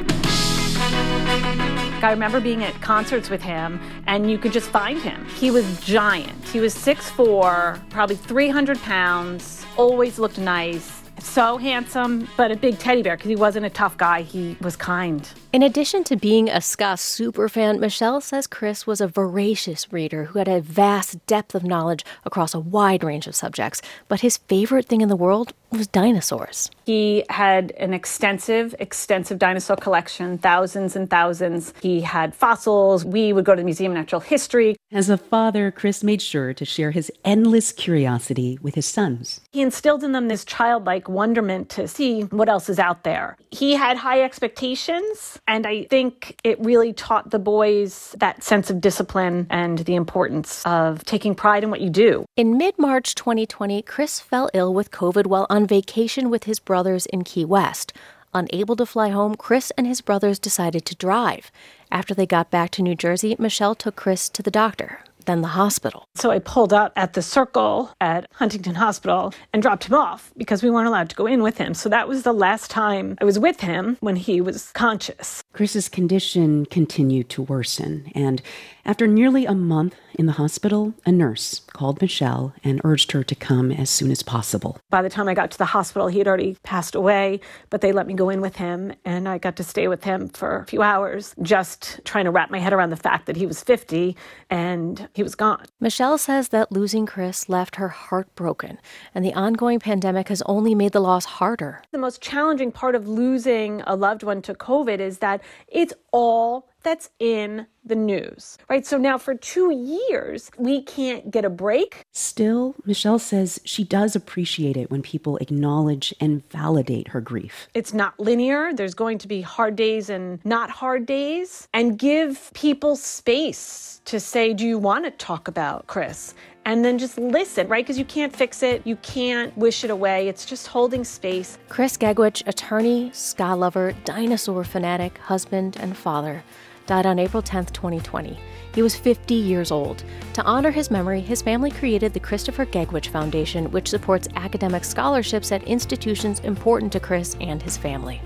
[2.03, 5.25] I remember being at concerts with him, and you could just find him.
[5.39, 6.47] He was giant.
[6.47, 13.01] He was 6'4, probably 300 pounds, always looked nice so handsome, but a big teddy
[13.01, 14.21] bear because he wasn't a tough guy.
[14.21, 15.27] He was kind.
[15.53, 20.39] In addition to being a ska superfan, Michelle says Chris was a voracious reader who
[20.39, 23.81] had a vast depth of knowledge across a wide range of subjects.
[24.07, 26.69] But his favorite thing in the world was dinosaurs.
[26.85, 31.73] He had an extensive, extensive dinosaur collection, thousands and thousands.
[31.81, 33.05] He had fossils.
[33.05, 34.75] We would go to the Museum of Natural History.
[34.91, 39.39] As a father, Chris made sure to share his endless curiosity with his sons.
[39.51, 43.37] He instilled in them this childlike wonderment to see what else is out there.
[43.51, 48.81] He had high expectations and I think it really taught the boys that sense of
[48.81, 52.25] discipline and the importance of taking pride in what you do.
[52.35, 57.05] In mid March 2020, Chris fell ill with COVID while on vacation with his brothers
[57.07, 57.93] in Key West.
[58.33, 61.51] Unable to fly home, Chris and his brothers decided to drive.
[61.91, 65.49] After they got back to New Jersey, Michelle took Chris to the doctor then the
[65.49, 66.05] hospital.
[66.15, 70.63] So I pulled out at the circle at Huntington Hospital and dropped him off because
[70.63, 71.73] we weren't allowed to go in with him.
[71.73, 75.43] So that was the last time I was with him when he was conscious.
[75.53, 78.41] Chris's condition continued to worsen, and
[78.85, 83.35] after nearly a month in the hospital, a nurse called Michelle and urged her to
[83.35, 84.79] come as soon as possible.
[84.89, 87.39] By the time I got to the hospital, he had already passed away,
[87.69, 90.29] but they let me go in with him, and I got to stay with him
[90.29, 93.45] for a few hours, just trying to wrap my head around the fact that he
[93.45, 94.15] was 50
[94.49, 95.65] and he was gone.
[95.79, 98.79] Michelle says that losing Chris left her heartbroken,
[99.15, 101.81] and the ongoing pandemic has only made the loss harder.
[101.91, 106.67] The most challenging part of losing a loved one to COVID is that it's all
[106.83, 108.85] that's in the news, right?
[108.85, 112.05] So now for two years, we can't get a break.
[112.11, 117.67] Still, Michelle says she does appreciate it when people acknowledge and validate her grief.
[117.73, 118.73] It's not linear.
[118.73, 124.19] There's going to be hard days and not hard days, and give people space to
[124.19, 126.33] say, Do you want to talk about Chris?
[126.65, 127.83] and then just listen, right?
[127.83, 130.27] Because you can't fix it, you can't wish it away.
[130.27, 131.57] It's just holding space.
[131.69, 136.43] Chris Gegwich, attorney, ska lover, dinosaur fanatic, husband, and father,
[136.91, 138.37] died on April 10, 2020.
[138.75, 140.03] He was 50 years old.
[140.33, 145.53] To honor his memory, his family created the Christopher Gegwich Foundation, which supports academic scholarships
[145.53, 148.21] at institutions important to Chris and his family.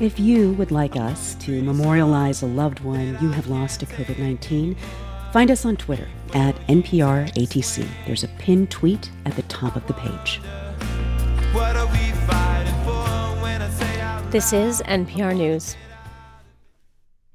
[0.00, 4.18] If you would like us to memorialize a loved one you have lost to COVID
[4.18, 4.74] 19,
[5.30, 7.86] find us on Twitter at NPRATC.
[8.06, 10.40] There's a pinned tweet at the top of the page.
[14.30, 15.76] This is NPR News.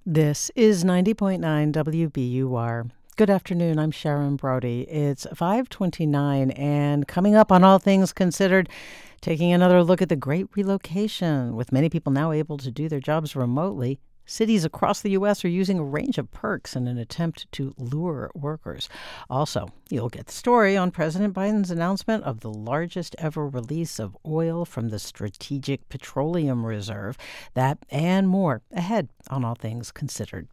[0.05, 1.39] This is 90.9
[1.71, 2.91] WBUR.
[3.15, 3.79] Good afternoon.
[3.79, 4.81] I'm Sharon Brody.
[4.81, 8.67] It's 529 and coming up on All Things Considered,
[9.21, 12.99] taking another look at the great relocation with many people now able to do their
[12.99, 13.97] jobs remotely.
[14.25, 15.43] Cities across the U.S.
[15.43, 18.89] are using a range of perks in an attempt to lure workers.
[19.29, 24.17] Also, you'll get the story on President Biden's announcement of the largest ever release of
[24.25, 27.17] oil from the Strategic Petroleum Reserve.
[27.53, 30.47] That and more ahead on All Things Considered.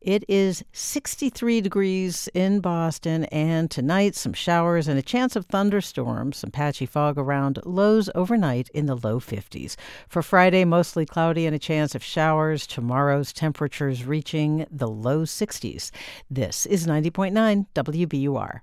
[0.00, 6.38] It is 63 degrees in Boston, and tonight some showers and a chance of thunderstorms,
[6.38, 9.76] some patchy fog around, lows overnight in the low 50s.
[10.08, 12.66] For Friday, mostly cloudy and a chance of showers.
[12.66, 15.90] Tomorrow's temperatures reaching the low 60s.
[16.30, 18.60] This is 90.9 WBUR.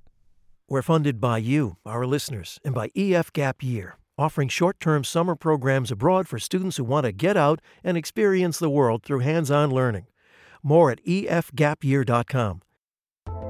[0.67, 5.35] We're funded by you, our listeners, and by EF Gap Year, offering short term summer
[5.35, 9.51] programs abroad for students who want to get out and experience the world through hands
[9.51, 10.07] on learning.
[10.65, 12.61] More at efgapyear.com.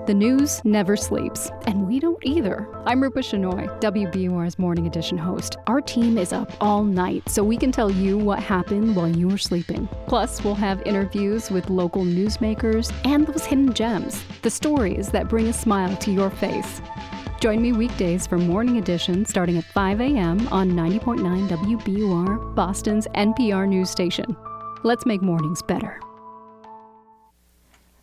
[0.06, 2.68] The news never sleeps, and we don't either.
[2.86, 5.56] I'm Rupa Shenoy, WBUR's Morning Edition host.
[5.66, 9.30] Our team is up all night so we can tell you what happened while you
[9.30, 9.88] were sleeping.
[10.08, 15.48] Plus, we'll have interviews with local newsmakers and those hidden gems, the stories that bring
[15.48, 16.82] a smile to your face.
[17.40, 20.48] Join me weekdays for Morning Edition starting at 5 a.m.
[20.50, 24.36] on 90.9 WBUR, Boston's NPR news station.
[24.84, 26.02] Let's make mornings better.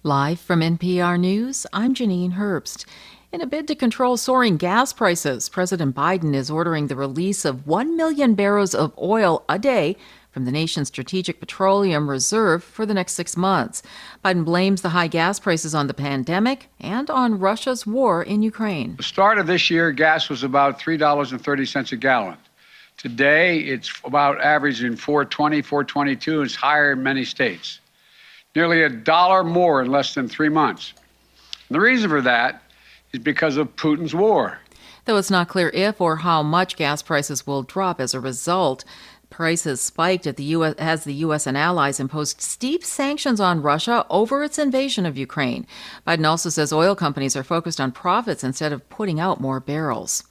[0.04, 2.86] Live from NPR News, I'm Janine Herbst.
[3.30, 7.68] In a bid to control soaring gas prices, President Biden is ordering the release of
[7.68, 9.96] 1 million barrels of oil a day
[10.32, 13.80] from the nation's Strategic Petroleum Reserve for the next six months.
[14.24, 18.96] Biden blames the high gas prices on the pandemic and on Russia's war in Ukraine.
[18.96, 22.38] The start of this year, gas was about $3.30 a gallon.
[22.96, 26.42] Today, it's about averaging 420, 422.
[26.42, 27.78] It's higher in many states
[28.54, 30.94] nearly a dollar more in less than three months.
[31.68, 32.62] And the reason for that
[33.12, 34.58] is because of Putin's war.
[35.04, 38.84] Though it's not clear if or how much gas prices will drop as a result,
[39.30, 41.46] prices spiked at the US, as the U.S.
[41.46, 45.66] and allies imposed steep sanctions on Russia over its invasion of Ukraine.
[46.06, 50.24] Biden also says oil companies are focused on profits instead of putting out more barrels.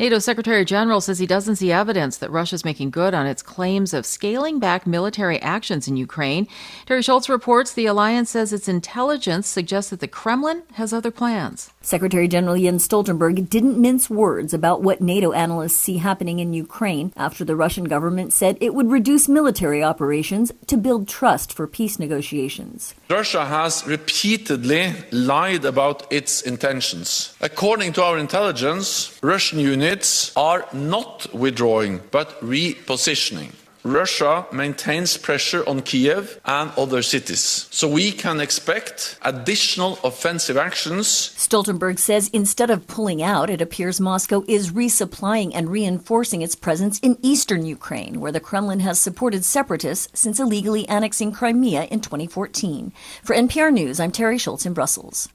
[0.00, 3.42] NATO Secretary General says he doesn't see evidence that Russia is making good on its
[3.42, 6.46] claims of scaling back military actions in Ukraine.
[6.86, 11.72] Teri Schultz reports the alliance says its intelligence suggests that the Kremlin has other plans.
[11.88, 17.14] Secretary General Jens Stoltenberg didn't mince words about what NATO analysts see happening in Ukraine
[17.16, 21.98] after the Russian government said it would reduce military operations to build trust for peace
[21.98, 22.94] negotiations.
[23.08, 27.34] Russia has repeatedly lied about its intentions.
[27.40, 33.52] According to our intelligence, Russian units are not withdrawing but repositioning.
[33.84, 37.68] Russia maintains pressure on Kiev and other cities.
[37.70, 41.06] So we can expect additional offensive actions.
[41.06, 46.98] Stoltenberg says instead of pulling out, it appears Moscow is resupplying and reinforcing its presence
[47.00, 52.92] in eastern Ukraine, where the Kremlin has supported separatists since illegally annexing Crimea in 2014.
[53.22, 55.28] For NPR News, I'm Teri Schultz in Brussels.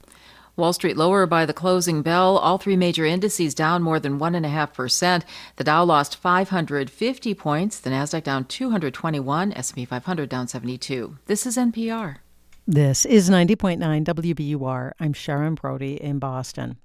[0.56, 2.38] Wall Street lower by the closing bell.
[2.38, 5.24] All three major indices down more than 1.5%.
[5.56, 7.80] The Dow lost 550 points.
[7.80, 9.52] The Nasdaq down 221.
[9.52, 11.18] S&P 500 down 72.
[11.26, 12.16] This is NPR.
[12.66, 14.92] This is 90.9 WBUR.
[15.00, 16.78] I'm Sharon Brody in Boston.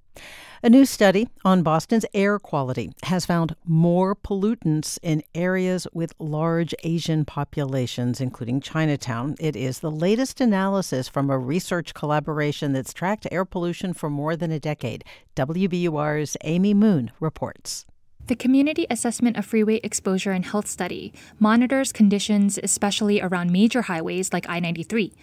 [0.62, 6.76] A new study on Boston's air quality has found more pollutants in areas with large
[6.84, 9.36] Asian populations, including Chinatown.
[9.40, 14.36] It is the latest analysis from a research collaboration that's tracked air pollution for more
[14.36, 15.06] than a decade.
[15.38, 17.86] WBUR's Amy Moon reports.
[18.28, 24.32] The Community Assessment of Freeway Exposure and Health Study monitors conditions especially around major highways
[24.32, 25.14] like I 93.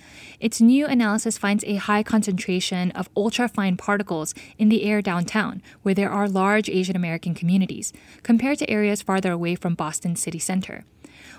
[0.40, 5.94] Its new analysis finds a high concentration of ultra-fine particles in the air downtown, where
[5.94, 7.92] there are large Asian American communities,
[8.24, 10.84] compared to areas farther away from Boston city center.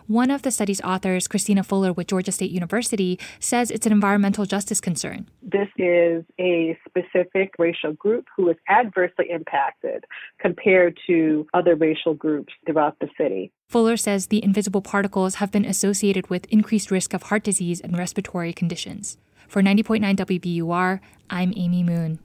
[0.08, 4.46] One of the study's authors, Christina Fuller with Georgia State University, says it's an environmental
[4.46, 5.28] justice concern.
[5.42, 10.06] This is a specific racial group who is adversely impacted
[10.40, 13.52] compared to other racial groups throughout the city.
[13.68, 17.98] Fuller says the invisible particles have been associated with increased risk of heart disease and
[17.98, 19.18] respiratory conditions.
[19.50, 22.20] For 90.9 WBUR, I'm Amy Moon.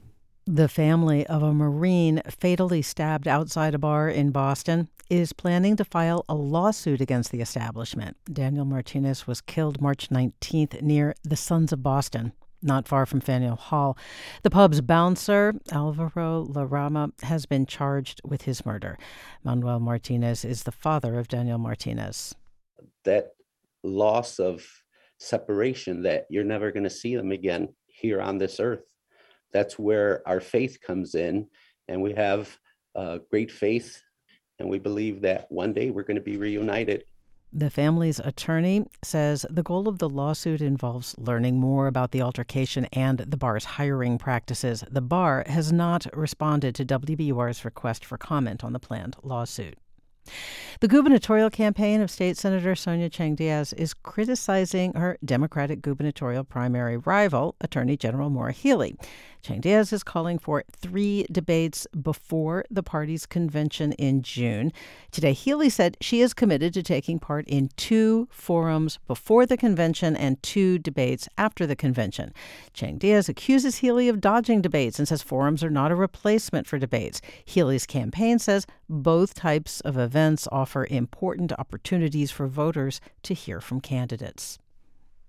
[0.46, 5.84] The family of a Marine fatally stabbed outside a bar in Boston is planning to
[5.84, 8.16] file a lawsuit against the establishment.
[8.30, 13.54] Daniel Martinez was killed March 19th near the Sons of Boston, not far from Faneuil
[13.54, 13.96] Hall.
[14.42, 18.98] The pub's bouncer, Alvaro Larrama, has been charged with his murder.
[19.44, 22.34] Manuel Martinez is the father of Daniel Martinez.
[23.04, 23.28] That
[23.84, 24.66] loss of
[25.18, 28.91] separation that you're never going to see them again here on this earth
[29.52, 31.48] that's where our faith comes in.
[31.88, 32.56] And we have
[32.94, 34.00] uh, great faith,
[34.58, 37.04] and we believe that one day we're going to be reunited.
[37.54, 42.86] The family's attorney says the goal of the lawsuit involves learning more about the altercation
[42.94, 44.82] and the bar's hiring practices.
[44.90, 49.76] The bar has not responded to WBUR's request for comment on the planned lawsuit.
[50.80, 56.96] The gubernatorial campaign of State Senator Sonia Chang Diaz is criticizing her Democratic gubernatorial primary
[56.96, 58.96] rival, Attorney General Maura Healey.
[59.42, 64.72] Chang Diaz is calling for three debates before the party's convention in June.
[65.10, 70.16] Today, Healey said she is committed to taking part in two forums before the convention
[70.16, 72.32] and two debates after the convention.
[72.72, 76.78] Chang Diaz accuses Healey of dodging debates and says forums are not a replacement for
[76.78, 77.20] debates.
[77.44, 83.80] Healey's campaign says both types of events offer important opportunities for voters to hear from
[83.80, 84.58] candidates.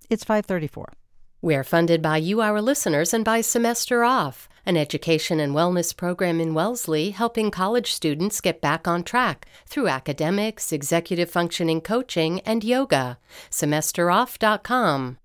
[0.10, 0.94] It's 534.
[1.41, 6.40] We're funded by you, our listeners, and by Semester Off, an education and wellness program
[6.40, 12.64] in Wellesley helping college students get back on track through academics, executive functioning coaching, and
[12.64, 13.18] yoga.
[13.49, 15.18] SemesterOff.com.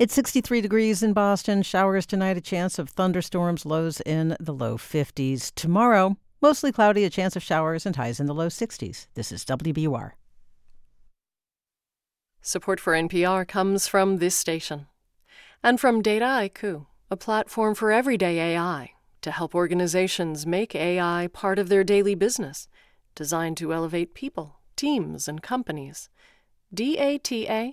[0.00, 1.62] It's 63 degrees in Boston.
[1.62, 5.54] Showers tonight, a chance of thunderstorms, lows in the low 50s.
[5.54, 9.06] Tomorrow, mostly cloudy, a chance of showers, and highs in the low 60s.
[9.14, 10.10] This is WBUR.
[12.42, 14.86] Support for NPR comes from this station
[15.62, 18.90] and from Dataiku, a platform for everyday AI
[19.22, 22.68] to help organizations make AI part of their daily business,
[23.14, 26.10] designed to elevate people, teams, and companies.
[26.74, 27.72] D-A-T-A-I-K-U.com.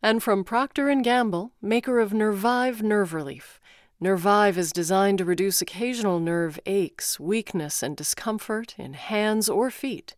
[0.00, 3.58] And from Procter & Gamble, maker of Nervive Nerve Relief.
[4.00, 10.16] Nervive is designed to reduce occasional nerve aches, weakness, and discomfort in hands or feet.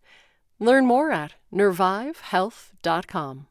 [0.58, 3.46] Learn more at nervivehealth.com.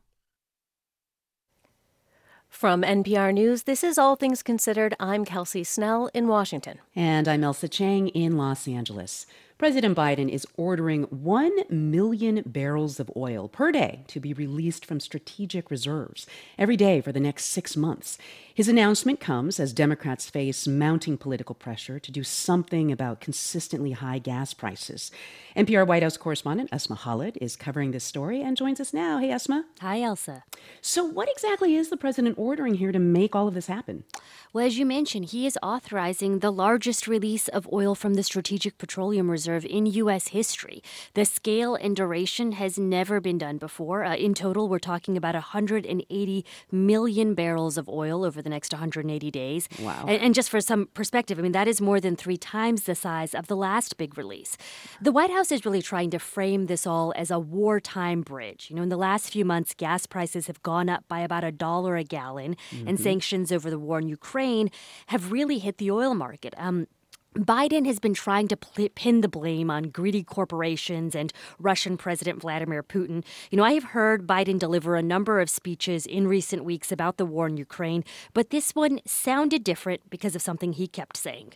[2.50, 4.96] From NPR News, this is All Things Considered.
[4.98, 6.80] I'm Kelsey Snell in Washington.
[6.96, 9.26] And I'm Ailsa Chang in Los Angeles.
[9.58, 15.00] President Biden is ordering 1 million barrels of oil per day to be released from
[15.00, 16.28] strategic reserves
[16.58, 18.18] every day for the next six months.
[18.56, 24.18] His announcement comes as Democrats face mounting political pressure to do something about consistently high
[24.18, 25.12] gas prices.
[25.58, 29.18] NPR White House correspondent Asma Khalid is covering this story and joins us now.
[29.18, 29.66] Hey, Asma.
[29.82, 30.44] Hi, Ailsa.
[30.80, 34.06] So, what exactly is the president ordering here to make all of this happen?
[34.54, 38.78] Well, as you mentioned, he is authorizing the largest release of oil from the Strategic
[38.78, 40.30] Petroleum Reserve in U.S.
[40.30, 40.82] history.
[41.14, 44.06] The scale and duration has never been done before.
[44.06, 49.30] Uh, in total, we're talking about 180 million barrels of oil over the next 180
[49.32, 49.68] days.
[49.82, 50.06] Wow.
[50.08, 52.96] And, and just for some perspective, I mean, that is more than three times the
[52.96, 54.56] size of the last big release.
[55.02, 58.68] The White House is really trying to frame this all as a wartime bridge.
[58.70, 61.52] You know, in the last few months, gas prices have gone up by about a
[61.52, 62.88] dollar a gallon, Mhm.
[62.88, 64.70] and sanctions over the war in Ukraine
[65.08, 66.54] have really hit the oil market.
[66.58, 66.88] Um,
[67.36, 72.82] Biden has been trying to pin the blame on greedy corporations and Russian President Vladimir
[72.82, 73.26] Putin.
[73.52, 77.18] You know, I have heard Biden deliver a number of speeches in recent weeks about
[77.18, 81.56] the war in Ukraine, but this one sounded different because of something he kept saying.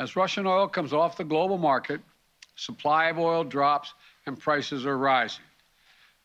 [0.00, 2.00] As Russian oil comes off the global market,
[2.56, 3.94] supply of oil drops
[4.26, 5.44] and prices are rising.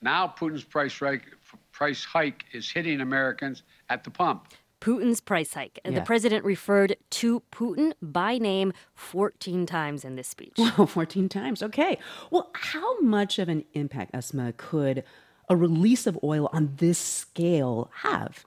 [0.01, 0.99] Now Putin's price,
[1.71, 4.47] price hike is hitting Americans at the pump.
[4.81, 5.79] Putin's price hike.
[5.83, 5.99] And Yeah.
[5.99, 10.53] The president referred to Putin by name 14 times in this speech.
[10.57, 11.61] Wow, 14 times.
[11.61, 11.97] Okay.
[12.31, 15.03] Well, how much of an impact, Asma, could
[15.49, 18.45] a release of oil on this scale have?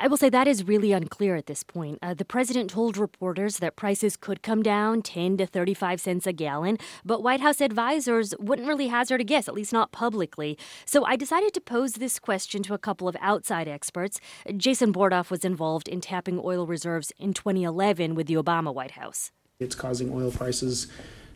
[0.00, 1.98] I will say that is really unclear at this point.
[2.02, 6.32] Uh, the president told reporters that prices could come down 10 to 35 cents a
[6.32, 10.58] gallon, but White House advisors wouldn't really hazard a guess, at least not publicly.
[10.84, 14.20] So I decided to pose this question to a couple of outside experts.
[14.56, 19.30] Jason Bordoff was involved in tapping oil reserves in 2011 with the Obama White House.
[19.60, 20.88] It's causing oil prices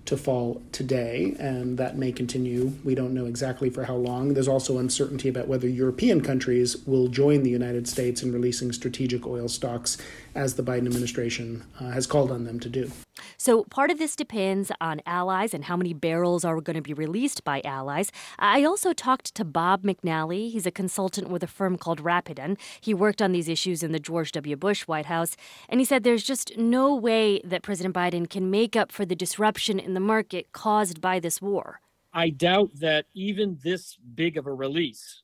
[0.08, 2.72] to fall today, and that may continue.
[2.82, 4.32] We don't know exactly for how long.
[4.32, 9.26] There's also uncertainty about whether European countries will join the United States in releasing strategic
[9.26, 9.98] oil stocks,
[10.34, 12.90] as the Biden administration uh, has called on them to do.
[13.36, 16.94] So part of this depends on allies and how many barrels are going to be
[16.94, 18.12] released by allies.
[18.38, 20.50] I also talked to Bob McNally.
[20.50, 22.56] He's a consultant with a firm called Rapidan.
[22.80, 24.56] He worked on these issues in the George W.
[24.56, 25.36] Bush White House,
[25.68, 29.16] and he said there's just no way that President Biden can make up for the
[29.16, 31.80] disruption in the market caused by this war.
[32.12, 35.22] I doubt that even this big of a release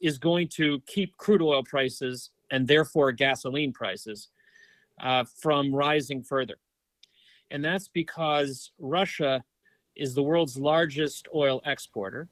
[0.00, 4.28] is going to keep crude oil prices and therefore gasoline prices
[5.00, 6.56] uh, from rising further.
[7.50, 9.42] And that's because Russia
[10.00, 12.28] is the world's largest oil exporter.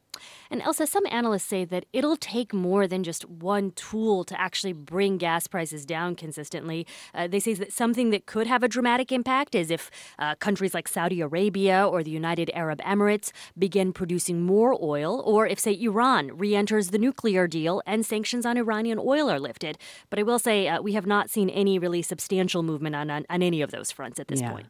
[0.50, 4.72] And Ailsa, some analysts say that it'll take more than just one tool to actually
[4.72, 6.86] bring gas prices down consistently.
[7.14, 10.74] Uh, they say that something that could have a dramatic impact is if uh, countries
[10.74, 15.78] like Saudi Arabia or the United Arab Emirates begin producing more oil, or if, say,
[15.80, 19.78] Iran re enters the nuclear deal and sanctions on Iranian oil are lifted.
[20.10, 23.24] But I will say uh, we have not seen any really substantial movement on, on,
[23.30, 24.50] on any of those fronts at this Yeah.
[24.52, 24.66] point.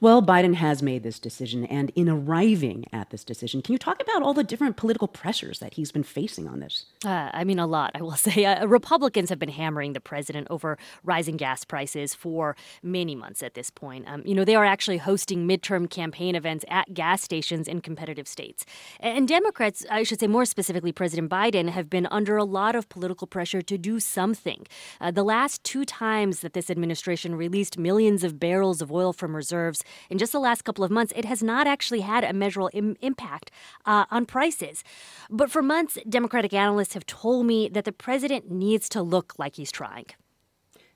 [0.00, 4.00] Well, Biden has made this decision, and in arriving at this decision, can you talk
[4.00, 6.86] about all the different political pressures that he's been facing on this?
[7.04, 8.44] Uh, I mean, a lot, I will say.
[8.44, 13.54] Uh, Republicans have been hammering the president over rising gas prices for many months at
[13.54, 14.08] this point.
[14.08, 18.28] Um, you know, they are actually hosting midterm campaign events at gas stations in competitive
[18.28, 18.64] states.
[19.00, 22.88] And Democrats, I should say more specifically, President Biden, have been under a lot of
[22.88, 24.66] political pressure to do something.
[25.00, 29.34] Uh, the last two times that this administration released millions of barrels of oil from
[29.34, 29.61] reserves
[30.10, 32.96] in just the last couple of months, it has not actually had a measurable Im-
[33.00, 33.50] impact
[33.86, 34.82] uh, on prices.
[35.30, 39.56] But for months, Democratic analysts have told me that the president needs to look like
[39.56, 40.06] he's trying.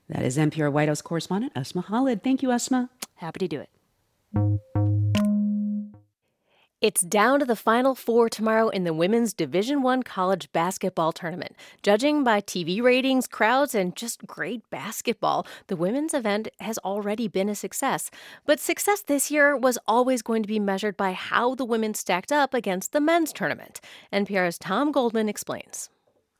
[0.09, 2.23] That is NPR White House correspondent Asma Khalid.
[2.23, 2.89] Thank you, Asma.
[3.15, 3.69] Happy to do it.
[6.79, 11.55] It's down to the final four tomorrow in the women's Division 1 college basketball tournament.
[11.81, 17.49] Judging by TV ratings, crowds, and just great basketball, the women's event has already been
[17.49, 18.11] a success.
[18.45, 22.31] But success this year was always going to be measured by how the women stacked
[22.31, 23.81] up against the men's tournament.
[24.13, 25.89] NPR's Tom Goldman explains.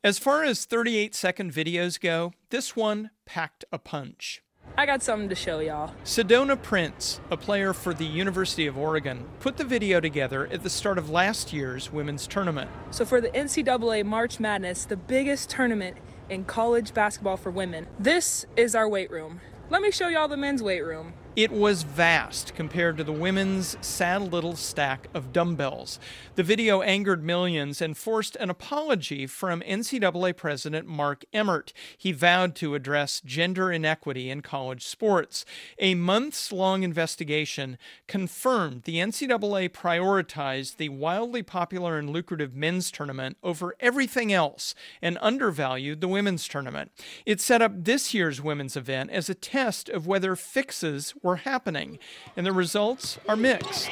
[0.04, 4.40] As far as 38 second videos go, this one packed a punch.
[4.78, 5.92] I got something to show y'all.
[6.04, 10.70] Sedona Prince, a player for the University of Oregon, put the video together at the
[10.70, 12.70] start of last year's women's tournament.
[12.92, 15.96] So, for the NCAA March Madness, the biggest tournament
[16.30, 19.40] in college basketball for women, this is our weight room.
[19.68, 21.12] Let me show y'all the men's weight room.
[21.36, 26.00] It was vast compared to the women's sad little stack of dumbbells.
[26.34, 31.72] The video angered millions and forced an apology from NCAA President Mark Emmert.
[31.96, 35.44] He vowed to address gender inequity in college sports.
[35.78, 37.78] A months long investigation
[38.08, 45.16] confirmed the NCAA prioritized the wildly popular and lucrative men's tournament over everything else and
[45.20, 46.90] undervalued the women's tournament.
[47.24, 51.98] It set up this year's women's event as a test of whether fixes were happening,
[52.36, 53.88] and the results are mixed.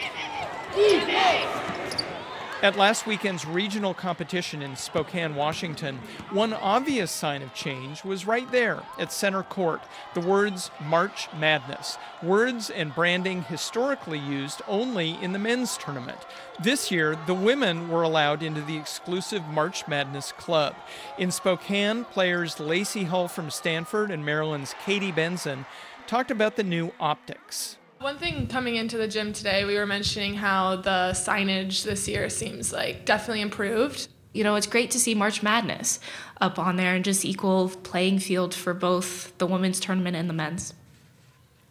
[2.62, 6.00] At last weekend's regional competition in Spokane, Washington,
[6.30, 9.82] one obvious sign of change was right there at center court
[10.14, 16.18] the words March Madness, words and branding historically used only in the men's tournament.
[16.58, 20.74] This year, the women were allowed into the exclusive March Madness Club.
[21.18, 25.66] In Spokane, players Lexie Hull from Stanford and Maryland's Katie Benzan
[26.06, 27.76] talked about the new optics.
[28.00, 32.28] One thing coming into the gym today, we were mentioning how the signage this year
[32.28, 34.08] seems like definitely improved.
[34.32, 35.98] You know, it's great to see March Madness
[36.40, 40.34] up on there and just equal playing field for both the women's tournament and the
[40.34, 40.74] men's.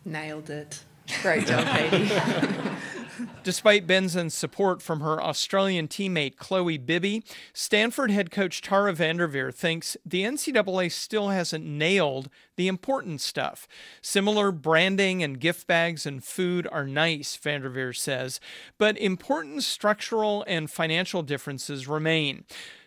[0.03, 0.83] Nailed it.
[1.21, 2.11] Great job, Katie.
[3.43, 7.23] Despite Benzan's support from her Australian teammate Chloe Bibby,
[7.53, 13.67] Stanford head coach Tara Vanderveer thinks the NCAA still hasn't nailed the important stuff.
[14.01, 18.39] Similar branding and gift bags and food are nice, Vanderveer says,
[18.77, 22.45] but important structural and financial differences remain.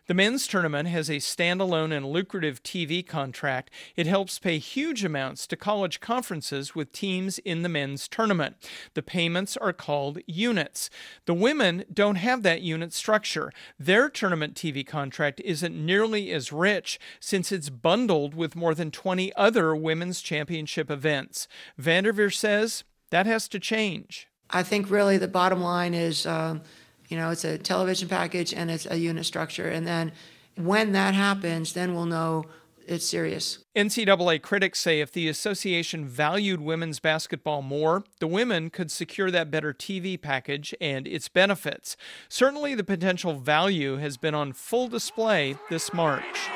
[0.08, 3.70] The men's tournament has a standalone and lucrative TV contract.
[3.94, 8.56] It helps pay huge amounts to college conferences with teams in the men's tournament.
[8.94, 10.88] The payments are called units.
[11.26, 13.52] The women don't have that unit structure.
[13.78, 19.34] Their tournament TV contract isn't nearly as rich since it's bundled with more than 20
[19.36, 21.48] other women's championship events.
[21.76, 24.26] Vanderveer says that has to change.
[24.48, 26.24] I think really the bottom line is.
[26.24, 26.60] Uh,
[27.08, 29.68] you know, it's a television package and it's a unit structure.
[29.68, 30.12] And then
[30.56, 32.44] when that happens, then we'll know
[32.88, 33.58] it's serious.
[33.76, 39.50] NCAA critics say if the association valued women's basketball more, the women could secure that
[39.50, 41.96] better TV package and its benefits.
[42.28, 46.48] Certainly, the potential value has been on full display this March.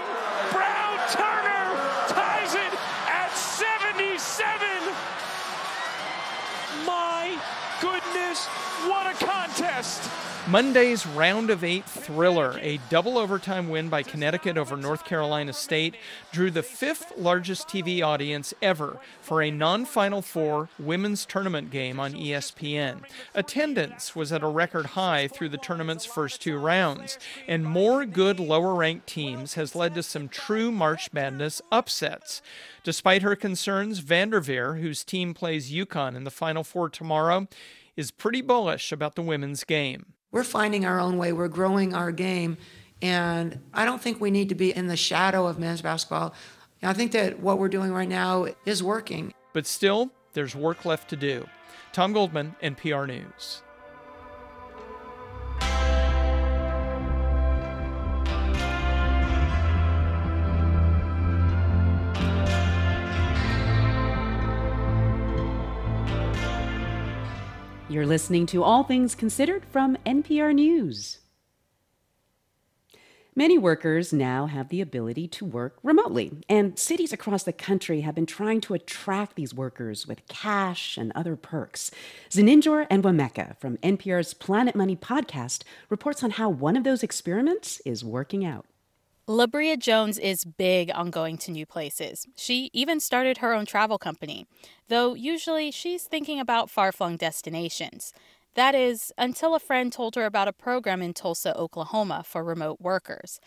[0.51, 1.77] Brown Turner
[2.09, 2.73] ties it
[3.09, 4.67] at 77.
[6.87, 7.39] My
[7.81, 8.47] goodness,
[8.87, 10.23] what a contest!
[10.49, 15.95] Monday's round of eight thriller, a double overtime win by Connecticut over North Carolina State,
[16.33, 22.01] drew the fifth largest TV audience ever for a non Final Four women's tournament game
[22.01, 23.05] on ESPN.
[23.37, 28.41] Attendance was at a record high through the tournament's first two rounds, and more good
[28.41, 32.43] lower ranked teams has led to some true March Madness upsets.
[32.83, 37.47] Despite her concerns, Vanderveer, whose team plays UConn in the Final Four tomorrow,
[37.97, 40.12] is pretty bullish about the women's game.
[40.33, 42.57] We're finding our own way, we're growing our game,
[43.01, 46.35] and I don't think we need to be in the shadow of men's basketball.
[46.83, 49.33] I think that what we're doing right now is working.
[49.53, 51.47] But still, there's work left to do.
[51.93, 53.63] Tom Goldman, NPR News.
[67.93, 71.19] You're listening to All Things Considered from NPR News.
[73.37, 78.15] Many workers now have the ability to work remotely, and cities across the country have
[78.15, 81.91] been trying to attract these workers with cash and other perks.
[82.31, 88.03] Zeninjor Enwemeka from NPR's Planet Money podcast reports on how one of those experiments is
[88.03, 88.65] working out.
[89.29, 92.27] Labria Jones is big on going to new places.
[92.35, 94.47] She even started her own travel company,
[94.89, 98.13] though usually she's thinking about far flung destinations.
[98.55, 102.81] That is, until a friend told her about a program in Tulsa, Oklahoma for remote
[102.81, 103.39] workers.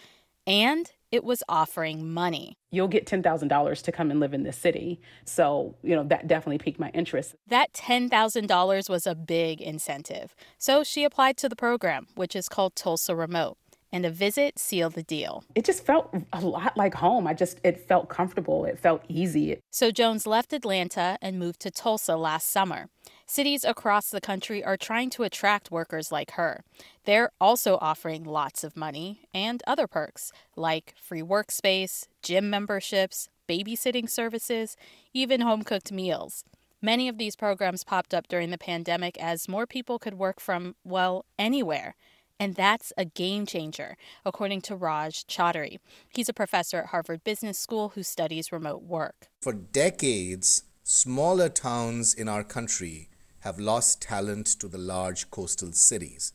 [0.47, 2.57] And it was offering money.
[2.71, 5.01] You'll get $10,000 to come and live in this city.
[5.25, 7.35] So, you know, that definitely piqued my interest.
[7.47, 10.35] That $10,000 was a big incentive.
[10.57, 13.57] So she applied to the program, which is called Tulsa Remote
[13.95, 15.45] and a visit sealed the deal.
[15.55, 17.25] It just felt a lot like home.
[17.25, 18.65] I just, it felt comfortable.
[18.65, 19.61] It felt easy.
[19.71, 22.89] So Jones left Atlanta and moved to Tulsa last summer.
[23.25, 26.61] Cities across the country are trying to attract workers like her.
[27.05, 34.09] They're also offering lots of money and other perks like free workspace, gym memberships, babysitting
[34.09, 34.75] services,
[35.13, 36.43] even home cooked meals.
[36.81, 40.75] Many of these programs popped up during the pandemic as more people could work from,
[40.83, 41.95] well, anywhere.
[42.39, 43.95] And that's a game changer,
[44.25, 45.77] according to Raj Choudhury.
[46.09, 49.27] He's a professor at Harvard Business School who studies remote work.
[49.41, 53.09] For decades, smaller towns in our country
[53.39, 56.33] have lost talent to the large coastal cities.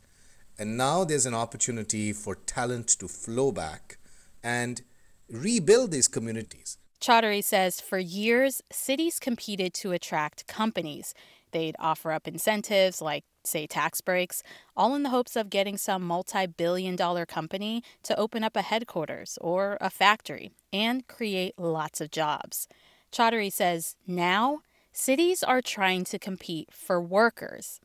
[0.58, 3.98] And now there's an opportunity for talent to flow back
[4.42, 4.82] and
[5.28, 6.78] rebuild these communities.
[7.00, 11.14] Choudhury says for years, cities competed to attract companies.
[11.52, 14.42] They'd offer up incentives like say tax breaks,
[14.76, 18.62] all in the hopes of getting some multi billion dollar company to open up a
[18.62, 22.68] headquarters or a factory and create lots of jobs.
[23.12, 24.60] Choudhury says now
[24.92, 27.80] cities are trying to compete for workers.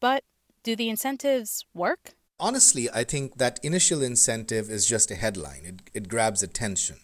[0.00, 0.24] But
[0.62, 2.12] do the incentives work?
[2.38, 6.96] Honestly, I think that initial incentive is just a headline, it, it grabs attention.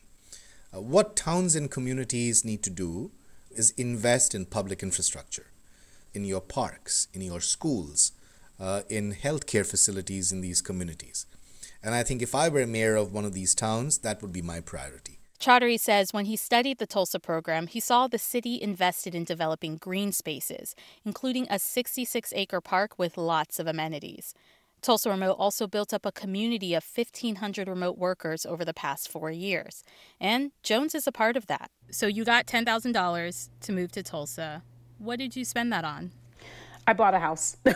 [0.75, 3.13] Uh, what towns and communities need to do
[3.51, 5.47] is invest in public infrastructure
[6.17, 8.13] in your parks, in your schools,
[8.59, 11.27] uh, in healthcare facilities in these communities.
[11.83, 14.33] And I think if I were a mayor of one of these towns, that would
[14.33, 15.21] be my priority.
[15.39, 19.77] Choudhury says when he studied the Tulsa program, he saw the city invested in developing
[19.77, 20.75] green spaces,
[21.05, 24.35] including a 66 acre park with lots of amenities.
[24.83, 29.31] Tulsa Remote also built up a community of 1,500 remote workers over the past four
[29.31, 29.83] years.
[30.21, 31.71] And Jones is a part of that.
[31.91, 34.63] So you got $10,000 to move to Tulsa.
[34.99, 36.13] What did you spend that on?
[36.87, 37.57] I bought a house.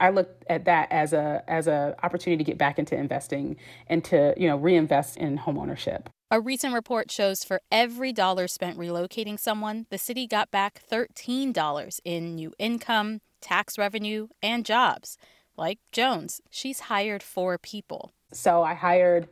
[0.00, 4.04] I looked at that as a as a opportunity to get back into investing and
[4.04, 6.06] to, you know, reinvest in homeownership.
[6.30, 12.00] A recent report shows for every dollar spent relocating someone, the city got back $13
[12.04, 15.16] in new income, tax revenue, and jobs.
[15.56, 18.12] Like Jones, she's hired four people.
[18.32, 19.28] So I hired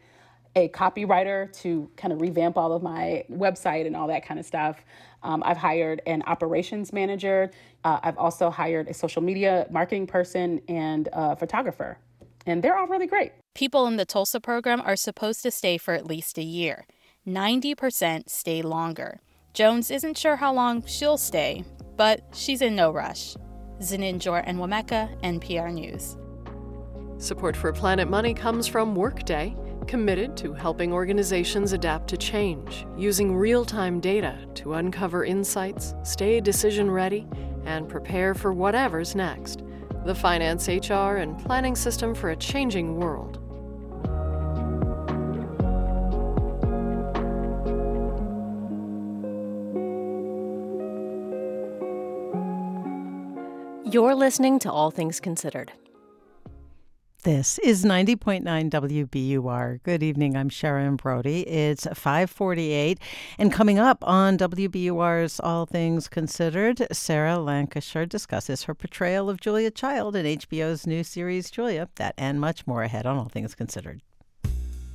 [0.54, 4.46] a copywriter to kind of revamp all of my website and all that kind of
[4.46, 4.76] stuff.
[5.23, 7.51] Um, I've hired an operations manager.
[7.85, 11.99] Uh, I've also hired a social media marketing person and a photographer.
[12.47, 13.32] And they're all really great.
[13.55, 16.86] People in the Tulsa program are supposed to stay for at least a year.
[17.27, 19.20] 90% stay longer.
[19.55, 21.65] Jones isn't sure how long she'll stay,
[21.97, 23.36] but she's in no rush.
[23.81, 24.15] Zenin
[24.47, 26.16] and Wameka, NPR News.
[27.23, 29.55] Support for Planet Money comes from Workday,
[29.86, 36.40] committed to helping organizations adapt to change, using real time data to uncover insights, stay
[36.40, 37.26] decision ready,
[37.64, 39.62] and prepare for whatever's next.
[40.04, 43.38] The finance, HR, and planning system for a changing world.
[53.92, 55.70] You're listening to All Things Considered.
[57.24, 59.81] This is 90.9 WBUR.
[59.85, 60.36] Good evening.
[60.36, 61.43] I'm Sharon Brody.
[61.43, 62.99] It's 548.
[63.39, 69.70] And coming up on WBUR's All Things Considered, Sarah Lancashire discusses her portrayal of Julia
[69.70, 71.89] Child in HBO's new series, Julia.
[71.94, 74.03] That and much more ahead on All Things Considered.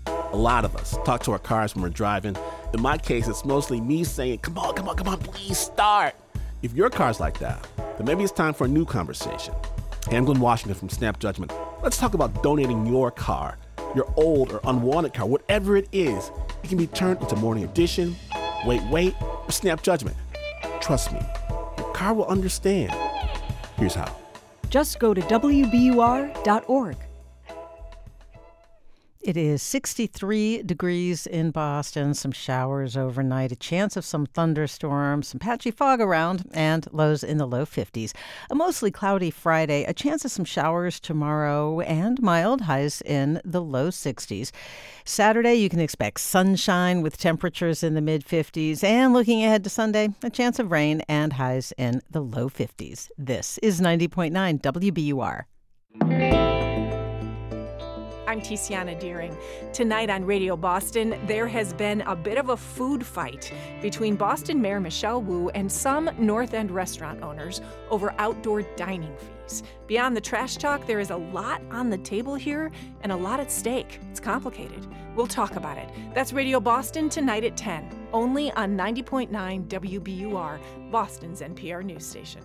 [0.05, 2.35] A lot of us talk to our cars when we're driving.
[2.73, 6.13] In my case, it's mostly me saying, Come on, come on, come on, please start.
[6.61, 9.53] If your car's like that, then maybe it's time for a new conversation.
[10.09, 11.51] I'm Glenn Washington from Snap Judgment.
[11.83, 13.57] Let's talk about donating your car,
[13.93, 16.31] your old or unwanted car, whatever it is.
[16.63, 18.15] It can be turned into Morning Edition,
[18.65, 20.15] Wait, Wait, or Snap Judgment.
[20.79, 21.19] Trust me,
[21.77, 22.93] your car will understand.
[23.75, 24.15] Here's how.
[24.69, 26.97] Just go to WBUR.org.
[29.21, 35.39] It is 63 degrees in Boston, some showers overnight, a chance of some thunderstorms, some
[35.39, 38.13] patchy fog around, and lows in the low 50s.
[38.49, 43.61] A mostly cloudy Friday, a chance of some showers tomorrow, and mild highs in the
[43.61, 44.51] low 60s.
[45.03, 49.69] Saturday, you can expect sunshine with temperatures in the mid 50s, and looking ahead to
[49.69, 53.09] Sunday, a chance of rain and highs in the low 50s.
[53.17, 56.46] This is 90.9 WBUR.
[58.27, 59.37] I'm Tiziana Dearing.
[59.71, 64.61] Tonight on Radio Boston, there has been a bit of a food fight between Boston
[64.61, 69.63] Mayor Michelle Wu and some North End restaurant owners over outdoor dining fees.
[69.87, 73.39] Beyond the trash talk, there is a lot on the table here and a lot
[73.39, 74.01] at stake.
[74.11, 74.85] It's complicated.
[75.15, 75.89] We'll talk about it.
[76.13, 82.41] That's Radio Boston tonight at 10, only on 90.9 WBUR, Boston's NPR news station.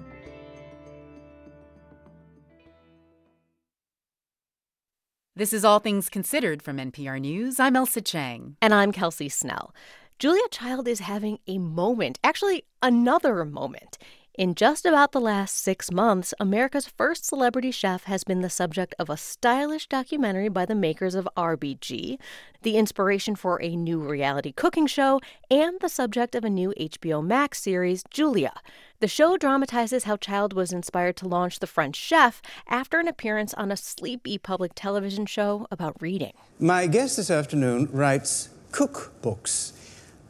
[5.35, 7.59] This is All Things Considered from NPR News.
[7.59, 8.59] I'm Ailsa Chang.
[8.61, 9.75] And I'm Kelsey Snell.
[10.19, 13.97] Julia Child is having a moment, actually, another moment.
[14.35, 18.95] In just about the last six months, America's first celebrity chef has been the subject
[18.99, 22.19] of a stylish documentary by the makers of RBG,
[22.63, 27.23] the inspiration for a new reality cooking show, and the subject of a new HBO
[27.23, 28.55] Max series, Julia.
[29.01, 33.53] The show dramatizes how Child was inspired to launch The French Chef after an appearance
[33.53, 36.33] on a sleepy public television show about reading.
[36.59, 39.73] My guest this afternoon writes cookbooks.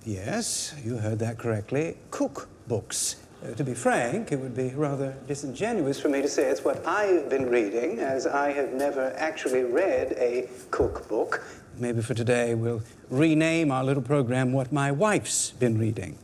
[0.04, 1.98] Yes, you heard that correctly.
[2.10, 3.21] Cookbooks.
[3.42, 6.86] Uh, to be frank, it would be rather disingenuous for me to say it's what
[6.86, 11.44] I've been reading, as I have never actually read a cookbook.
[11.76, 16.18] Maybe for today we'll rename our little program What My Wife's Been Reading.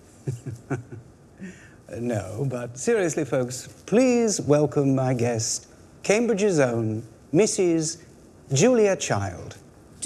[1.98, 5.66] no, but seriously, folks, please welcome my guest,
[6.04, 7.02] Cambridge's own
[7.34, 8.00] Mrs.
[8.52, 9.56] Julia Child.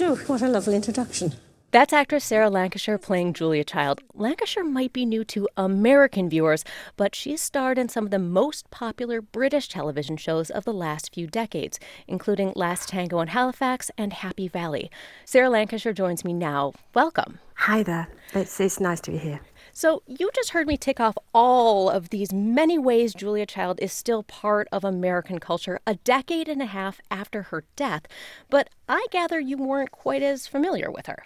[0.01, 1.33] Oh, what a lovely introduction.
[1.73, 4.01] That's actress Sarah Lancashire playing Julia Child.
[4.13, 6.63] Lancashire might be new to American viewers,
[6.97, 11.15] but she's starred in some of the most popular British television shows of the last
[11.15, 14.91] few decades, including Last Tango in Halifax and Happy Valley.
[15.25, 16.73] Sarah Lancashire joins me now.
[16.93, 17.39] Welcome.
[17.55, 18.07] Hi there.
[18.35, 19.39] It's, it's nice to be here.
[19.71, 23.91] So, you just heard me tick off all of these many ways Julia Child is
[23.91, 28.03] still part of American culture a decade and a half after her death,
[28.51, 31.23] but I gather you weren't quite as familiar with her.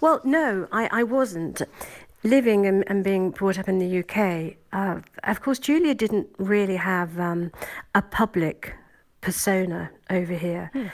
[0.00, 1.62] Well, no, I, I wasn't.
[2.22, 6.76] Living and, and, being brought up in the UK, uh, of course, Julia didn't really
[6.76, 7.50] have um,
[7.94, 8.74] a public
[9.22, 10.70] persona over here.
[10.74, 10.88] Hmm.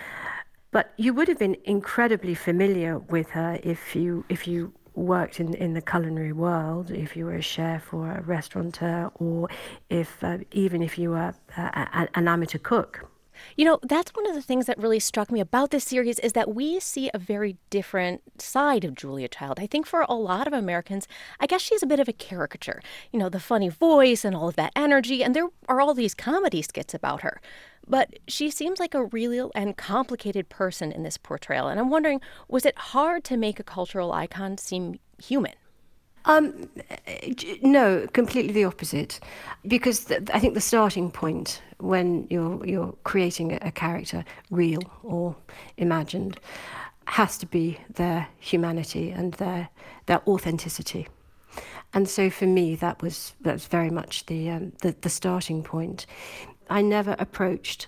[0.70, 5.54] But you would have been incredibly familiar with her if you if you worked in,
[5.54, 9.48] in the culinary world, if you were a chef or a restaurateur, or
[9.90, 13.08] if uh, even if you were uh, an amateur cook.
[13.56, 16.32] You know, that's one of the things that really struck me about this series is
[16.32, 19.58] that we see a very different side of Julia Child.
[19.60, 21.06] I think for a lot of Americans,
[21.40, 22.80] I guess she's a bit of a caricature.
[23.12, 26.14] You know, the funny voice and all of that energy, and there are all these
[26.14, 27.40] comedy skits about her.
[27.88, 31.68] But she seems like a real and complicated person in this portrayal.
[31.68, 35.54] And I'm wondering, was it hard to make a cultural icon seem human?
[36.26, 36.68] Um,
[37.62, 39.20] no, completely the opposite,
[39.66, 44.82] because th- I think the starting point when you're you're creating a, a character, real
[45.02, 45.36] or
[45.76, 46.40] imagined,
[47.06, 49.68] has to be their humanity and their
[50.06, 51.06] their authenticity.
[51.94, 55.62] And so for me, that was that was very much the um, the, the starting
[55.62, 56.06] point.
[56.68, 57.86] I never approached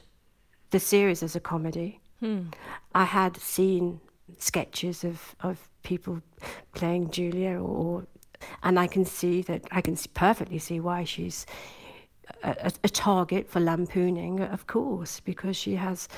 [0.70, 2.00] the series as a comedy.
[2.20, 2.50] Hmm.
[2.94, 4.00] I had seen
[4.38, 6.20] sketches of, of people
[6.74, 8.06] playing Julia or
[8.62, 11.46] and I can see that I can perfectly see why she's
[12.42, 16.08] a, a target for lampooning, of course, because she has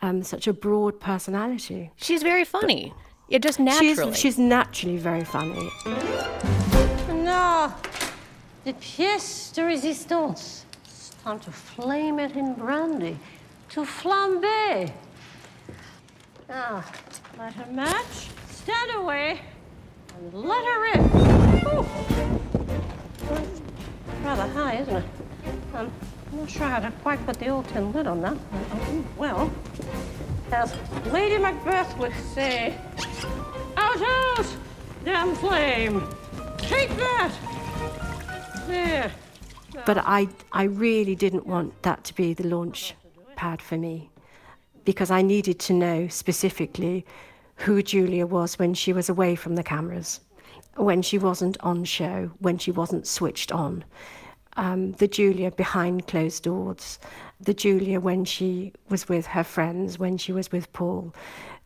[0.00, 1.90] um, such a broad personality.
[1.96, 2.92] She's very funny.
[3.28, 4.12] But it just naturally.
[4.12, 5.70] She's, she's naturally very funny.
[7.08, 7.72] No,
[8.64, 10.64] the pièce de résistance.
[10.84, 13.18] It's time to flame it in brandy,
[13.70, 14.92] to flambe.
[16.50, 16.84] Ah,
[17.38, 19.40] light a match, stand away,
[20.18, 21.51] and let her rip.
[24.24, 25.04] Rather high, isn't it?
[25.74, 25.90] Um,
[26.30, 28.36] I'm not sure how to quite put the old tin lid on that.
[28.52, 29.52] Oh, well,
[30.50, 30.74] as
[31.12, 32.76] Lady Macbeth would say,
[33.76, 34.56] out, out,
[35.04, 36.06] damn flame!
[36.58, 37.32] Take that!
[38.66, 39.12] There.
[39.86, 42.94] But I, I really didn't want that to be the launch
[43.36, 44.10] pad for me
[44.84, 47.06] because I needed to know specifically
[47.56, 50.20] who Julia was when she was away from the cameras
[50.76, 53.84] when she wasn't on show, when she wasn't switched on.
[54.56, 56.98] Um, the Julia behind closed doors,
[57.40, 61.14] the Julia when she was with her friends, when she was with Paul.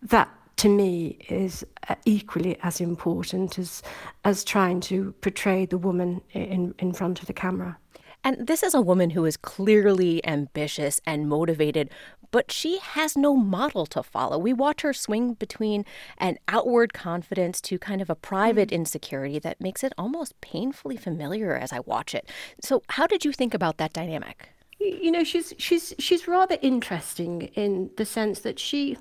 [0.03, 0.29] That
[0.59, 3.83] to me is uh, equally as important as
[4.25, 7.79] as trying to portray the woman in in front of the camera.
[8.25, 11.91] And this is a woman who is clearly ambitious and motivated,
[12.37, 14.37] but she has no model to follow.
[14.37, 15.87] We watch her swing between
[16.19, 18.73] an outward confidence to kind of a private mm.
[18.73, 22.29] insecurity that makes it almost painfully familiar as I watch it.
[22.61, 24.51] So, how did you think about that dynamic?
[24.79, 28.99] You know, she's she's she's rather interesting in the sense that she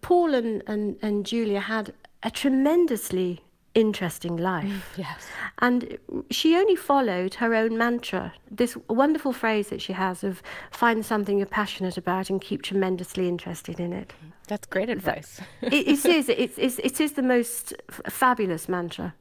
[0.00, 1.92] Paul and, and, and Julia had
[2.22, 3.42] a tremendously
[3.74, 4.94] interesting life.
[4.96, 5.26] yes.
[5.58, 5.98] And
[6.30, 11.38] she only followed her own mantra, this wonderful phrase that she has of find something
[11.38, 14.12] you're passionate about and keep tremendously interested in it.
[14.48, 15.40] That's great advice.
[15.62, 16.28] it, it is.
[16.28, 19.14] It, it, it is the most f- fabulous mantra.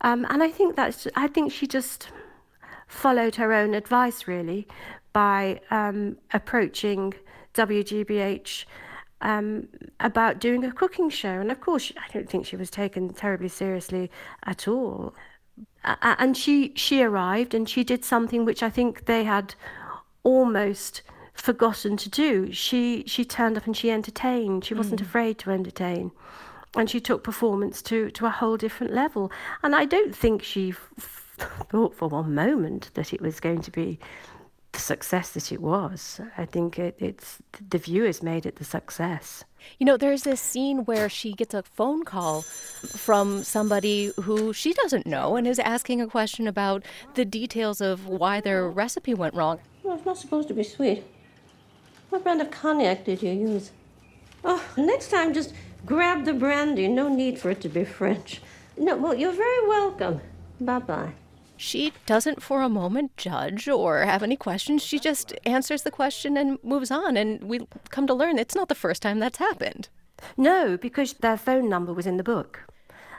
[0.00, 2.08] Um, and I think that's, I think she just
[2.86, 4.66] followed her own advice really
[5.12, 7.14] by um, approaching
[7.54, 8.64] WGBH
[9.24, 9.68] um,
[9.98, 11.40] about doing a cooking show.
[11.40, 14.10] And of course, I don't think she was taken terribly seriously
[14.44, 15.14] at all.
[15.82, 19.54] And she she arrived and she did something which I think they had
[20.22, 21.02] almost
[21.32, 22.52] forgotten to do.
[22.52, 24.64] She she turned up and she entertained.
[24.64, 25.06] She wasn't mm.
[25.06, 26.12] afraid to entertain.
[26.76, 29.30] And she took performance to, to a whole different level.
[29.62, 31.36] And I don't think she f-
[31.70, 34.00] thought for one moment that it was going to be
[34.74, 36.20] the success that it was.
[36.36, 37.38] I think it, it's
[37.70, 39.44] the viewers made it the success.
[39.78, 44.74] You know, there's this scene where she gets a phone call from somebody who she
[44.74, 46.84] doesn't know and is asking a question about
[47.14, 49.60] the details of why their recipe went wrong.
[49.82, 51.04] Well, it's not supposed to be sweet.
[52.10, 53.70] What brand of cognac did you use?
[54.44, 55.54] Oh, next time just
[55.86, 56.88] grab the brandy.
[56.88, 58.42] No need for it to be French.
[58.76, 60.20] No, well, you're very welcome.
[60.60, 61.12] Bye bye.
[61.56, 64.82] She doesn't for a moment judge or have any questions.
[64.82, 67.16] She just answers the question and moves on.
[67.16, 69.88] And we come to learn it's not the first time that's happened.
[70.36, 72.60] No, because their phone number was in the book.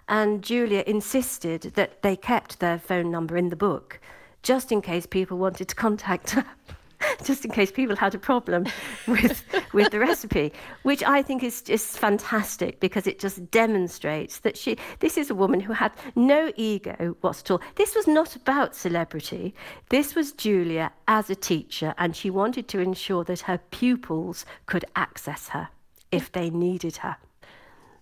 [0.08, 4.00] And Julia insisted that they kept their phone number in the book
[4.44, 6.46] just in case people wanted to contact her.
[7.24, 8.66] just in case people had a problem
[9.08, 10.54] with with the recipe,
[10.84, 15.36] which I think is just fantastic because it just demonstrates that she this is a
[15.36, 17.64] woman who had no ego whatsoever.
[17.76, 19.54] This was not about celebrity.
[19.90, 24.86] This was Julia as a teacher, and she wanted to ensure that her pupils could
[24.96, 25.70] access her
[26.12, 27.18] if they needed her.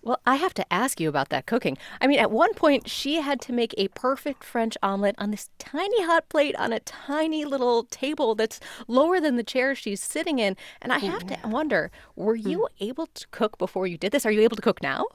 [0.04, 1.78] Well, I have to ask you about that cooking.
[1.98, 5.48] I mean, at one point, she had to make a perfect French omelet on this
[5.58, 10.38] tiny hot plate on a tiny little table that's lower than the chair she's sitting
[10.38, 10.58] in.
[10.82, 12.86] And I have to wonder were you mm.
[12.86, 14.26] able to cook before you did this?
[14.26, 15.06] Are you able to cook now?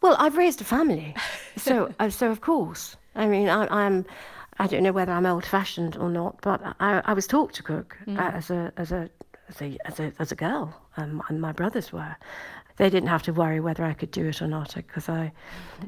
[0.00, 1.14] Well, I've raised a family.
[1.56, 2.96] So, uh, so of course.
[3.14, 4.06] I mean, I, am
[4.58, 7.62] I don't know whether I'm old fashioned or not, but I, I was taught to
[7.62, 8.18] cook mm.
[8.18, 9.10] uh, as, a, as a
[9.50, 12.16] as a, as a, as a girl, um, and my brothers were.
[12.80, 15.32] They didn't have to worry whether I could do it or not uh, because I,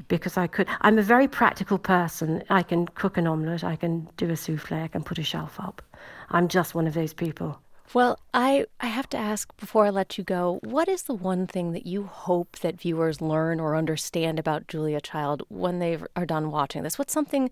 [0.09, 0.69] because I could.
[0.82, 2.43] I'm a very practical person.
[2.51, 5.59] I can cook an omelette, I can do a souffle, I can put a shelf
[5.59, 5.81] up.
[6.28, 7.59] I'm just one of those people.
[7.94, 11.47] Well, I, I have to ask before I let you go what is the one
[11.47, 16.27] thing that you hope that viewers learn or understand about Julia Child when they are
[16.27, 16.98] done watching this?
[16.98, 17.51] What's something,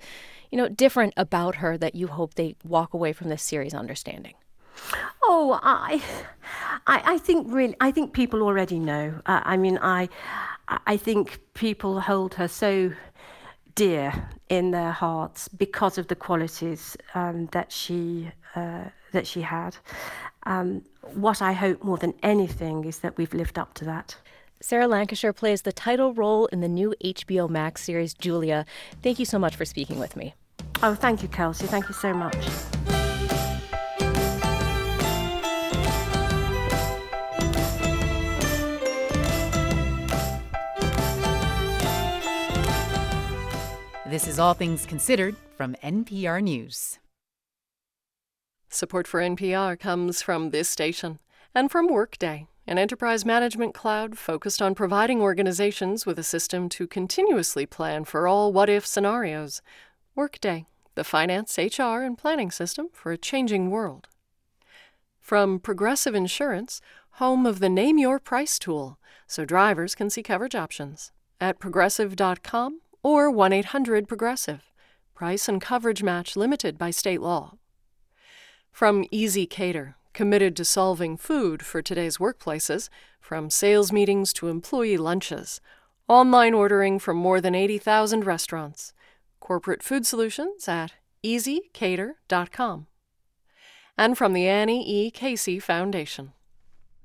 [0.50, 4.34] you know, different about her that you hope they walk away from this series understanding?
[5.22, 6.02] Oh, I,
[6.86, 9.20] I, I think really, I think people already know.
[9.26, 10.08] Uh, I mean, I,
[10.86, 12.92] I think people hold her so
[13.74, 19.76] dear in their hearts because of the qualities um, that she uh, that she had.
[20.44, 20.84] Um,
[21.14, 24.16] what I hope more than anything is that we've lived up to that.
[24.60, 28.66] Sarah Lancashire plays the title role in the new HBO Max series Julia.
[29.02, 30.34] Thank you so much for speaking with me.
[30.82, 31.66] Oh, thank you, Kelsey.
[31.66, 32.36] Thank you so much.
[44.10, 46.98] This is All Things Considered from NPR News.
[48.68, 51.20] Support for NPR comes from this station
[51.54, 56.88] and from Workday, an enterprise management cloud focused on providing organizations with a system to
[56.88, 59.62] continuously plan for all what if scenarios.
[60.16, 60.66] Workday,
[60.96, 64.08] the finance, HR, and planning system for a changing world.
[65.20, 66.80] From Progressive Insurance,
[67.22, 72.80] home of the Name Your Price tool, so drivers can see coverage options at progressive.com
[73.02, 74.70] or 1 800 Progressive.
[75.14, 77.54] Price and coverage match limited by state law.
[78.72, 82.88] From ezCater, committed to solving food for today's workplaces,
[83.20, 85.60] from sales meetings to employee lunches,
[86.08, 88.92] online ordering from more than 80,000 restaurants,
[89.38, 90.94] corporate food solutions at
[91.24, 92.86] ezcater.com.
[93.98, 95.10] And from the Annie E.
[95.10, 96.32] Casey Foundation.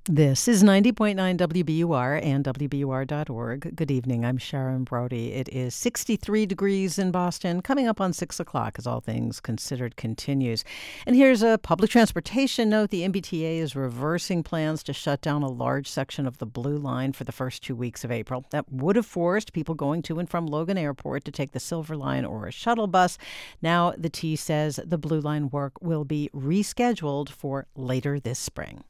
[0.07, 3.75] This is 90.9 WBUR and WBUR.org.
[3.75, 4.23] Good evening.
[4.23, 5.33] I'm Sharon Brody.
[5.33, 9.95] It is 63 degrees in Boston, coming up on 6 o'clock as All Things Considered
[9.95, 10.63] continues.
[11.07, 12.91] And here's a public transportation note.
[12.91, 17.11] The MBTA is reversing plans to shut down a large section of the Blue Line
[17.11, 18.45] for the first two weeks of April.
[18.51, 21.97] That would have forced people going to and from Logan Airport to take the Silver
[21.97, 23.17] Line or a shuttle bus.
[23.59, 28.83] Now, the T says the Blue Line work will be rescheduled for later this spring.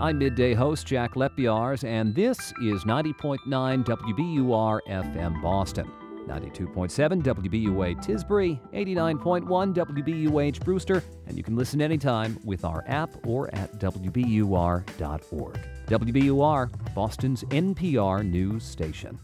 [0.00, 3.40] I'm midday host Jack Lepiarz, and this is 90.9
[3.84, 5.90] WBUR FM Boston,
[6.28, 13.52] 92.7 WBUA Tisbury, 89.1 WBUH Brewster, and you can listen anytime with our app or
[13.52, 15.58] at WBUR.org.
[15.86, 19.18] WBUR, Boston's NPR news station.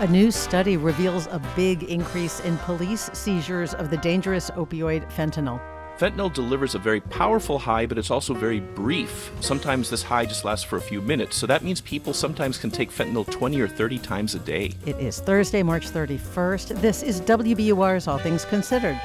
[0.00, 5.60] A new study reveals a big increase in police seizures of the dangerous opioid fentanyl.
[5.98, 9.30] Fentanyl delivers a very powerful high, but it's also very brief.
[9.40, 12.70] Sometimes this high just lasts for a few minutes, so that means people sometimes can
[12.70, 14.72] take fentanyl 20 or 30 times a day.
[14.84, 16.82] It is Thursday, March 31st.
[16.82, 19.00] This is WBUR's All Things Considered.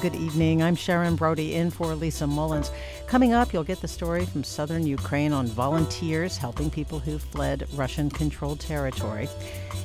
[0.00, 0.64] Good evening.
[0.64, 2.72] I'm Sharon Brody in for Lisa Mullins.
[3.12, 7.68] Coming up, you'll get the story from southern Ukraine on volunteers helping people who fled
[7.74, 9.28] Russian controlled territory.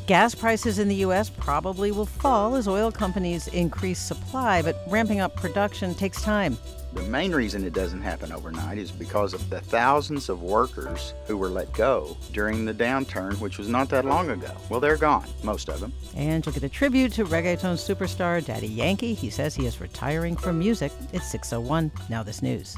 [0.05, 1.29] Gas prices in the U.S.
[1.29, 6.57] probably will fall as oil companies increase supply, but ramping up production takes time.
[6.93, 11.35] The main reason it doesn't happen overnight is because of the thousands of workers who
[11.35, 14.55] were let go during the downturn, which was not that long ago.
[14.69, 15.91] Well, they're gone, most of them.
[16.15, 19.13] And you'll get a tribute to reggaeton superstar Daddy Yankee.
[19.13, 20.93] He says he is retiring from music.
[21.11, 21.91] It's 601.
[22.07, 22.77] Now, this news.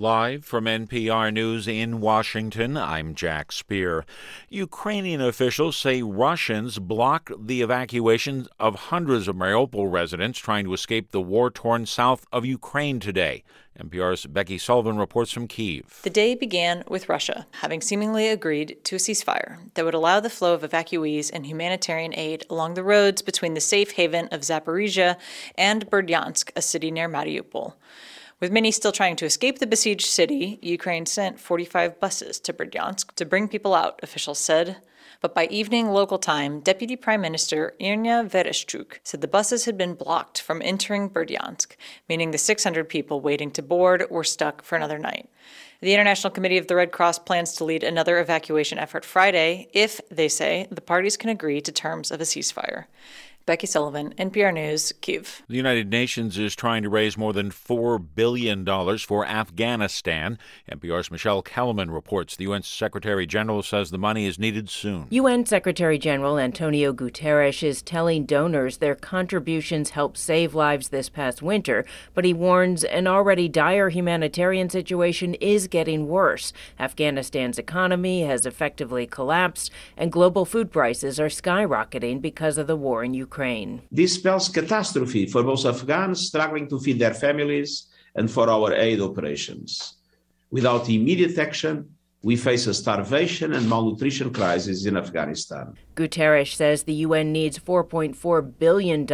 [0.00, 4.04] Live from NPR News in Washington, I'm Jack Speer.
[4.48, 11.12] Ukrainian officials say Russians blocked the evacuation of hundreds of Mariupol residents trying to escape
[11.12, 13.44] the war torn south of Ukraine today.
[13.78, 16.00] NPR's Becky Sullivan reports from Kiev.
[16.02, 20.30] The day began with Russia having seemingly agreed to a ceasefire that would allow the
[20.30, 25.16] flow of evacuees and humanitarian aid along the roads between the safe haven of Zaporizhia
[25.56, 27.74] and Berdyansk, a city near Mariupol.
[28.40, 33.14] With many still trying to escape the besieged city, Ukraine sent 45 buses to Berdyansk
[33.14, 34.78] to bring people out, officials said.
[35.20, 39.94] But by evening local time, Deputy Prime Minister Irina Vereshchuk said the buses had been
[39.94, 41.76] blocked from entering Berdyansk,
[42.08, 45.30] meaning the 600 people waiting to board were stuck for another night.
[45.80, 50.00] The International Committee of the Red Cross plans to lead another evacuation effort Friday if,
[50.10, 52.84] they say, the parties can agree to terms of a ceasefire.
[53.46, 55.42] Becky Sullivan, NPR News, Kiev.
[55.48, 58.64] The United Nations is trying to raise more than $4 billion
[59.00, 60.38] for Afghanistan.
[60.72, 65.08] NPR's Michele Kelemen reports the UN Secretary General says the money is needed soon.
[65.10, 71.42] UN Secretary General Antonio Guterres is telling donors their contributions helped save lives this past
[71.42, 71.84] winter,
[72.14, 76.54] but he warns an already dire humanitarian situation is getting worse.
[76.78, 83.04] Afghanistan's economy has effectively collapsed, and global food prices are skyrocketing because of the war
[83.04, 83.33] in Ukraine.
[83.34, 83.82] Ukraine.
[83.90, 87.70] This spells catastrophe for those Afghans struggling to feed their families
[88.14, 89.98] and for our aid operations.
[90.52, 91.93] Without immediate action,
[92.24, 95.76] we face a starvation and malnutrition crisis in Afghanistan.
[95.94, 99.04] Guterres says the UN needs $4.4 billion.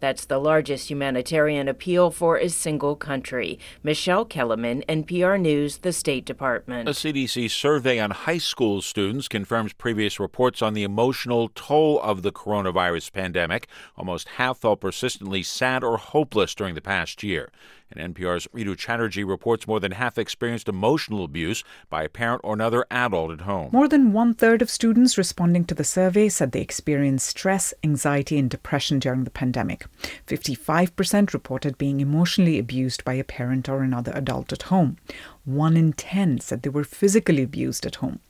[0.00, 3.58] That's the largest humanitarian appeal for a single country.
[3.82, 6.88] Michele Kelemen, NPR News, the State Department.
[6.88, 12.20] A CDC survey on high school students confirms previous reports on the emotional toll of
[12.20, 13.66] the coronavirus pandemic.
[13.96, 17.50] Almost half felt persistently sad or hopeless during the past year.
[17.90, 22.54] And NPR's Ritu Chatterjee reports more than half experienced emotional abuse by a parent or
[22.54, 23.70] another adult at home.
[23.72, 28.38] More than one third of students responding to the survey said they experienced stress, anxiety,
[28.38, 29.86] and depression during the pandemic.
[30.26, 34.96] 55% reported being emotionally abused by a parent or another adult at home.
[35.44, 38.20] One in 10 said they were physically abused at home.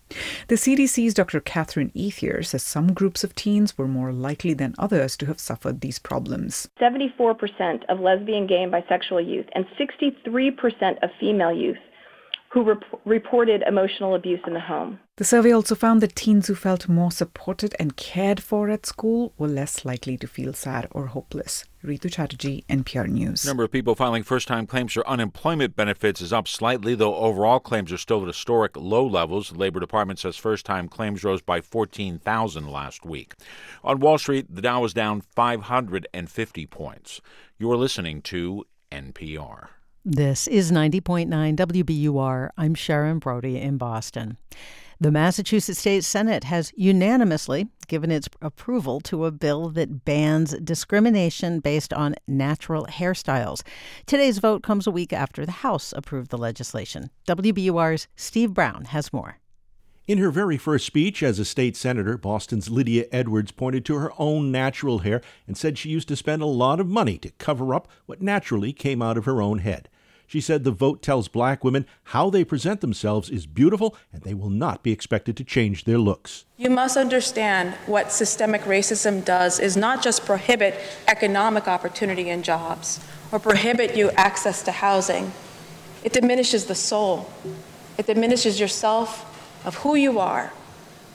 [0.48, 1.40] The CDC's Dr.
[1.40, 5.80] Catherine Ethier says some groups of teens were more likely than others to have suffered
[5.80, 6.68] these problems.
[6.80, 11.78] 74% of lesbian, gay, and bisexual youth and 63% of female youth
[12.56, 14.98] who rep- reported emotional abuse in the home.
[15.16, 19.34] The survey also found that teens who felt more supported and cared for at school
[19.36, 21.66] were less likely to feel sad or hopeless.
[21.84, 23.42] Ritu Chatterjee, NPR News.
[23.42, 27.60] The Number of people filing first-time claims for unemployment benefits is up slightly, though overall
[27.60, 29.50] claims are still at historic low levels.
[29.50, 33.34] The Labor Department says first-time claims rose by 14,000 last week.
[33.84, 37.20] On Wall Street, the Dow was down 550 points.
[37.58, 39.68] You are listening to NPR.
[40.08, 41.26] This is 90.9
[41.56, 42.50] WBUR.
[42.56, 44.36] I'm Sharon Brody in Boston.
[45.00, 51.58] The Massachusetts State Senate has unanimously given its approval to a bill that bans discrimination
[51.58, 53.64] based on natural hairstyles.
[54.06, 57.10] Today's vote comes a week after the House approved the legislation.
[57.26, 59.38] WBUR's Steve Brown has more.
[60.06, 64.12] In her very first speech as a state senator, Boston's Lydia Edwards pointed to her
[64.18, 67.74] own natural hair and said she used to spend a lot of money to cover
[67.74, 69.88] up what naturally came out of her own head.
[70.27, 74.35] She said the vote tells black women how they present themselves is beautiful and they
[74.35, 76.44] will not be expected to change their looks.
[76.57, 83.01] You must understand what systemic racism does is not just prohibit economic opportunity and jobs
[83.31, 85.32] or prohibit you access to housing.
[86.03, 87.31] It diminishes the soul.
[87.97, 89.32] It diminishes yourself
[89.65, 90.53] of who you are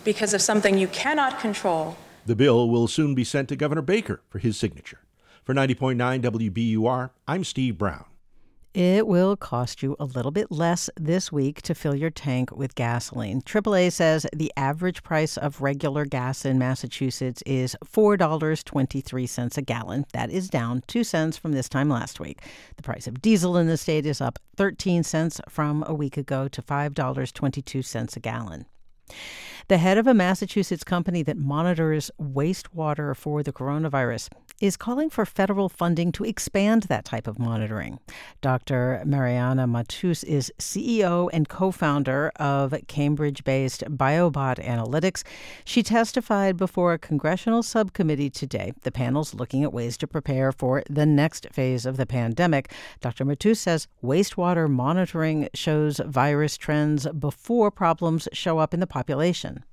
[0.04, 1.98] because of something you cannot control.
[2.26, 5.00] The bill will soon be sent to Governor Baker for his signature.
[5.44, 8.06] For 90.9 WBUR, I'm Steve Brown.
[8.73, 12.73] It will cost you a little bit less this week to fill your tank with
[12.73, 13.41] gasoline.
[13.41, 20.06] AAA says the average price of regular gas in Massachusetts is $4.23 a gallon.
[20.14, 22.43] That is down 2 cents from this time last week.
[22.77, 26.48] The price of diesel in the state is up 13 cents from a week ago
[26.48, 28.65] to $5.22 a gallon.
[29.68, 34.30] The head of a Massachusetts company that monitors wastewater for the coronavirus
[34.62, 38.00] is calling for federal funding to expand that type of monitoring.
[38.42, 39.02] Dr.
[39.06, 45.24] Mariana Matus is CEO and co founder of Cambridge based Biobot Analytics.
[45.66, 48.74] She testified before a congressional subcommittee today.
[48.84, 52.72] The panel's looking at ways to prepare for the next phase of the pandemic.
[53.00, 53.26] Dr.
[53.26, 59.64] Matus says wastewater monitoring shows virus trends before problems show up in the population.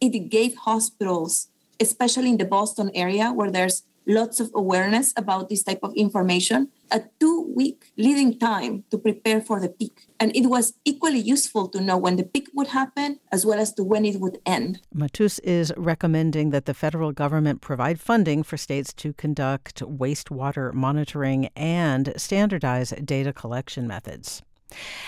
[0.00, 1.48] It gave hospitals,
[1.80, 6.68] especially in the Boston area where there's lots of awareness about this type of information,
[6.90, 10.06] a two week leading time to prepare for the peak.
[10.20, 13.72] And it was equally useful to know when the peak would happen as well as
[13.74, 14.80] to when it would end.
[14.94, 21.48] Matus is recommending that the federal government provide funding for states to conduct wastewater monitoring
[21.56, 24.42] and standardize data collection methods.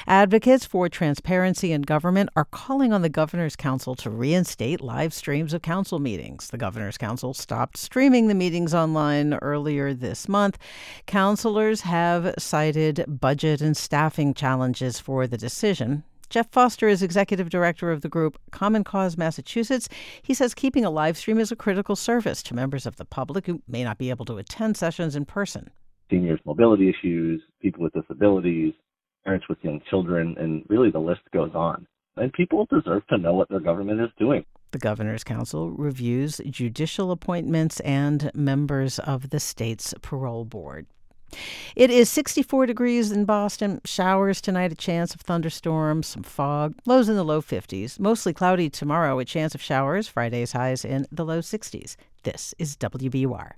[0.06, 5.52] Advocates for transparency in government are calling on the Governor's Council to reinstate live streams
[5.52, 6.48] of council meetings.
[6.48, 10.59] The Governor's Council stopped streaming the meetings online earlier this month.
[11.06, 16.05] Councilors have cited budget and staffing challenges for the decision.
[16.28, 19.88] Jeff Foster is executive director of the group Common Cause Massachusetts.
[20.22, 23.47] He says keeping a live stream is a critical service to members of the public
[23.47, 25.70] who may not be able to attend sessions in person.
[26.10, 28.74] Seniors' mobility issues, people with disabilities,
[29.27, 31.86] parents with young children, and really the list goes on.
[32.16, 34.47] And people deserve to know what their government is doing.
[34.70, 40.86] The Governor's Council reviews judicial appointments and members of the state's parole board.
[41.74, 43.81] It is 64 degrees in Boston.
[43.85, 46.74] Showers tonight, a chance of thunderstorms, some fog.
[46.86, 47.98] Lows in the low 50s.
[47.98, 50.09] Mostly cloudy tomorrow, a chance of showers.
[50.09, 51.97] Friday's highs in the low 60s.
[52.23, 53.53] This is WBUR.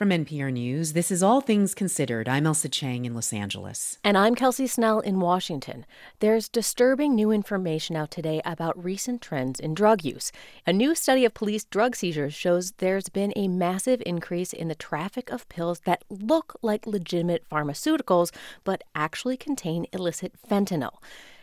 [0.00, 2.26] From NPR News, this is All Things Considered.
[2.26, 3.98] I'm Ailsa Chang in Los Angeles.
[4.02, 5.84] And I'm Kelsey Snell in Washington.
[6.20, 10.32] There's disturbing new information out today about recent trends in drug use.
[10.66, 14.74] A new study of police drug seizures shows there's been a massive increase in the
[14.74, 18.30] traffic of pills that look like legitimate pharmaceuticals,
[18.64, 20.94] but actually contain illicit fentanyl.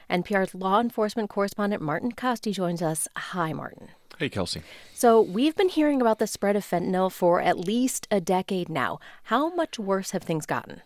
[0.10, 3.08] NPR's law enforcement correspondent Martin Kaste joins us.
[3.16, 3.90] Hi, Martin.
[4.20, 4.64] Hey, Kelsey.
[4.96, 9.00] So, we've been hearing about the spread of fentanyl for at least a decade now.
[9.26, 10.82] How much worse have things gotten?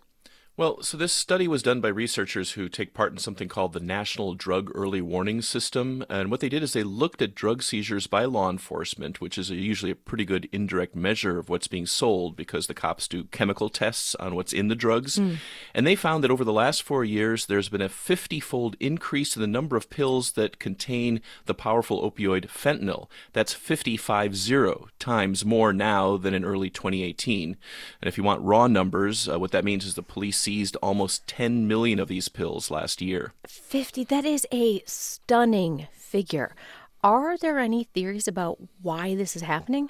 [0.57, 3.79] Well, so this study was done by researchers who take part in something called the
[3.79, 6.03] National Drug Early Warning System.
[6.09, 9.49] And what they did is they looked at drug seizures by law enforcement, which is
[9.49, 13.23] a, usually a pretty good indirect measure of what's being sold because the cops do
[13.25, 15.17] chemical tests on what's in the drugs.
[15.17, 15.37] Mm.
[15.73, 19.37] And they found that over the last four years, there's been a 50 fold increase
[19.37, 23.09] in the number of pills that contain the powerful opioid fentanyl.
[23.31, 27.55] That's 55 zero times more now than in early 2018.
[28.01, 31.27] And if you want raw numbers, uh, what that means is the police seized almost
[31.27, 33.33] 10 million of these pills last year.
[33.45, 36.55] 50, that is a stunning figure.
[37.03, 39.89] Are there any theories about why this is happening?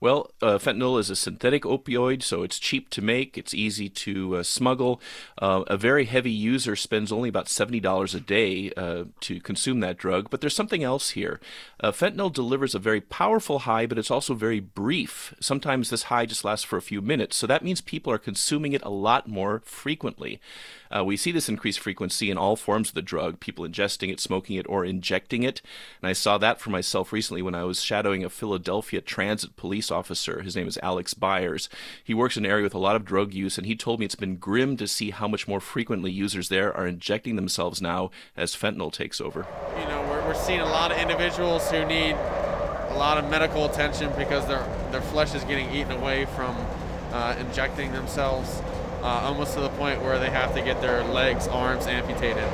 [0.00, 4.36] Well, uh, fentanyl is a synthetic opioid, so it's cheap to make, it's easy to
[4.36, 5.00] uh, smuggle.
[5.38, 9.96] Uh, a very heavy user spends only about $70 a day uh, to consume that
[9.96, 11.40] drug, but there's something else here.
[11.80, 15.34] Uh, fentanyl delivers a very powerful high, but it's also very brief.
[15.40, 18.72] Sometimes this high just lasts for a few minutes, so that means people are consuming
[18.72, 20.40] it a lot more frequently.
[20.94, 24.20] Uh, we see this increased frequency in all forms of the drug, people ingesting it,
[24.20, 25.62] smoking it, or injecting it.
[26.00, 29.90] And I saw that for myself recently when I was shadowing a Philadelphia transit police
[29.90, 30.42] officer.
[30.42, 31.68] His name is Alex Byers.
[32.02, 34.06] He works in an area with a lot of drug use, and he told me
[34.06, 38.10] it's been grim to see how much more frequently users there are injecting themselves now
[38.36, 39.46] as fentanyl takes over.
[39.78, 43.66] You know, we're, we're seeing a lot of individuals who need a lot of medical
[43.66, 46.56] attention because their their flesh is getting eaten away from
[47.12, 48.62] uh, injecting themselves,
[49.06, 52.48] uh, almost to the point where they have to get their legs, arms amputated.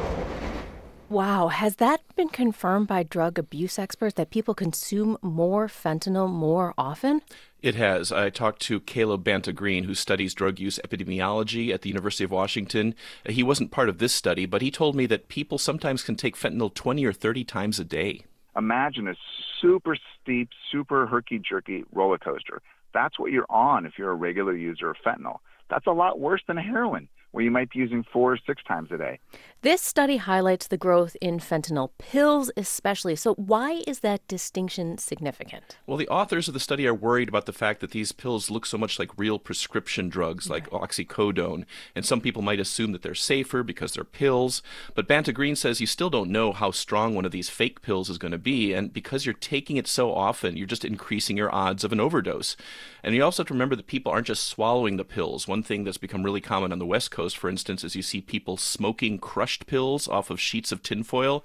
[1.08, 6.74] Wow, has that been confirmed by drug abuse experts that people consume more fentanyl more
[6.76, 7.22] often?
[7.62, 8.12] It has.
[8.12, 12.94] I talked to Caleb Banta-Green, who studies drug use epidemiology at the University of Washington.
[13.26, 16.36] He wasn't part of this study, but he told me that people sometimes can take
[16.36, 18.24] fentanyl 20 or 30 times a day.
[18.56, 19.14] Imagine a
[19.60, 22.60] super steep, super herky jerky roller coaster.
[22.92, 25.38] That's what you're on if you're a regular user of fentanyl.
[25.72, 28.90] That's a lot worse than heroin where you might be using four or six times
[28.92, 29.18] a day.
[29.62, 33.14] This study highlights the growth in fentanyl pills, especially.
[33.14, 35.76] So, why is that distinction significant?
[35.86, 38.66] Well, the authors of the study are worried about the fact that these pills look
[38.66, 40.82] so much like real prescription drugs like right.
[40.82, 41.64] oxycodone,
[41.94, 44.64] and some people might assume that they're safer because they're pills.
[44.96, 48.18] But Banta-Green says you still don't know how strong one of these fake pills is
[48.18, 51.84] going to be, and because you're taking it so often, you're just increasing your odds
[51.84, 52.56] of an overdose.
[53.04, 55.46] And you also have to remember that people aren't just swallowing the pills.
[55.46, 58.20] One thing that's become really common on the West Coast, for instance, is you see
[58.20, 59.20] people smoking
[59.52, 61.44] crushed pills off of sheets of tinfoil.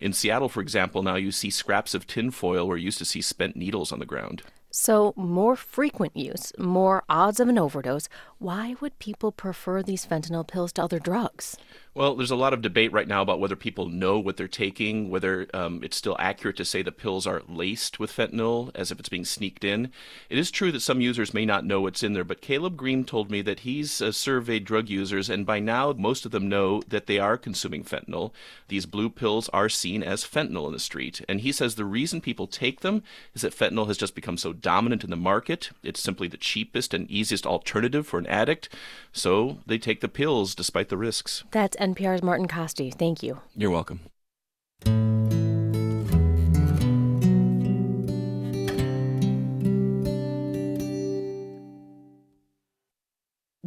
[0.00, 3.22] In Seattle, for example, now you see scraps of tinfoil where you used to see
[3.22, 4.42] spent needles on the ground.
[4.70, 8.10] So, more frequent use, more odds of an overdose.
[8.38, 11.56] Why would people prefer these fentanyl pills to other drugs?
[11.96, 15.08] Well, there's a lot of debate right now about whether people know what they're taking,
[15.08, 19.00] whether um, it's still accurate to say the pills are laced with fentanyl as if
[19.00, 19.90] it's being sneaked in.
[20.28, 23.06] It is true that some users may not know what's in there, but Caleb Green
[23.06, 26.82] told me that he's uh, surveyed drug users, and by now most of them know
[26.86, 28.30] that they are consuming fentanyl.
[28.68, 32.20] These blue pills are seen as fentanyl in the street, and he says the reason
[32.20, 35.70] people take them is that fentanyl has just become so dominant in the market.
[35.82, 38.68] It's simply the cheapest and easiest alternative for an addict,
[39.16, 41.44] so they take the pills despite the risks.
[41.50, 42.94] That's NPR's Martin Kaste.
[42.94, 43.40] Thank you.
[43.56, 44.00] You're welcome.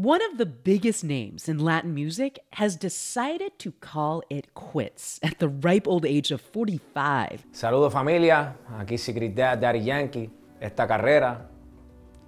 [0.01, 5.39] One of the biggest names in Latin music has decided to call it quits at
[5.39, 7.43] the ripe old age of 45.
[7.51, 10.29] Saludos familia, aquí Secret Dad, Daddy Yankee.
[10.61, 11.49] Esta carrera,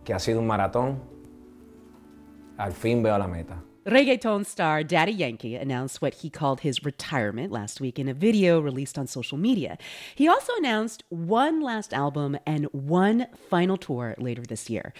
[0.04, 1.00] que ha sido un maratón,
[2.62, 3.58] al fin veo la meta.
[3.88, 8.60] Reggaeton star Daddy Yankee announced what he called his retirement last week in a video
[8.60, 9.80] released on social media.
[10.14, 14.94] He also announced one last album and one final tour later this year.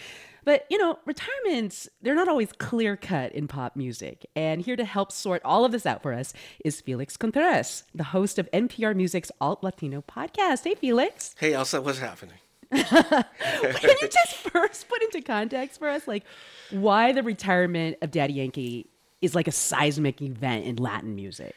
[0.44, 4.26] But, you know, retirements, they're not always clear cut in pop music.
[4.34, 6.32] And here to help sort all of this out for us
[6.64, 10.64] is Felix Contreras, the host of NPR Music's Alt Latino podcast.
[10.64, 11.36] Hey, Felix.
[11.38, 12.41] Hey, Ailsa, what's happening?
[12.72, 16.24] Can you just first put into context for us, like,
[16.70, 18.86] why the retirement of Daddy Yankee
[19.20, 21.54] is like a seismic event in Latin music?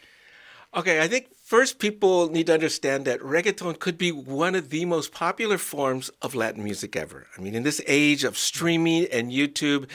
[0.75, 4.83] Okay, I think first people need to understand that reggaeton could be one of the
[4.83, 7.27] most popular forms of Latin music ever.
[7.37, 9.87] I mean, in this age of streaming and YouTube,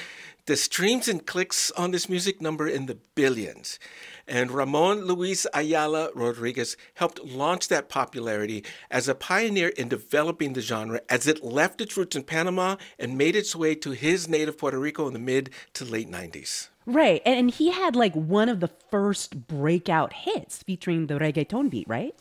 [0.46, 3.78] the streams and clicks on this music number in the billions.
[4.26, 10.60] And Ramon Luis Ayala Rodriguez helped launch that popularity as a pioneer in developing the
[10.60, 14.56] genre as it left its roots in Panama and made its way to his native
[14.58, 16.68] Puerto Rico in the mid to late 90s.
[16.90, 17.22] Right.
[17.24, 22.14] And he had like one of the first breakout hits featuring the reggaeton beat, right?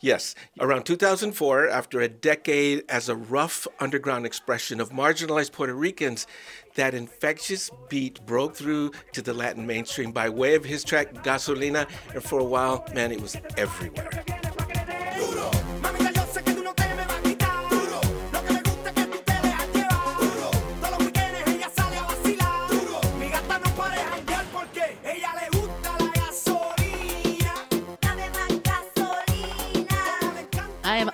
[0.00, 0.34] Yes.
[0.58, 6.26] Around 2004, after a decade as a rough underground expression of marginalized Puerto Ricans,
[6.74, 11.88] that infectious beat broke through to the Latin mainstream by way of his track Gasolina.
[12.12, 14.45] And for a while, man, it was everywhere.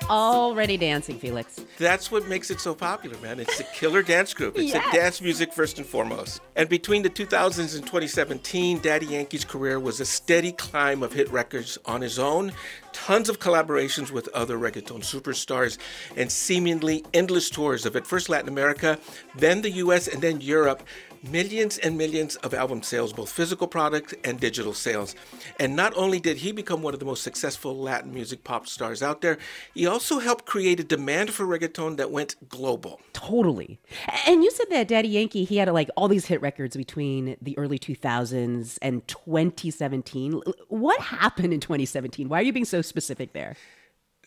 [0.08, 1.64] Already dancing, Felix.
[1.78, 3.40] That's what makes it so popular, man.
[3.40, 4.56] It's a killer dance group.
[4.58, 4.84] It's Yes.
[4.88, 6.40] a dance music first and foremost.
[6.56, 11.30] And between the 2000s and 2017, Daddy Yankee's career was a steady climb of hit
[11.30, 12.52] records on his own,
[12.92, 15.78] tons of collaborations with other reggaeton superstars,
[16.16, 18.98] and seemingly endless tours of at first Latin America,
[19.36, 20.82] then the US, and then Europe.
[21.30, 25.14] Millions and millions of album sales, both physical products and digital sales.
[25.60, 29.04] And not only did he become one of the most successful Latin music pop stars
[29.04, 29.38] out there,
[29.72, 33.00] he also helped create a demand for reggaeton that went global.
[33.12, 33.78] Totally.
[34.26, 37.56] And you said that Daddy Yankee, he had like all these hit records between the
[37.56, 40.42] early 2000s and 2017.
[40.68, 42.28] What happened in 2017?
[42.28, 43.54] Why are you being so specific there?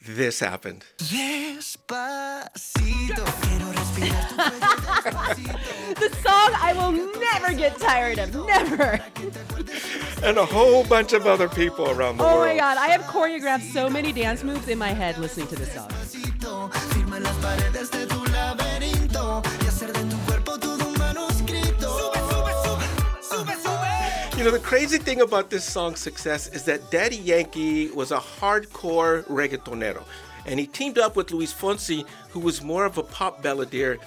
[0.08, 0.86] This happened.
[1.00, 1.60] the
[6.22, 8.36] song I will never get tired of.
[8.46, 9.00] Never.
[10.22, 12.48] And a whole bunch of other people around the Oh world.
[12.48, 12.78] my God.
[12.78, 15.90] I have choreographed so many dance moves in my head listening to this song.
[24.46, 29.26] Know, the crazy thing about this song's success is that Daddy Yankee was a hardcore
[29.26, 30.04] reggaetonero.
[30.46, 33.98] And he teamed up with Luis Fonsi, who was more of a pop balladeer.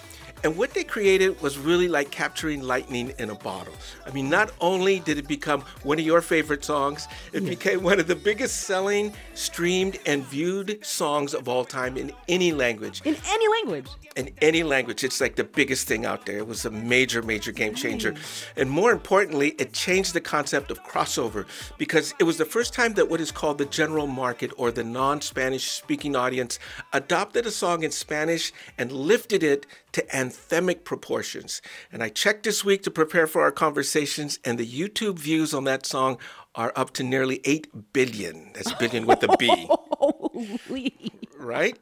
[0.45, 3.75] And what they created was really like capturing lightning in a bottle.
[4.07, 7.99] I mean, not only did it become one of your favorite songs, it became one
[7.99, 13.03] of the biggest selling, streamed, and viewed songs of all time in any language.
[13.05, 13.89] In any language.
[14.17, 16.39] In any language, it's like the biggest thing out there.
[16.39, 18.15] It was a major, major game changer.
[18.57, 21.47] And more importantly, it changed the concept of crossover
[21.79, 24.85] because it was the first time that what is called the general market or the
[24.85, 26.59] non Spanish speaking audience
[26.93, 31.63] adopted a song in Spanish and lifted it to anthemic proportions.
[31.93, 35.65] And I checked this week to prepare for our conversations, and the YouTube views on
[35.65, 36.19] that song
[36.55, 38.51] are up to nearly 8 billion.
[38.55, 40.95] That's billion with a B, Holy.
[41.39, 41.79] right?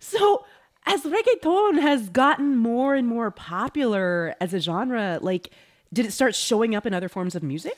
[0.00, 0.44] So,
[0.86, 5.50] as reggaeton has gotten more and more popular as a genre, like,
[5.92, 7.76] did it start showing up in other forms of music?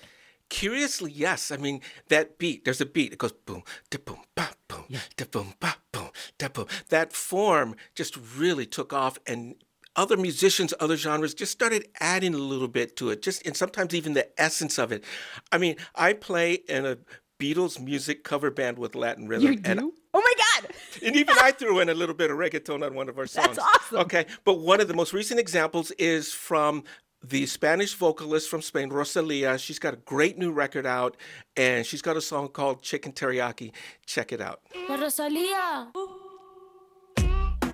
[0.50, 1.50] Curiously, yes.
[1.50, 3.12] I mean, that beat, there's a beat.
[3.12, 4.84] It goes boom, da boom, ba boom,
[5.16, 6.66] da boom, ba boom, da boom.
[6.90, 9.56] That form just really took off, and
[9.96, 13.94] other musicians, other genres just started adding a little bit to it, just and sometimes
[13.94, 15.04] even the essence of it.
[15.50, 16.98] I mean, I play in a
[17.38, 19.52] Beatles music cover band with Latin rhythm.
[19.52, 19.94] You and do?
[20.12, 20.70] Oh my God!
[21.04, 23.56] and even I threw in a little bit of reggaeton on one of our songs.
[23.56, 23.98] That's awesome.
[23.98, 26.84] Okay, but one of the most recent examples is from
[27.28, 29.58] the Spanish vocalist from Spain, Rosalia.
[29.58, 31.16] She's got a great new record out,
[31.56, 33.72] and she's got a song called Chicken Teriyaki.
[34.06, 34.60] Check it out.
[34.88, 35.90] La Rosalía.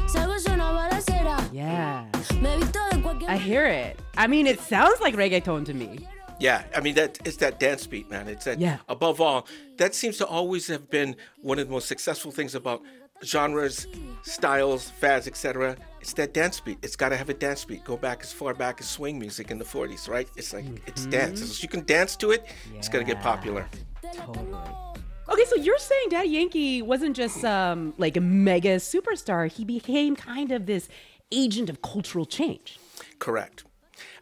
[0.08, 1.38] Salgo yo una balacera.
[1.52, 2.06] Yeah.
[2.42, 4.00] Me visto de cualquier I hear it.
[4.18, 6.08] I mean, it sounds like reggaeton to me.
[6.42, 8.28] Yeah, I mean that it's that dance beat, man.
[8.28, 8.80] It's that Yeah.
[8.90, 9.48] above all,
[9.78, 12.82] that seems to always have been one of the most successful things about
[13.24, 13.86] genres,
[14.24, 15.78] styles, fads, etc.
[16.00, 16.80] It's that dance beat.
[16.82, 17.84] It's got to have a dance beat.
[17.84, 20.28] Go back as far back as swing music in the 40s, right?
[20.36, 21.62] It's like it's dance.
[21.62, 22.46] You can dance to it,
[22.76, 23.68] it's gonna get popular.
[24.12, 24.58] Totally.
[25.30, 29.50] Okay, so you're saying Daddy Yankee wasn't just um, like a mega superstar.
[29.50, 30.90] He became kind of this
[31.32, 32.80] agent of cultural change.
[33.20, 33.64] Correct.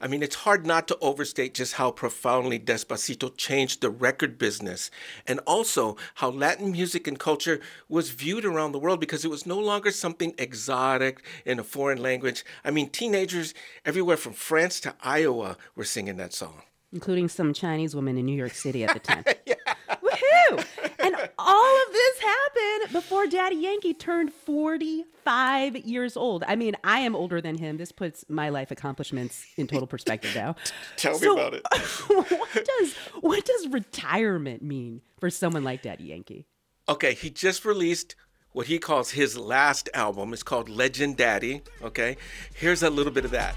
[0.01, 4.89] I mean, it's hard not to overstate just how profoundly Despacito changed the record business
[5.27, 9.45] and also how Latin music and culture was viewed around the world because it was
[9.45, 12.45] no longer something exotic in a foreign language.
[12.63, 13.53] I mean, teenagers
[13.85, 16.63] everywhere from France to Iowa were singing that song.
[16.91, 19.23] Including some Chinese women in New York City at the time.
[19.89, 20.65] Woohoo!
[20.99, 26.43] And all of this happened before Daddy Yankee turned 45 years old.
[26.47, 27.77] I mean, I am older than him.
[27.77, 30.55] This puts my life accomplishments in total perspective now.
[30.97, 31.63] Tell So- me about it.
[32.07, 36.47] what does what does retirement mean for someone like Daddy Yankee?
[36.87, 38.15] Okay, he just released
[38.51, 40.33] what he calls his last album.
[40.33, 41.61] It's called Legend Daddy.
[41.83, 42.17] Okay,
[42.55, 43.55] here's a little bit of that.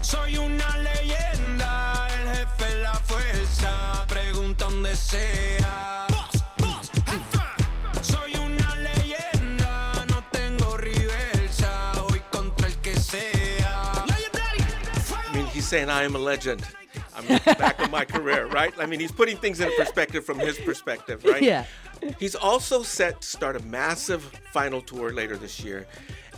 [0.00, 0.71] Soy una leyenda,
[4.82, 4.94] que
[12.96, 13.62] sea.
[13.64, 16.62] I mean, he's saying, I am a legend.
[17.14, 18.72] I'm looking back on my career, right?
[18.78, 21.42] I mean, he's putting things in perspective from his perspective, right?
[21.42, 21.64] Yeah.
[22.18, 25.86] He's also set to start a massive final tour later this year.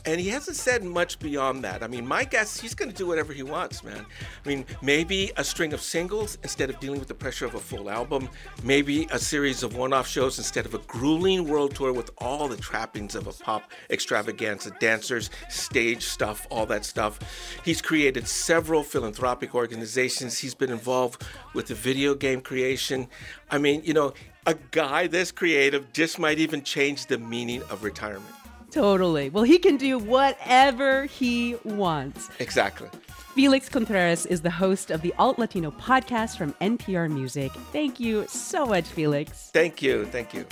[0.06, 1.82] And he hasn't said much beyond that.
[1.82, 4.04] I mean, my guess, he's going to do whatever he wants, man.
[4.44, 7.60] I mean, maybe a string of singles instead of dealing with the pressure of a
[7.60, 8.28] full album.
[8.62, 12.48] Maybe a series of one off shows instead of a grueling world tour with all
[12.48, 17.18] the trappings of a pop extravaganza dancers, stage stuff, all that stuff.
[17.64, 20.36] He's created several philanthropic organizations.
[20.36, 21.24] He's been involved
[21.54, 23.08] with the video game creation.
[23.50, 24.12] I mean, you know,
[24.46, 28.34] a guy this creative just might even change the meaning of retirement.
[28.74, 29.30] Totally.
[29.30, 32.28] Well, he can do whatever he wants.
[32.40, 32.88] Exactly.
[33.36, 37.52] Felix Contreras is the host of the Alt Latino podcast from NPR Music.
[37.70, 39.50] Thank you so much, Felix.
[39.52, 40.06] Thank you.
[40.06, 40.44] Thank you.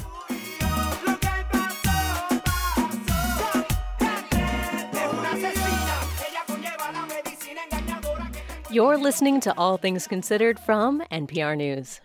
[8.71, 12.01] You're listening to All Things Considered from NPR News.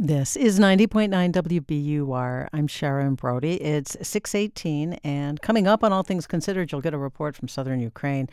[0.00, 2.46] This is 90.9 WBUR.
[2.52, 3.54] I'm Sharon Brody.
[3.54, 7.80] It's 618, and coming up on All Things Considered, you'll get a report from southern
[7.80, 8.28] Ukraine.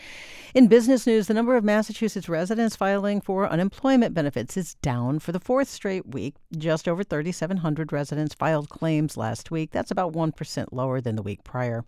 [0.53, 5.32] In business news, the number of Massachusetts residents filing for unemployment benefits is down for
[5.32, 6.35] the fourth straight week.
[6.56, 9.72] Just over 3,700 residents filed claims last week.
[9.72, 11.84] That's about 1% lower than the week prior.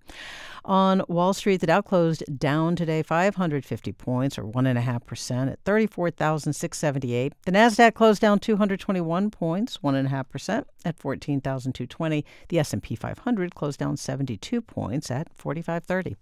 [0.65, 7.33] On Wall Street, the Dow closed down today 550 points, or 1.5%, at 34,678.
[7.45, 12.25] The NASDAQ closed down 221 points, 1.5%, at 14,220.
[12.47, 16.15] The S&P 500 closed down 72 points at 4530.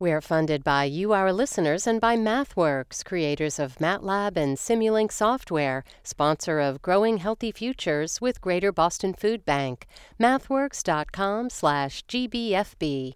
[0.00, 5.12] We are funded by you, our listeners, and by MathWorks, creators of MATLAB and Simulink
[5.12, 9.86] software, sponsor of Growing Healthy Futures with Greater Boston Food Bank,
[10.20, 13.14] mathworks.com slash GBFB,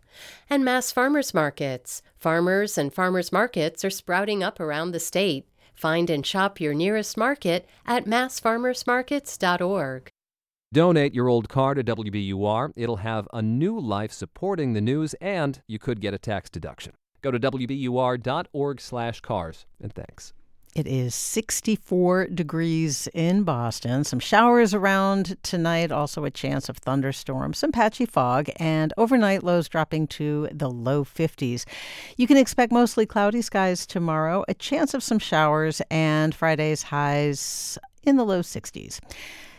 [0.49, 2.01] and Mass Farmers Markets.
[2.17, 5.47] Farmers and farmers markets are sprouting up around the state.
[5.79, 10.09] Find and shop your nearest market at massfarmersmarkets.org.
[10.73, 12.73] Donate your old car to WBUR.
[12.75, 16.95] It'll have a new life supporting the news, and you could get a tax deduction.
[17.23, 20.33] Go to WBUR.org slash cars, And thanks.
[20.75, 24.05] It is 64 degrees in Boston.
[24.05, 29.69] Some showers around tonight, also a chance of thunderstorms, some patchy fog, and overnight lows
[29.69, 31.65] dropping to the low 50s.
[32.17, 37.79] You can expect mostly cloudy skies tomorrow, a chance of some showers, and Friday's highs
[38.05, 39.01] in the low 60s.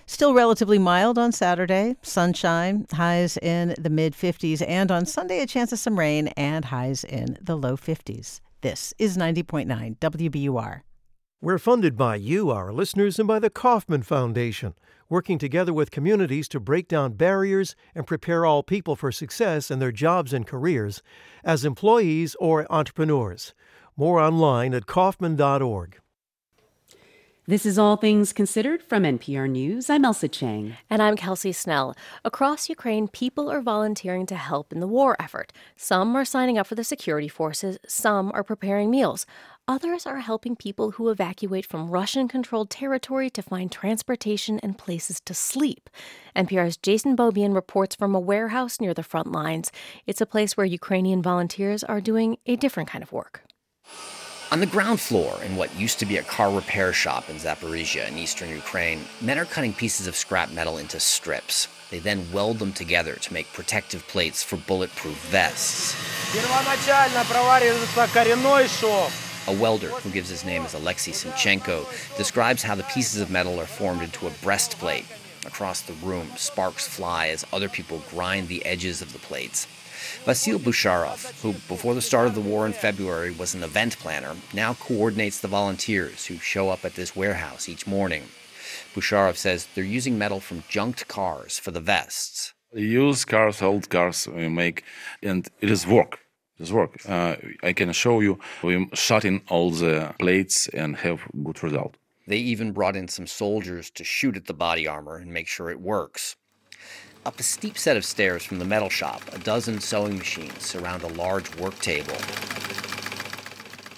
[0.05, 5.47] Still relatively mild on Saturday, sunshine, highs in the mid 50s, and on Sunday, a
[5.47, 8.41] chance of some rain and highs in the low 50s.
[8.61, 10.81] This is 90.9 WBUR.
[11.41, 14.73] We're funded by you, our listeners, and by the Kauffman Foundation,
[15.07, 19.79] working together with communities to break down barriers and prepare all people for success in
[19.79, 21.01] their jobs and careers
[21.41, 23.53] as employees or entrepreneurs.
[23.95, 26.01] More online at Kauffman.org.
[27.49, 29.89] This is All Things Considered from NPR News.
[29.89, 30.77] I'm Ailsa Chang.
[30.87, 31.95] And I'm Kelsey Snell.
[32.23, 35.51] Across Ukraine, people are volunteering to help in the war effort.
[35.75, 39.25] Some are signing up for the security forces, some are preparing meals.
[39.69, 45.21] Others are helping people who evacuate from Russian controlled territory to find transportation and places
[45.25, 45.91] to sleep.
[46.35, 49.71] NPR's Jason Beaubien reports from a warehouse near the front lines.
[50.07, 53.43] It's a place where Ukrainian volunteers are doing a different kind of work.
[54.51, 58.07] On the ground floor in what used to be a car repair shop in Zaporizhia
[58.07, 61.67] in eastern Ukraine, men are cutting pieces of scrap metal into strips.
[61.91, 65.93] They then weld them together to make protective plates for bulletproof vests.
[69.47, 71.87] A welder, who gives his name as Alexei Simchenko,
[72.17, 75.05] describes how the pieces of metal are formed into a breastplate.
[75.45, 79.65] Across the room, sparks fly as other people grind the edges of the plates.
[80.25, 84.35] Vasil Busharov, who before the start of the war in February was an event planner,
[84.53, 88.23] now coordinates the volunteers who show up at this warehouse each morning.
[88.93, 92.53] Busharov says they're using metal from junked cars for the vests.
[92.73, 94.83] Used cars, old cars we make,
[95.23, 96.19] and it is work.
[96.59, 96.99] It is work.
[97.07, 98.37] Uh, I can show you.
[98.61, 101.95] We shot in all the plates and have good result.
[102.27, 105.69] They even brought in some soldiers to shoot at the body armor and make sure
[105.69, 106.35] it works.
[107.25, 111.03] Up a steep set of stairs from the metal shop, a dozen sewing machines surround
[111.03, 112.17] a large work table.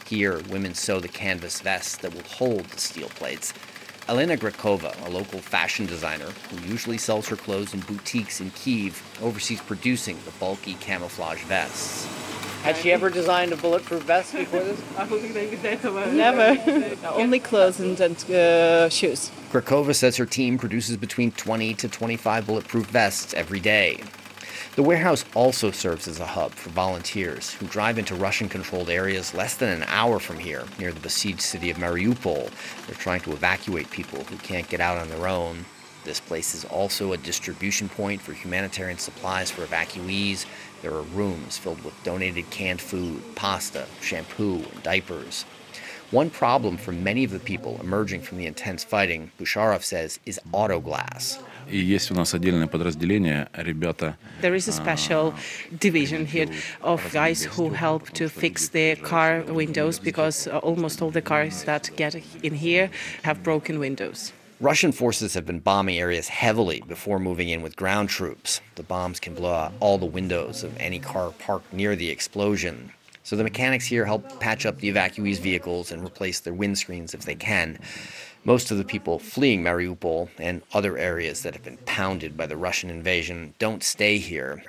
[0.08, 3.54] Here, women sew the canvas vests that will hold the steel plates.
[4.12, 9.02] Elena Grekova, a local fashion designer who usually sells her clothes in boutiques in Kiev,
[9.22, 12.06] oversees producing the bulky camouflage vests.
[12.62, 14.82] Had she ever designed a bulletproof vest before this?
[14.98, 16.14] I wasn't gonna say the moment.
[16.16, 16.98] Never.
[17.14, 19.32] Only clothes and, and uh, shoes.
[19.50, 24.04] Grekova says her team produces between 20 to 25 bulletproof vests every day.
[24.74, 29.34] The warehouse also serves as a hub for volunteers who drive into Russian controlled areas
[29.34, 32.50] less than an hour from here, near the besieged city of Mariupol.
[32.88, 35.66] They're trying to evacuate people who can't get out on their own.
[36.06, 40.46] This place is also a distribution point for humanitarian supplies for evacuees.
[40.82, 45.44] There are rooms filled with donated canned food, pasta, shampoo, and diapers.
[46.12, 50.40] One problem for many of the people emerging from the intense fighting, Busharov says, is
[50.54, 51.40] auto glass.
[51.69, 54.17] И есть у нас отдельное подразделение, ребята.
[54.41, 55.35] There is a special
[55.81, 56.49] division here
[56.83, 61.65] of guys who help to fix the car windows because uh, almost all the cars
[61.65, 62.91] that get in here
[63.23, 64.33] have broken windows.
[64.61, 68.61] Russian forces have been bombing areas heavily before moving in with ground troops.
[68.77, 72.93] The bombs can blow out all the windows of any car parked near the explosion.
[73.23, 77.23] So the mechanics here help patch up the evacuees' vehicles and replace their windscreens if
[77.23, 77.79] they can.
[78.44, 82.58] Most of the people fleeing Mariupol and other areas that have been pounded by the
[82.58, 84.64] Russian invasion don't stay here.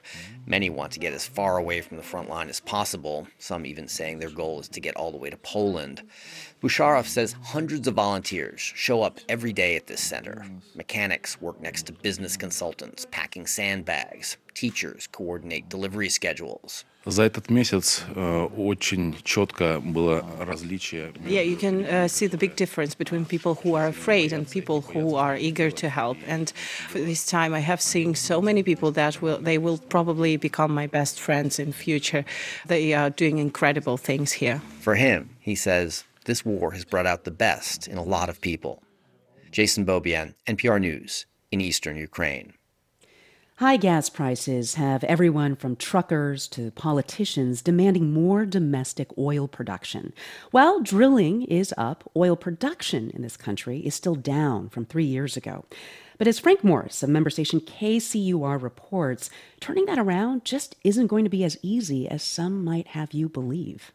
[0.44, 3.88] Many want to get as far away from the front line as possible, some even
[3.88, 6.02] saying their goal is to get all the way to Poland.
[6.60, 10.44] Busharov says hundreds of volunteers show up every day at this center.
[10.74, 14.36] Mechanics work next to business consultants, packing sandbags.
[14.52, 16.84] Teachers coordinate delivery schedules.
[17.04, 21.12] За этот месяц э, очень четко было различие.
[21.26, 24.82] Yeah, you can uh, see the big difference between people who are afraid and people
[24.82, 26.16] who are eager to help.
[26.28, 26.52] And
[26.88, 30.72] for this time, I have seen so many people that will they will probably become
[30.72, 32.24] my best friends in future.
[32.66, 34.62] They are doing incredible things here.
[34.80, 38.40] For him, he says, this war has brought out the best in a lot of
[38.40, 38.80] people.
[39.50, 42.54] Jason Beaubien, NPR News, in eastern Ukraine.
[43.56, 50.14] High gas prices have everyone from truckers to politicians demanding more domestic oil production.
[50.52, 55.36] While drilling is up, oil production in this country is still down from three years
[55.36, 55.66] ago.
[56.16, 59.28] But as Frank Morris of member station KCUR reports,
[59.60, 63.28] turning that around just isn't going to be as easy as some might have you
[63.28, 63.92] believe.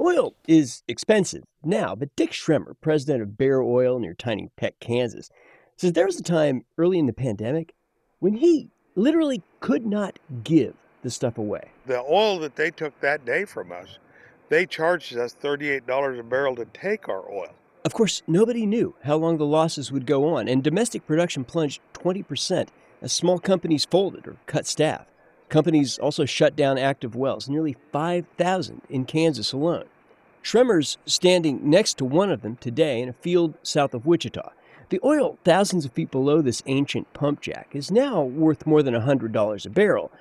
[0.00, 5.30] Oil is expensive now, but Dick Schremmer, president of Bear Oil near Tiny Peck, Kansas,
[5.76, 7.74] says there was a time early in the pandemic
[8.18, 11.70] when he literally could not give the stuff away.
[11.86, 13.98] The oil that they took that day from us,
[14.48, 17.52] they charged us $38 a barrel to take our oil.
[17.84, 21.80] Of course, nobody knew how long the losses would go on, and domestic production plunged
[21.92, 22.68] 20%
[23.02, 25.06] as small companies folded or cut staff.
[25.50, 29.84] Companies also shut down active wells, nearly 5,000 in Kansas alone.
[30.42, 34.52] Schremmer's standing next to one of them today in a field south of Wichita.
[34.94, 38.94] The oil thousands of feet below this ancient pump jack is now worth more than
[38.94, 40.12] $100 a barrel,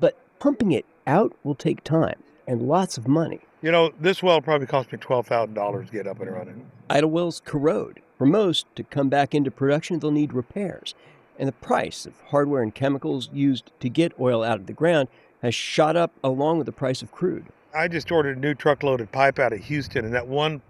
[0.00, 3.40] but pumping it out will take time and lots of money.
[3.60, 6.64] You know, this well probably cost me $12,000 to get up and running.
[6.88, 8.00] Idle wells corrode.
[8.16, 10.94] For most to come back into production, they'll need repairs.
[11.38, 15.08] And the price of hardware and chemicals used to get oil out of the ground
[15.42, 17.44] has shot up along with the price of crude.
[17.74, 20.62] I just ordered a new truckload of pipe out of Houston, and that one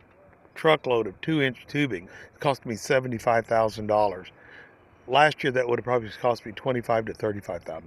[0.54, 2.08] truckload of two inch tubing
[2.40, 4.26] cost me $75,000.
[5.06, 7.82] Last year, that would have probably cost me $25 to $35,000.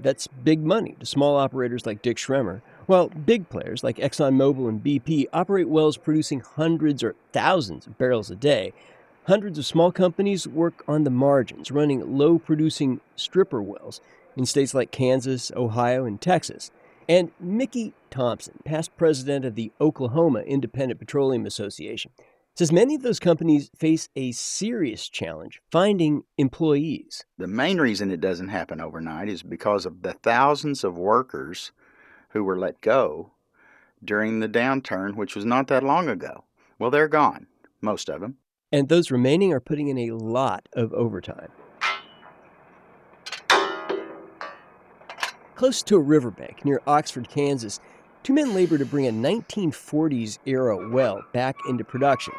[0.00, 4.82] That's big money to small operators like Dick Schremmer, while big players like ExxonMobil and
[4.82, 8.72] BP operate wells producing hundreds or thousands of barrels a day.
[9.26, 14.00] Hundreds of small companies work on the margins, running low producing stripper wells
[14.36, 16.70] in states like Kansas, Ohio, and Texas.
[17.08, 22.10] And Mickey Thompson, past president of the Oklahoma Independent Petroleum Association,
[22.54, 27.24] says many of those companies face a serious challenge finding employees.
[27.38, 31.72] The main reason it doesn't happen overnight is because of the thousands of workers
[32.30, 33.32] who were let go
[34.04, 36.44] during the downturn, which was not that long ago.
[36.78, 37.46] Well, they're gone,
[37.80, 38.36] most of them.
[38.70, 41.48] And those remaining are putting in a lot of overtime.
[45.58, 47.80] Close to a riverbank near Oxford, Kansas,
[48.22, 52.32] two men labor to bring a 1940s era well back into production.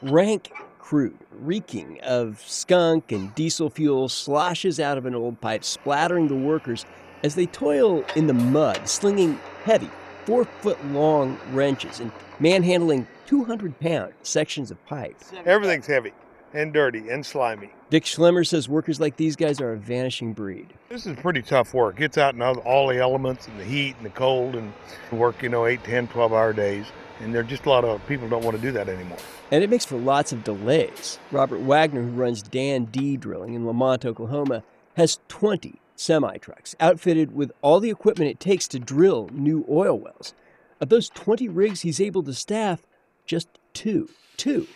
[0.00, 6.28] Rank crude, reeking of skunk and diesel fuel, sloshes out of an old pipe, splattering
[6.28, 6.86] the workers
[7.22, 9.90] as they toil in the mud, slinging heavy,
[10.24, 15.20] four foot long wrenches and manhandling 200 pound sections of pipe.
[15.44, 16.14] Everything's heavy
[16.56, 17.70] and dirty and slimy.
[17.90, 20.72] Dick Schremmer says workers like these guys are a vanishing breed.
[20.88, 22.00] This is pretty tough work.
[22.00, 24.72] It's out in all- all the elements and the heat and the cold and
[25.12, 26.86] work, you know, 8, 10, 12 hour days.
[27.20, 29.18] And there are just a lot of people don't want to do that anymore.
[29.50, 31.18] And it makes for lots of delays.
[31.30, 34.62] Robert Wagner, who runs Dan D Drilling in Lamont, Oklahoma,
[34.96, 39.98] has 20 semi trucks outfitted with all the equipment it takes to drill new oil
[39.98, 40.34] wells.
[40.80, 42.86] Of those 20 rigs, he's able to staff
[43.24, 44.10] just two.
[44.36, 44.66] Two.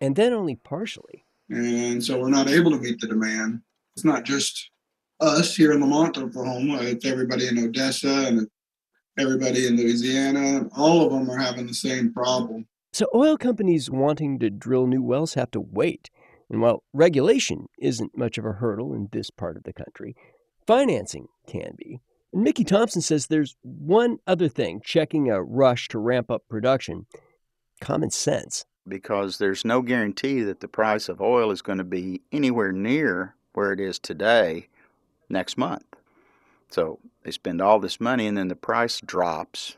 [0.00, 1.24] And then only partially.
[1.50, 3.60] and so we're not able to meet the demand.
[3.96, 4.70] It's not just
[5.20, 6.78] us here in Lamont, Oklahoma.
[6.82, 8.48] It's everybody in Odessa and
[9.18, 10.68] everybody in Louisiana.
[10.76, 12.66] All of them are having the same problem.
[12.92, 16.10] So oil companies wanting to drill new wells have to wait.
[16.48, 20.16] And while regulation isn't much of a hurdle in this part of the country,
[20.66, 22.00] financing can be.
[22.32, 27.06] And Mickey Thompson says there's one other thing checking a rush to ramp up production
[27.80, 28.64] common sense.
[28.86, 33.34] Because there's no guarantee that the price of oil is going to be anywhere near
[33.52, 34.68] where it is today
[35.28, 35.84] next month.
[36.70, 39.76] So they spend all this money and then the price drops,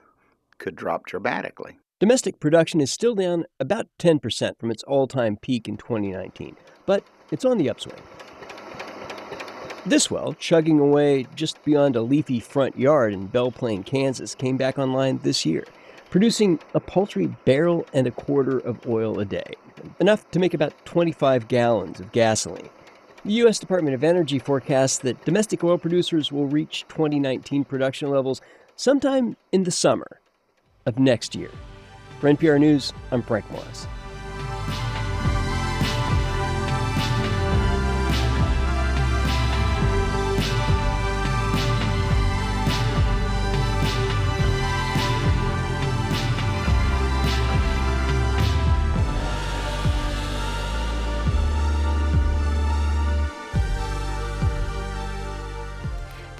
[0.58, 1.78] could drop dramatically.
[1.98, 7.04] Domestic production is still down about 10% from its all time peak in 2019, but
[7.30, 8.02] it's on the upswing.
[9.86, 14.56] This well, chugging away just beyond a leafy front yard in Belle Plaine, Kansas, came
[14.56, 15.64] back online this year,
[16.12, 19.54] producing a paltry barrel and a quarter of oil a day,
[19.98, 22.68] enough to make about 25 gallons of gasoline.
[23.24, 23.58] The U.S.
[23.58, 28.42] Department of Energy forecasts that domestic oil producers will reach 2019 production levels
[28.76, 30.20] sometime in the summer
[30.84, 31.50] of next year.
[32.20, 33.86] For NPR News, I'm Frank Morris.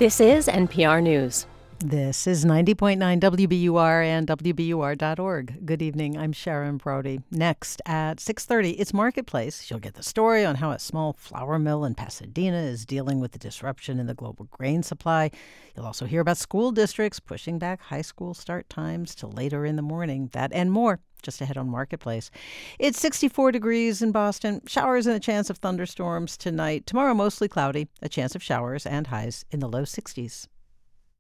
[0.03, 1.47] This is NPR News.
[1.79, 5.65] This is 90.9 WBUR and WBUR.org.
[5.65, 6.19] Good evening.
[6.19, 7.21] I'm Sharon Brody.
[7.31, 9.71] Next at 6:30, it's Marketplace.
[9.71, 13.31] You'll get the story on how a small flour mill in Pasadena is dealing with
[13.31, 15.31] the disruption in the global grain supply.
[15.77, 19.77] You'll also hear about school districts pushing back high school start times to later in
[19.77, 20.31] the morning.
[20.33, 22.31] That and more just ahead on Marketplace.
[22.79, 24.61] It's 64 degrees in Boston.
[24.67, 26.87] Showers and a chance of thunderstorms tonight.
[26.87, 30.49] Tomorrow mostly cloudy, a chance of showers and highs in the low 60s.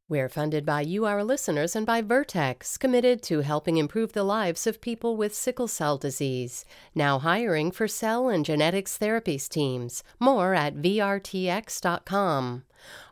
[0.08, 4.66] We're funded by you, our listeners, and by Vertex, committed to helping improve the lives
[4.66, 6.66] of people with sickle cell disease.
[6.94, 10.05] Now hiring for cell and genetics therapies teams.
[10.20, 12.64] More at VRTX.com.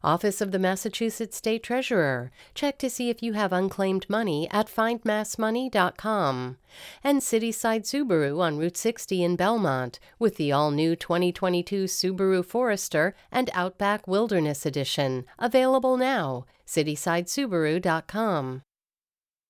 [0.03, 2.31] Office of the Massachusetts State Treasurer.
[2.55, 6.57] Check to see if you have unclaimed money at findmassmoney.com.
[7.05, 13.15] And Cityside Subaru on Route 60 in Belmont with the all new 2022 Subaru Forester
[13.31, 15.25] and Outback Wilderness Edition.
[15.39, 16.47] Available now.
[16.67, 18.63] CitysideSubaru.com.